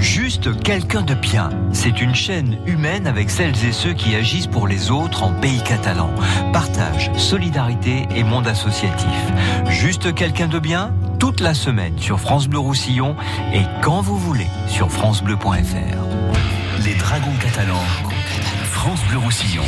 Juste 0.00 0.60
quelqu'un 0.62 1.02
de 1.02 1.14
bien. 1.14 1.50
C'est 1.72 2.00
une 2.00 2.14
chaîne 2.14 2.58
humaine 2.66 3.06
avec 3.06 3.30
celles 3.30 3.64
et 3.64 3.72
ceux 3.72 3.92
qui 3.92 4.14
agissent 4.14 4.46
pour 4.46 4.68
les 4.68 4.90
autres 4.90 5.22
en 5.22 5.32
pays 5.32 5.62
catalan. 5.62 6.10
Partage, 6.52 7.10
solidarité 7.16 8.06
et 8.14 8.24
monde 8.24 8.46
associatif. 8.46 9.08
Juste 9.68 10.14
quelqu'un 10.14 10.48
de 10.48 10.58
bien, 10.58 10.92
toute 11.18 11.40
la 11.40 11.54
semaine 11.54 11.98
sur 11.98 12.20
France 12.20 12.48
Bleu 12.48 12.58
Roussillon 12.58 13.16
et 13.52 13.62
quand 13.82 14.02
vous 14.02 14.18
voulez 14.18 14.48
sur 14.66 14.90
francebleu.fr. 14.90 16.84
Les 16.84 16.94
Dragons 16.94 17.36
catalans. 17.40 17.84
France 18.64 19.00
Bleu 19.08 19.18
Roussillon. 19.18 19.64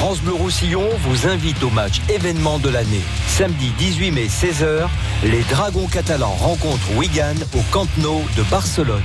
France 0.00 0.22
Bleu 0.22 0.32
Roussillon 0.32 0.88
vous 1.00 1.28
invite 1.28 1.62
au 1.62 1.68
match 1.68 2.00
événement 2.08 2.58
de 2.58 2.70
l'année. 2.70 3.02
Samedi 3.26 3.70
18 3.76 4.12
mai 4.12 4.28
16h, 4.28 4.88
les 5.24 5.42
Dragons 5.42 5.88
catalans 5.88 6.34
rencontrent 6.38 6.96
Wigan 6.96 7.34
au 7.54 7.60
Camp 7.70 7.86
Nou 7.98 8.22
de 8.34 8.42
Barcelone. 8.44 9.02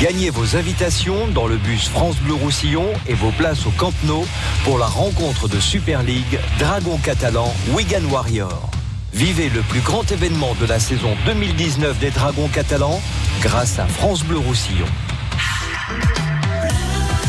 Gagnez 0.00 0.30
vos 0.30 0.56
invitations 0.56 1.28
dans 1.28 1.46
le 1.46 1.58
bus 1.58 1.88
France 1.88 2.16
Bleu 2.16 2.34
Roussillon 2.34 2.86
et 3.06 3.14
vos 3.14 3.30
places 3.30 3.66
au 3.66 3.70
Camp 3.70 3.92
Nou 4.02 4.26
pour 4.64 4.78
la 4.78 4.86
rencontre 4.86 5.46
de 5.46 5.60
Super 5.60 6.02
League 6.02 6.40
Dragon 6.58 6.98
Catalan 6.98 7.54
Wigan 7.68 8.04
Warrior. 8.10 8.68
Vivez 9.14 9.48
le 9.48 9.60
plus 9.60 9.80
grand 9.80 10.10
événement 10.10 10.56
de 10.60 10.66
la 10.66 10.80
saison 10.80 11.14
2019 11.24 12.00
des 12.00 12.10
Dragons 12.10 12.48
catalans 12.48 13.00
grâce 13.42 13.78
à 13.78 13.86
France 13.86 14.24
Bleu 14.24 14.38
Roussillon. 14.38 14.88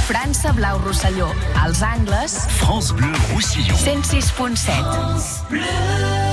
França 0.05 0.51
Blau 0.51 0.79
Rosselló. 0.79 1.29
Els 1.65 1.81
angles, 1.81 2.35
France 2.59 2.93
Bleu 2.93 3.13
Roussillon. 3.31 3.77
106.7. 3.77 5.53
world 5.53 6.32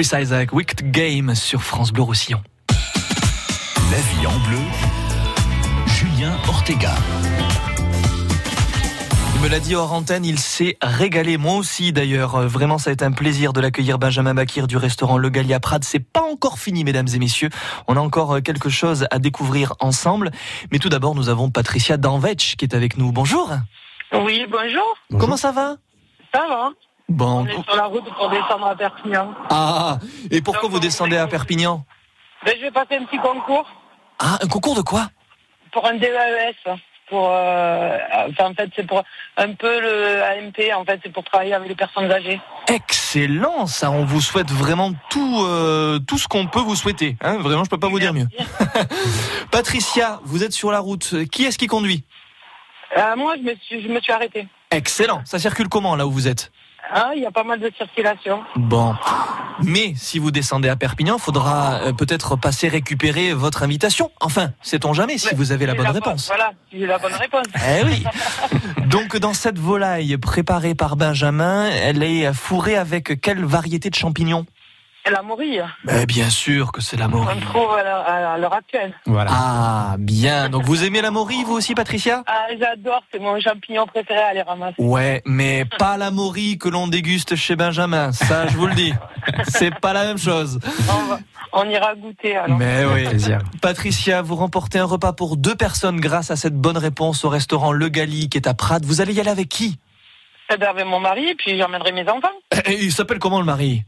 Chris 0.00 0.10
Isaac, 0.14 0.52
Wicked 0.52 0.92
Game 0.92 1.34
sur 1.34 1.60
France 1.60 1.90
Bleu 1.90 2.02
Roussillon. 2.02 2.40
La 2.68 3.98
vie 3.98 4.26
en 4.28 4.38
bleu, 4.46 4.60
Julien 5.86 6.36
Ortega. 6.46 6.94
Il 9.34 9.40
me 9.40 9.48
l'a 9.48 9.58
dit 9.58 9.74
hors 9.74 9.92
antenne, 9.92 10.24
il 10.24 10.38
s'est 10.38 10.76
régalé. 10.80 11.36
Moi 11.36 11.56
aussi 11.56 11.92
d'ailleurs. 11.92 12.36
Euh, 12.36 12.46
Vraiment, 12.46 12.78
ça 12.78 12.90
a 12.90 12.92
été 12.92 13.04
un 13.04 13.10
plaisir 13.10 13.52
de 13.52 13.60
l'accueillir 13.60 13.98
Benjamin 13.98 14.34
Bakir 14.34 14.68
du 14.68 14.76
restaurant 14.76 15.18
Le 15.18 15.30
Gallia 15.30 15.58
Prade. 15.58 15.82
C'est 15.82 15.98
pas 15.98 16.22
encore 16.22 16.60
fini, 16.60 16.84
mesdames 16.84 17.08
et 17.12 17.18
messieurs. 17.18 17.50
On 17.88 17.96
a 17.96 18.00
encore 18.00 18.36
euh, 18.36 18.40
quelque 18.40 18.68
chose 18.68 19.08
à 19.10 19.18
découvrir 19.18 19.74
ensemble. 19.80 20.30
Mais 20.70 20.78
tout 20.78 20.90
d'abord, 20.90 21.16
nous 21.16 21.28
avons 21.28 21.50
Patricia 21.50 21.96
Danvetch 21.96 22.54
qui 22.54 22.66
est 22.66 22.74
avec 22.76 22.98
nous. 22.98 23.10
Bonjour. 23.10 23.50
Oui, 24.12 24.46
bonjour. 24.48 24.96
Comment 25.18 25.36
ça 25.36 25.50
va? 25.50 25.74
Ça 26.32 26.46
va 26.48 26.70
Bon. 27.08 27.40
On 27.40 27.46
est 27.46 27.64
sur 27.64 27.76
la 27.76 27.86
route 27.86 28.04
pour 28.16 28.28
descendre 28.28 28.66
à 28.66 28.76
Perpignan. 28.76 29.34
Ah, 29.50 29.98
et 30.30 30.42
pourquoi 30.42 30.68
vous 30.68 30.78
descendez 30.78 31.16
à 31.16 31.26
Perpignan 31.26 31.84
Ben, 32.44 32.54
je 32.56 32.62
vais 32.62 32.70
passer 32.70 32.96
un 32.96 33.04
petit 33.04 33.18
concours 33.18 33.66
Ah, 34.18 34.38
un 34.42 34.46
concours 34.46 34.74
de 34.76 34.82
quoi? 34.82 35.08
Pour 35.72 35.86
un 35.86 35.94
DES. 35.94 36.06
Pour, 37.08 37.30
euh, 37.30 37.96
enfin, 38.28 38.50
en 38.50 38.54
fait, 38.54 38.70
c'est 38.76 38.86
pour 38.86 39.02
un 39.38 39.54
peu 39.54 39.80
le 39.80 40.22
AMP. 40.22 40.74
En 40.76 40.84
fait, 40.84 41.00
c'est 41.02 41.10
pour 41.10 41.24
travailler 41.24 41.54
avec 41.54 41.66
les 41.70 41.74
personnes 41.74 42.12
âgées. 42.12 42.38
Excellent, 42.68 43.66
ça. 43.66 43.90
On 43.90 44.04
vous 44.04 44.20
souhaite 44.20 44.50
vraiment 44.50 44.92
tout, 45.08 45.42
euh, 45.46 45.98
tout 46.00 46.18
ce 46.18 46.28
qu'on 46.28 46.46
peut 46.46 46.60
vous 46.60 46.76
souhaiter. 46.76 47.16
Hein 47.22 47.38
vraiment, 47.38 47.64
je 47.64 47.70
peux 47.70 47.78
pas 47.78 47.88
vous 47.88 47.98
dire 47.98 48.12
mieux. 48.12 48.28
Patricia, 49.50 50.20
vous 50.24 50.44
êtes 50.44 50.52
sur 50.52 50.70
la 50.70 50.80
route. 50.80 51.14
Qui 51.32 51.44
est-ce 51.46 51.56
qui 51.56 51.66
conduit? 51.66 52.04
Euh, 52.98 53.16
moi, 53.16 53.36
je 53.38 53.42
me 53.42 53.54
suis, 53.56 53.82
je 53.82 53.88
me 53.88 54.00
suis 54.00 54.12
arrêtée. 54.12 54.46
Excellent. 54.70 55.22
Ça 55.24 55.38
circule 55.38 55.68
comment 55.70 55.96
là 55.96 56.06
où 56.06 56.10
vous 56.10 56.28
êtes? 56.28 56.52
Ah, 56.90 57.10
il 57.14 57.22
y 57.22 57.26
a 57.26 57.30
pas 57.30 57.44
mal 57.44 57.60
de 57.60 57.70
circulation. 57.76 58.42
Bon. 58.56 58.94
Mais 59.62 59.92
si 59.96 60.18
vous 60.18 60.30
descendez 60.30 60.68
à 60.68 60.76
Perpignan, 60.76 61.16
il 61.16 61.20
faudra 61.20 61.80
euh, 61.82 61.92
peut-être 61.92 62.36
passer 62.36 62.68
récupérer 62.68 63.34
votre 63.34 63.62
invitation. 63.62 64.10
Enfin, 64.20 64.52
sait-on 64.62 64.92
jamais 64.94 65.18
si 65.18 65.34
vous 65.34 65.52
avez 65.52 65.66
la 65.66 65.74
bonne 65.74 65.88
réponse. 65.88 66.28
Voilà, 66.28 66.52
j'ai 66.72 66.86
la 66.86 66.98
bonne 66.98 67.14
réponse. 67.14 67.46
Eh 67.68 67.84
oui. 67.84 68.04
Donc 68.86 69.16
dans 69.16 69.34
cette 69.34 69.58
volaille 69.58 70.16
préparée 70.16 70.74
par 70.74 70.96
Benjamin, 70.96 71.68
elle 71.68 72.02
est 72.02 72.32
fourrée 72.32 72.76
avec 72.76 73.20
quelle 73.20 73.44
variété 73.44 73.90
de 73.90 73.94
champignons? 73.94 74.46
La 75.10 75.22
morille, 75.22 75.62
Mais 75.84 76.04
bien 76.06 76.28
sûr 76.30 76.70
que 76.72 76.80
c'est 76.80 76.96
la 76.96 77.08
morille. 77.08 77.36
on 77.36 77.40
trouve 77.46 77.70
à 77.74 77.82
l'heure- 78.38 78.52
actuelle. 78.52 78.92
Voilà. 79.06 79.30
Ah, 79.32 79.96
bien. 79.98 80.48
Donc 80.48 80.64
vous 80.64 80.84
aimez 80.84 81.00
la 81.00 81.10
morille, 81.10 81.44
vous 81.44 81.54
aussi, 81.54 81.74
Patricia? 81.74 82.22
Ah, 82.26 82.46
j'adore, 82.58 83.02
c'est 83.12 83.18
mon 83.20 83.38
champignon 83.40 83.86
préféré 83.86 84.20
à 84.20 84.26
aller 84.28 84.42
ramasser. 84.42 84.74
Ouais, 84.78 85.22
mais 85.26 85.64
pas 85.78 85.96
la 85.96 86.10
morille 86.10 86.58
que 86.58 86.68
l'on 86.68 86.88
déguste 86.88 87.36
chez 87.36 87.56
Benjamin. 87.56 88.12
Ça, 88.12 88.46
je 88.48 88.56
vous 88.56 88.66
le 88.66 88.74
dis. 88.74 88.92
C'est 89.48 89.74
pas 89.80 89.92
la 89.92 90.04
même 90.04 90.18
chose. 90.18 90.58
On, 90.90 91.02
va- 91.08 91.18
on 91.52 91.68
ira 91.68 91.94
goûter 91.94 92.36
alors. 92.36 92.58
Mais 92.58 92.84
oui. 92.84 93.06
Patricia, 93.62 94.22
vous 94.22 94.36
remportez 94.36 94.78
un 94.78 94.84
repas 94.84 95.12
pour 95.12 95.36
deux 95.36 95.54
personnes 95.54 96.00
grâce 96.00 96.30
à 96.30 96.36
cette 96.36 96.54
bonne 96.56 96.78
réponse 96.78 97.24
au 97.24 97.28
restaurant 97.28 97.72
Le 97.72 97.88
Gali 97.88 98.28
qui 98.28 98.38
est 98.38 98.46
à 98.48 98.54
Prades. 98.54 98.84
Vous 98.84 99.00
allez 99.00 99.14
y 99.14 99.20
aller 99.20 99.30
avec 99.30 99.48
qui? 99.48 99.78
Eh 100.52 100.56
ben, 100.56 100.68
avec 100.68 100.86
mon 100.86 101.00
mari, 101.00 101.34
puis 101.36 101.58
j'emmènerai 101.58 101.92
mes 101.92 102.08
enfants. 102.08 102.28
Eh, 102.66 102.74
Il 102.82 102.92
s'appelle 102.92 103.18
comment 103.18 103.38
le 103.40 103.44
mari? 103.46 103.84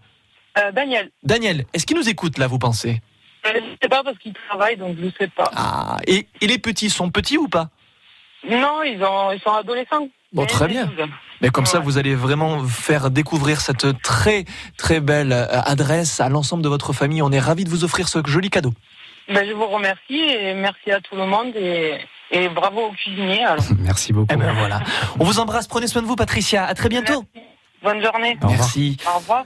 Euh, 0.61 0.72
Daniel, 0.72 1.11
Daniel, 1.22 1.64
est-ce 1.72 1.86
qu'il 1.86 1.96
nous 1.96 2.08
écoute 2.08 2.38
là, 2.38 2.46
vous 2.46 2.58
pensez? 2.58 3.00
Je 3.44 3.58
ne 3.58 3.76
sais 3.80 3.88
pas 3.88 4.02
parce 4.02 4.18
qu'il 4.18 4.34
travaille, 4.48 4.76
donc 4.76 4.96
je 4.98 5.06
ne 5.06 5.11
sais 5.18 5.28
pas. 5.28 5.50
Ah, 5.56 5.96
et, 6.06 6.26
et 6.40 6.46
les 6.46 6.58
petits 6.58 6.90
sont 6.90 7.11
petits 7.11 7.38
ou 7.38 7.48
pas? 7.48 7.70
Non, 8.48 8.82
ils, 8.82 9.02
ont, 9.02 9.32
ils 9.32 9.40
sont 9.40 9.52
adolescents. 9.52 10.08
Bon, 10.32 10.46
très 10.46 10.68
bien. 10.68 10.90
Mais 11.40 11.48
comme 11.48 11.66
ça, 11.66 11.78
vous 11.78 11.98
allez 11.98 12.14
vraiment 12.14 12.64
faire 12.64 13.11
découvrir 13.11 13.61
cette 13.61 14.00
très 14.02 14.44
très 14.76 15.00
belle 15.00 15.32
euh, 15.32 15.46
adresse 15.62 16.20
à 16.20 16.28
l'ensemble 16.28 16.62
de 16.62 16.68
votre 16.68 16.92
famille. 16.92 17.22
On 17.22 17.32
est 17.32 17.40
ravis 17.40 17.64
de 17.64 17.70
vous 17.70 17.84
offrir 17.84 18.08
ce 18.08 18.18
joli 18.26 18.50
cadeau. 18.50 18.72
Ben, 19.28 19.46
je 19.46 19.52
vous 19.52 19.66
remercie 19.66 20.20
et 20.20 20.54
merci 20.54 20.90
à 20.90 21.00
tout 21.00 21.16
le 21.16 21.26
monde 21.26 21.54
et, 21.56 21.98
et 22.30 22.48
bravo 22.48 22.88
aux 22.88 22.92
cuisiniers. 22.92 23.44
Alors. 23.44 23.64
Merci 23.78 24.12
beaucoup. 24.12 24.32
Eh 24.32 24.36
ben 24.36 24.52
voilà. 24.52 24.80
On 25.18 25.24
vous 25.24 25.38
embrasse. 25.38 25.68
Prenez 25.68 25.86
soin 25.86 26.02
de 26.02 26.06
vous, 26.06 26.16
Patricia. 26.16 26.64
À 26.64 26.74
très 26.74 26.88
bientôt. 26.88 27.24
Bonne 27.82 28.02
journée. 28.02 28.36
Merci. 28.42 28.96
Au 29.06 29.18
revoir. 29.18 29.44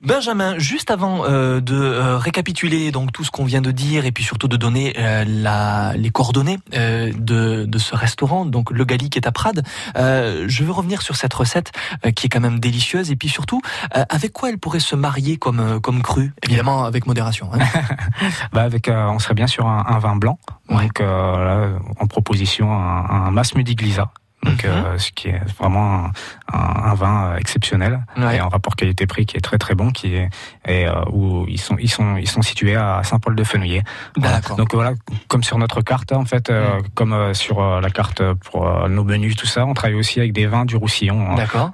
Benjamin, 0.00 0.58
juste 0.58 0.92
avant 0.92 1.24
euh, 1.24 1.60
de 1.60 1.74
euh, 1.74 2.18
récapituler 2.18 2.92
donc 2.92 3.10
tout 3.10 3.24
ce 3.24 3.32
qu'on 3.32 3.44
vient 3.44 3.60
de 3.60 3.72
dire 3.72 4.06
et 4.06 4.12
puis 4.12 4.22
surtout 4.22 4.46
de 4.46 4.56
donner 4.56 4.94
euh, 4.96 5.24
la, 5.26 5.92
les 5.96 6.10
coordonnées 6.10 6.58
euh, 6.74 7.12
de, 7.18 7.64
de 7.64 7.78
ce 7.78 7.96
restaurant, 7.96 8.46
donc 8.46 8.70
le 8.70 8.84
Gali 8.84 9.10
qui 9.10 9.18
est 9.18 9.26
à 9.26 9.32
Prades, 9.32 9.64
euh, 9.96 10.44
je 10.46 10.62
veux 10.62 10.70
revenir 10.70 11.02
sur 11.02 11.16
cette 11.16 11.34
recette 11.34 11.72
euh, 12.06 12.12
qui 12.12 12.26
est 12.26 12.28
quand 12.28 12.38
même 12.40 12.60
délicieuse 12.60 13.10
et 13.10 13.16
puis 13.16 13.28
surtout 13.28 13.60
euh, 13.96 14.04
avec 14.08 14.32
quoi 14.32 14.50
elle 14.50 14.58
pourrait 14.58 14.78
se 14.78 14.94
marier 14.94 15.36
comme 15.36 15.80
comme 15.80 16.00
cru, 16.02 16.32
évidemment 16.44 16.84
avec 16.84 17.06
modération. 17.06 17.50
Hein. 17.52 17.58
Bah 18.52 18.62
avec, 18.62 18.88
euh, 18.88 19.08
on 19.08 19.18
serait 19.18 19.34
bien 19.34 19.48
sur 19.48 19.66
un, 19.66 19.84
un 19.88 19.98
vin 19.98 20.14
blanc. 20.14 20.38
Donc 20.70 21.00
euh, 21.00 21.04
là, 21.04 21.78
en 21.98 22.06
proposition 22.06 22.72
un, 22.72 23.04
un 23.26 23.30
Masmudi 23.32 23.74
Glisa. 23.74 24.12
Donc, 24.44 24.64
euh, 24.64 24.96
ce 24.98 25.10
qui 25.12 25.28
est 25.28 25.40
vraiment 25.58 26.04
un, 26.06 26.12
un- 26.52 26.90
un 26.90 26.94
vin 26.94 27.24
euh, 27.32 27.36
exceptionnel 27.38 28.00
et 28.16 28.38
un 28.38 28.48
rapport 28.48 28.76
qualité-prix 28.76 29.26
qui 29.26 29.36
est 29.36 29.40
très 29.40 29.58
très 29.58 29.74
bon, 29.74 29.90
qui 29.90 30.14
est 30.14 30.30
et 30.66 30.86
euh, 30.86 30.92
où 31.12 31.44
ils 31.48 31.60
sont 31.60 31.76
ils 31.78 31.90
sont 31.90 32.16
ils 32.16 32.28
sont 32.28 32.40
situés 32.42 32.76
à 32.76 33.02
Saint-Paul-de-Fenouillet. 33.02 33.82
Voilà. 34.16 34.40
Donc 34.56 34.74
voilà, 34.74 34.92
comme 35.26 35.42
sur 35.42 35.58
notre 35.58 35.82
carte 35.82 36.12
en 36.12 36.24
fait, 36.24 36.50
euh, 36.50 36.80
comme 36.94 37.34
sur 37.34 37.80
la 37.80 37.90
carte 37.90 38.22
pour 38.50 38.88
nos 38.88 39.02
menus 39.04 39.34
tout 39.36 39.46
ça, 39.46 39.66
on 39.66 39.74
travaille 39.74 39.96
aussi 39.96 40.20
avec 40.20 40.32
des 40.32 40.46
vins 40.46 40.64
du 40.64 40.76
Roussillon. 40.76 41.30
hein. 41.32 41.34
D'accord. 41.34 41.72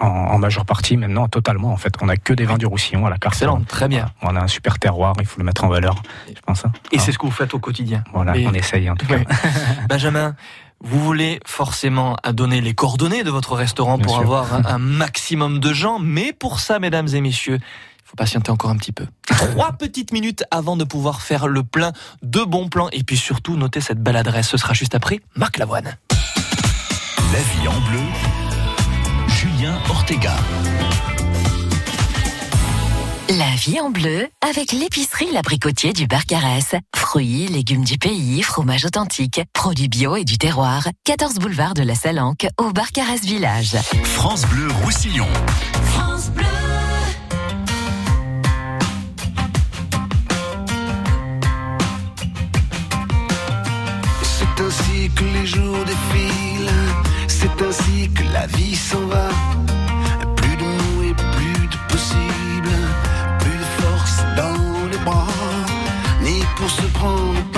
En, 0.00 0.06
en 0.08 0.38
majeure 0.38 0.64
partie, 0.66 0.96
maintenant 0.96 1.28
totalement 1.28 1.70
en 1.72 1.76
fait. 1.76 1.94
On 2.02 2.08
a 2.08 2.16
que 2.16 2.32
des 2.32 2.44
vins 2.44 2.58
du 2.58 2.66
Roussillon 2.66 3.06
à 3.06 3.10
la 3.10 3.18
carte. 3.18 3.36
Excellent, 3.36 3.60
très 3.60 3.86
bien. 3.86 4.10
On 4.22 4.34
a 4.34 4.40
un 4.42 4.48
super 4.48 4.80
terroir, 4.80 5.14
il 5.20 5.26
faut 5.26 5.38
le 5.38 5.44
mettre 5.44 5.62
en 5.62 5.68
valeur, 5.68 6.02
je 6.28 6.40
pense. 6.44 6.64
hein. 6.64 6.72
Et 6.90 6.96
Ah. 6.98 7.00
c'est 7.00 7.12
ce 7.12 7.18
que 7.18 7.26
vous 7.26 7.30
faites 7.32 7.54
au 7.54 7.60
quotidien. 7.60 8.02
Voilà, 8.12 8.36
Et- 8.36 8.46
on 8.48 8.52
essaye 8.54 8.90
en 8.90 8.96
tout 8.96 9.06
cas. 9.06 9.18
Benjamin, 9.88 10.34
vous 10.80 11.02
voulez 11.02 11.40
forcément 11.44 12.16
à 12.22 12.32
donner 12.32 12.60
les 12.60 12.74
coordonnées 12.74 13.24
de 13.24 13.30
votre 13.30 13.54
restaurant 13.54 13.98
pour 13.98 14.12
sûr. 14.12 14.22
avoir 14.22 14.54
un, 14.54 14.64
un 14.66 14.78
maximum 14.78 15.58
de 15.58 15.72
gens, 15.72 15.98
mais 15.98 16.32
pour 16.32 16.60
ça, 16.60 16.78
mesdames 16.78 17.08
et 17.12 17.20
messieurs, 17.20 17.58
il 17.60 18.10
faut 18.10 18.16
patienter 18.16 18.50
encore 18.50 18.70
un 18.70 18.76
petit 18.76 18.92
peu. 18.92 19.06
Trois 19.26 19.72
petites 19.72 20.12
minutes 20.12 20.44
avant 20.50 20.76
de 20.76 20.84
pouvoir 20.84 21.20
faire 21.20 21.46
le 21.46 21.62
plein 21.62 21.92
de 22.22 22.40
bons 22.42 22.68
plans 22.68 22.88
et 22.90 23.02
puis 23.02 23.16
surtout 23.16 23.56
noter 23.56 23.80
cette 23.80 24.02
belle 24.02 24.16
adresse. 24.16 24.48
Ce 24.48 24.56
sera 24.56 24.72
juste 24.72 24.94
après 24.94 25.20
Marc 25.36 25.58
Lavoine. 25.58 25.96
La 27.32 27.38
vie 27.40 27.68
en 27.68 27.80
bleu, 27.90 28.00
Julien 29.28 29.78
Ortega. 29.90 30.34
La 33.36 33.54
vie 33.56 33.78
en 33.78 33.90
bleu 33.90 34.26
avec 34.40 34.72
l'épicerie 34.72 35.30
L'Abricotier 35.34 35.92
du 35.92 36.06
Barcarès. 36.06 36.74
Fruits, 36.96 37.46
légumes 37.48 37.84
du 37.84 37.98
pays, 37.98 38.42
fromage 38.42 38.86
authentique, 38.86 39.42
produits 39.52 39.88
bio 39.88 40.16
et 40.16 40.24
du 40.24 40.38
terroir. 40.38 40.88
14 41.04 41.34
boulevard 41.34 41.74
de 41.74 41.82
la 41.82 41.94
Salanque 41.94 42.46
au 42.58 42.72
Barcarès 42.72 43.20
Village. 43.20 43.76
France 44.02 44.46
Bleu 44.46 44.68
Roussillon. 44.82 45.26
France 45.82 46.30
Bleu. 46.30 46.46
C'est 54.22 54.62
ainsi 54.62 55.10
que 55.14 55.24
les 55.24 55.46
jours 55.46 55.84
défilent, 55.84 56.70
c'est 57.26 57.62
ainsi 57.62 58.08
que 58.08 58.22
la 58.32 58.46
vie 58.46 58.74
s'en 58.74 59.04
va. 59.04 59.28
Pour 66.98 67.57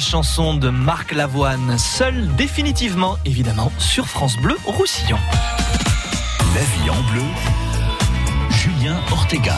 chanson 0.00 0.54
de 0.54 0.70
Marc 0.70 1.12
Lavoine, 1.12 1.78
seul 1.78 2.28
définitivement, 2.36 3.16
évidemment, 3.24 3.72
sur 3.78 4.06
France 4.06 4.36
Bleu 4.36 4.56
Roussillon. 4.64 5.18
La 6.54 6.60
vie 6.60 6.90
en 6.90 7.12
bleu, 7.12 7.22
Julien 8.50 8.96
Ortega. 9.12 9.56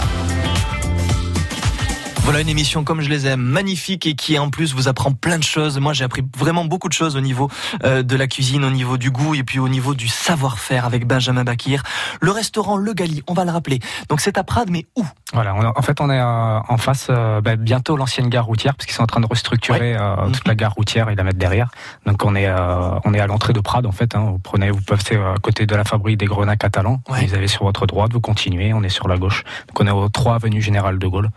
Voilà 2.26 2.40
une 2.40 2.48
émission 2.48 2.82
comme 2.82 3.02
je 3.02 3.08
les 3.08 3.28
aime, 3.28 3.40
magnifique 3.40 4.04
et 4.04 4.14
qui 4.16 4.36
en 4.36 4.50
plus 4.50 4.74
vous 4.74 4.88
apprend 4.88 5.12
plein 5.12 5.38
de 5.38 5.44
choses. 5.44 5.78
Moi 5.78 5.92
j'ai 5.92 6.02
appris 6.02 6.22
vraiment 6.36 6.64
beaucoup 6.64 6.88
de 6.88 6.92
choses 6.92 7.14
au 7.14 7.20
niveau 7.20 7.48
euh, 7.84 8.02
de 8.02 8.16
la 8.16 8.26
cuisine, 8.26 8.64
au 8.64 8.70
niveau 8.70 8.96
du 8.96 9.12
goût 9.12 9.36
et 9.36 9.44
puis 9.44 9.60
au 9.60 9.68
niveau 9.68 9.94
du 9.94 10.08
savoir-faire 10.08 10.84
avec 10.84 11.06
Benjamin 11.06 11.44
Bakir. 11.44 11.84
Le 12.20 12.32
restaurant 12.32 12.76
Le 12.78 12.92
Gali, 12.94 13.22
on 13.28 13.32
va 13.34 13.44
le 13.44 13.52
rappeler. 13.52 13.78
Donc 14.08 14.20
c'est 14.20 14.38
à 14.38 14.42
Prades 14.42 14.70
mais 14.70 14.86
où? 14.96 15.04
Voilà, 15.34 15.54
on- 15.54 15.66
en 15.78 15.82
fait, 15.82 16.00
on 16.00 16.10
est 16.10 16.18
euh, 16.18 16.58
en 16.68 16.76
face, 16.78 17.06
euh, 17.10 17.40
bah, 17.40 17.54
bientôt 17.54 17.96
l'ancienne 17.96 18.28
gare 18.28 18.46
routière, 18.46 18.74
parce 18.74 18.86
qu'ils 18.86 18.94
sont 18.94 19.02
en 19.04 19.06
train 19.08 19.20
de 19.20 19.26
restructurer 19.26 19.96
euh, 19.96 20.16
toute 20.32 20.46
la 20.48 20.54
gare 20.54 20.72
routière 20.72 21.08
et 21.10 21.14
la 21.14 21.22
mettre 21.24 21.38
derrière. 21.38 21.68
Donc, 22.06 22.24
on 22.24 22.34
est, 22.36 22.46
euh, 22.46 22.90
on 23.04 23.12
est 23.12 23.18
à 23.20 23.26
l'entrée 23.26 23.52
de 23.52 23.58
Prades, 23.60 23.86
en 23.86 23.92
fait. 23.92 24.14
Hein. 24.14 24.20
Vous 24.30 24.38
prenez, 24.38 24.70
vous 24.70 24.80
passez 24.80 25.16
euh, 25.16 25.34
à 25.34 25.38
côté 25.38 25.66
de 25.66 25.74
la 25.74 25.82
fabrique 25.84 26.16
des 26.18 26.26
grenats 26.26 26.56
catalans. 26.56 27.00
Vous 27.26 27.34
avez 27.34 27.48
sur 27.48 27.64
votre 27.64 27.86
droite, 27.86 28.12
vous 28.12 28.20
continuez, 28.20 28.72
on 28.72 28.82
est 28.84 28.88
sur 28.88 29.08
la 29.08 29.18
gauche. 29.18 29.42
Donc, 29.68 29.80
on 29.80 29.86
est 29.88 29.90
au 29.90 30.08
3 30.08 30.36
avenue 30.36 30.62
Général 30.62 30.98
de 31.00 31.06
Gaulle, 31.08 31.30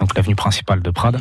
donc 0.00 0.14
l'avenue 0.14 0.34
principale 0.34 0.82
de 0.82 0.90
Prades. 0.90 1.20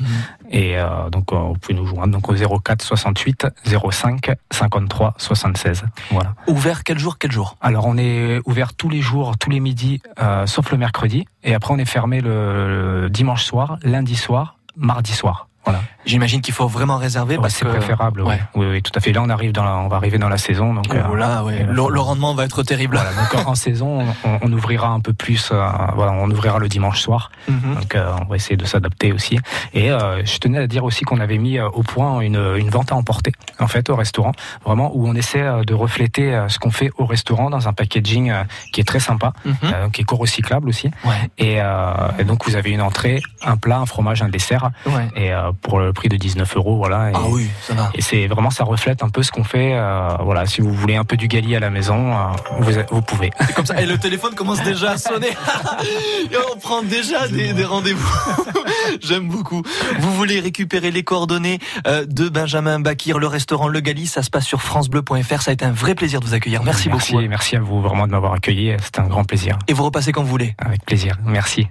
Et 0.49 0.77
euh, 0.77 1.09
donc, 1.09 1.31
euh, 1.31 1.37
vous 1.37 1.53
pouvez 1.53 1.73
nous 1.73 1.85
joindre 1.85 2.13
donc 2.13 2.29
au 2.29 2.59
04 2.59 2.81
68 2.81 3.47
05 3.91 4.31
53 4.51 5.13
76. 5.17 5.83
Voilà. 6.11 6.35
Ouvert 6.47 6.83
quel 6.83 6.99
jour, 6.99 7.17
quel 7.17 7.31
jour? 7.31 7.57
Alors 7.61 7.85
on 7.87 7.97
est 7.97 8.41
ouvert 8.45 8.73
tous 8.73 8.89
les 8.89 9.01
jours, 9.01 9.37
tous 9.37 9.49
les 9.49 9.59
midis, 9.59 10.01
euh, 10.19 10.45
sauf 10.45 10.71
le 10.71 10.77
mercredi. 10.77 11.25
Et 11.43 11.53
après 11.53 11.73
on 11.73 11.77
est 11.77 11.85
fermé 11.85 12.21
le, 12.21 13.01
le 13.01 13.09
dimanche 13.09 13.43
soir, 13.43 13.77
lundi 13.83 14.15
soir, 14.15 14.57
mardi 14.75 15.13
soir. 15.13 15.47
Voilà. 15.63 15.81
J'imagine 16.05 16.41
qu'il 16.41 16.53
faut 16.53 16.67
vraiment 16.67 16.97
réserver 16.97 17.35
Ouais, 17.35 17.41
parce 17.41 17.55
c'est 17.55 17.65
que 17.65 17.69
préférable. 17.71 18.21
oui. 18.21 18.27
Ouais. 18.29 18.41
Oui, 18.55 18.65
oui, 18.71 18.81
tout 18.81 18.91
à 18.95 18.99
fait. 18.99 19.11
Là 19.11 19.21
on 19.23 19.29
arrive 19.29 19.51
dans, 19.51 19.63
la- 19.63 19.77
on 19.77 19.87
va 19.87 19.97
arriver 19.97 20.17
dans 20.17 20.29
la 20.29 20.37
saison, 20.37 20.73
donc. 20.73 20.85
Oh 21.11 21.15
là, 21.15 21.43
ouais. 21.43 21.61
euh, 21.61 21.71
le, 21.71 21.93
le 21.93 21.99
rendement 21.99 22.33
va 22.35 22.45
être 22.45 22.63
terrible. 22.63 22.95
voilà, 22.95 23.11
donc 23.13 23.47
en, 23.47 23.55
saison, 23.67 24.05
on, 24.23 24.39
on 24.41 24.51
ouvrira 24.53 24.89
un 24.89 24.99
peu 24.99 25.13
plus. 25.13 25.49
euh, 25.51 25.67
voilà, 25.95 26.11
on 26.13 26.29
ouvrira 26.29 26.59
le 26.59 26.67
dimanche 26.67 27.01
soir. 27.01 27.31
Mhm. 27.47 27.75
Donc 27.75 27.95
euh, 27.95 28.11
on 28.21 28.25
va 28.25 28.35
essayer 28.35 28.57
de 28.57 28.65
s'adapter 28.65 29.11
aussi. 29.13 29.39
Et 29.73 29.91
euh, 29.91 30.23
je 30.25 30.37
tenais 30.37 30.59
à 30.59 30.67
dire 30.67 30.83
aussi 30.83 31.03
qu'on 31.05 31.19
avait 31.19 31.37
mis 31.37 31.57
euh, 31.57 31.67
au 31.69 31.83
point 31.83 32.19
une, 32.21 32.39
une 32.57 32.69
vente 32.69 32.91
à 32.91 32.95
emporter 32.95 33.31
en 33.59 33.67
fait 33.67 33.89
au 33.89 33.95
restaurant, 33.95 34.31
vraiment 34.65 34.91
où 34.93 35.07
on 35.07 35.15
essaie 35.15 35.41
euh, 35.41 35.63
de 35.63 35.73
refléter 35.73 36.33
euh, 36.33 36.47
ce 36.49 36.59
qu'on 36.59 36.71
fait 36.71 36.91
au 36.97 37.05
restaurant 37.05 37.49
dans 37.49 37.67
un 37.67 37.73
packaging 37.73 38.29
euh, 38.31 38.43
qui 38.73 38.81
est 38.81 38.85
très 38.85 38.99
sympa, 38.99 39.33
Mhm. 39.45 39.55
euh, 39.63 39.89
qui 39.89 40.01
est 40.01 40.05
co-recyclable 40.05 40.69
aussi. 40.69 40.91
Et, 41.37 41.61
euh, 41.61 41.93
et 42.19 42.23
donc 42.23 42.45
vous 42.45 42.55
avez 42.55 42.71
une 42.71 42.81
entrée, 42.81 43.21
un 43.43 43.57
plat, 43.57 43.79
un 43.79 43.85
fromage, 43.85 44.21
un 44.21 44.29
dessert, 44.29 44.69
Ouais. 44.85 45.07
et 45.15 45.33
euh, 45.33 45.51
pour 45.61 45.79
le 45.79 45.93
prix 45.95 46.09
de 46.09 46.17
19 46.17 46.55
euros, 46.57 46.77
voilà. 46.77 47.09
Et, 47.09 47.13
Ah 47.15 47.21
oui, 47.27 47.49
ça 47.63 47.73
va. 47.73 47.89
et 47.95 48.01
c'est 48.01 48.27
vraiment 48.27 48.51
ça 48.51 48.63
reflète 48.63 49.01
un 49.01 49.09
peu 49.09 49.23
ce 49.23 49.31
qu'on 49.31 49.43
fait. 49.43 49.73
euh, 49.73 50.09
voilà, 50.19 50.45
si 50.45 50.61
vous 50.61 50.71
voulez 50.73 50.95
un 50.95 51.03
peu 51.05 51.17
du 51.17 51.27
gali 51.27 51.55
à 51.55 51.59
la 51.59 51.71
maison, 51.71 52.13
euh, 52.13 52.17
vous, 52.59 52.71
vous 52.91 53.01
pouvez. 53.01 53.31
C'est 53.47 53.53
comme 53.55 53.65
ça. 53.65 53.81
Et 53.81 53.87
le 53.87 53.97
téléphone 53.97 54.35
commence 54.35 54.61
déjà 54.61 54.91
à 54.91 54.97
sonner. 54.97 55.29
Et 56.31 56.35
on 56.53 56.57
prend 56.59 56.83
déjà 56.83 57.27
des, 57.27 57.53
des 57.53 57.65
rendez-vous. 57.65 58.15
J'aime 59.01 59.27
beaucoup. 59.29 59.63
Vous 59.99 60.13
voulez 60.13 60.39
récupérer 60.39 60.91
les 60.91 61.03
coordonnées 61.03 61.59
euh, 61.87 62.05
de 62.05 62.29
Benjamin 62.29 62.79
Bakir, 62.79 63.17
le 63.19 63.27
restaurant 63.27 63.67
Le 63.67 63.79
Gali, 63.79 64.05
ça 64.07 64.21
se 64.21 64.29
passe 64.29 64.45
sur 64.45 64.61
francebleu.fr. 64.61 65.41
Ça 65.41 65.51
a 65.51 65.53
été 65.53 65.65
un 65.65 65.71
vrai 65.71 65.95
plaisir 65.95 66.19
de 66.19 66.25
vous 66.25 66.33
accueillir. 66.33 66.63
Merci, 66.63 66.89
merci 66.89 67.13
beaucoup. 67.13 67.27
Merci 67.27 67.55
à 67.55 67.61
vous 67.61 67.81
vraiment 67.81 68.05
de 68.05 68.11
m'avoir 68.11 68.33
accueilli. 68.33 68.75
C'était 68.83 68.99
un 68.99 69.07
grand 69.07 69.23
plaisir. 69.23 69.57
Et 69.67 69.73
vous 69.73 69.83
repassez 69.85 70.11
quand 70.11 70.21
vous 70.23 70.29
voulez. 70.29 70.55
Avec 70.59 70.85
plaisir. 70.85 71.15
Merci. 71.25 71.63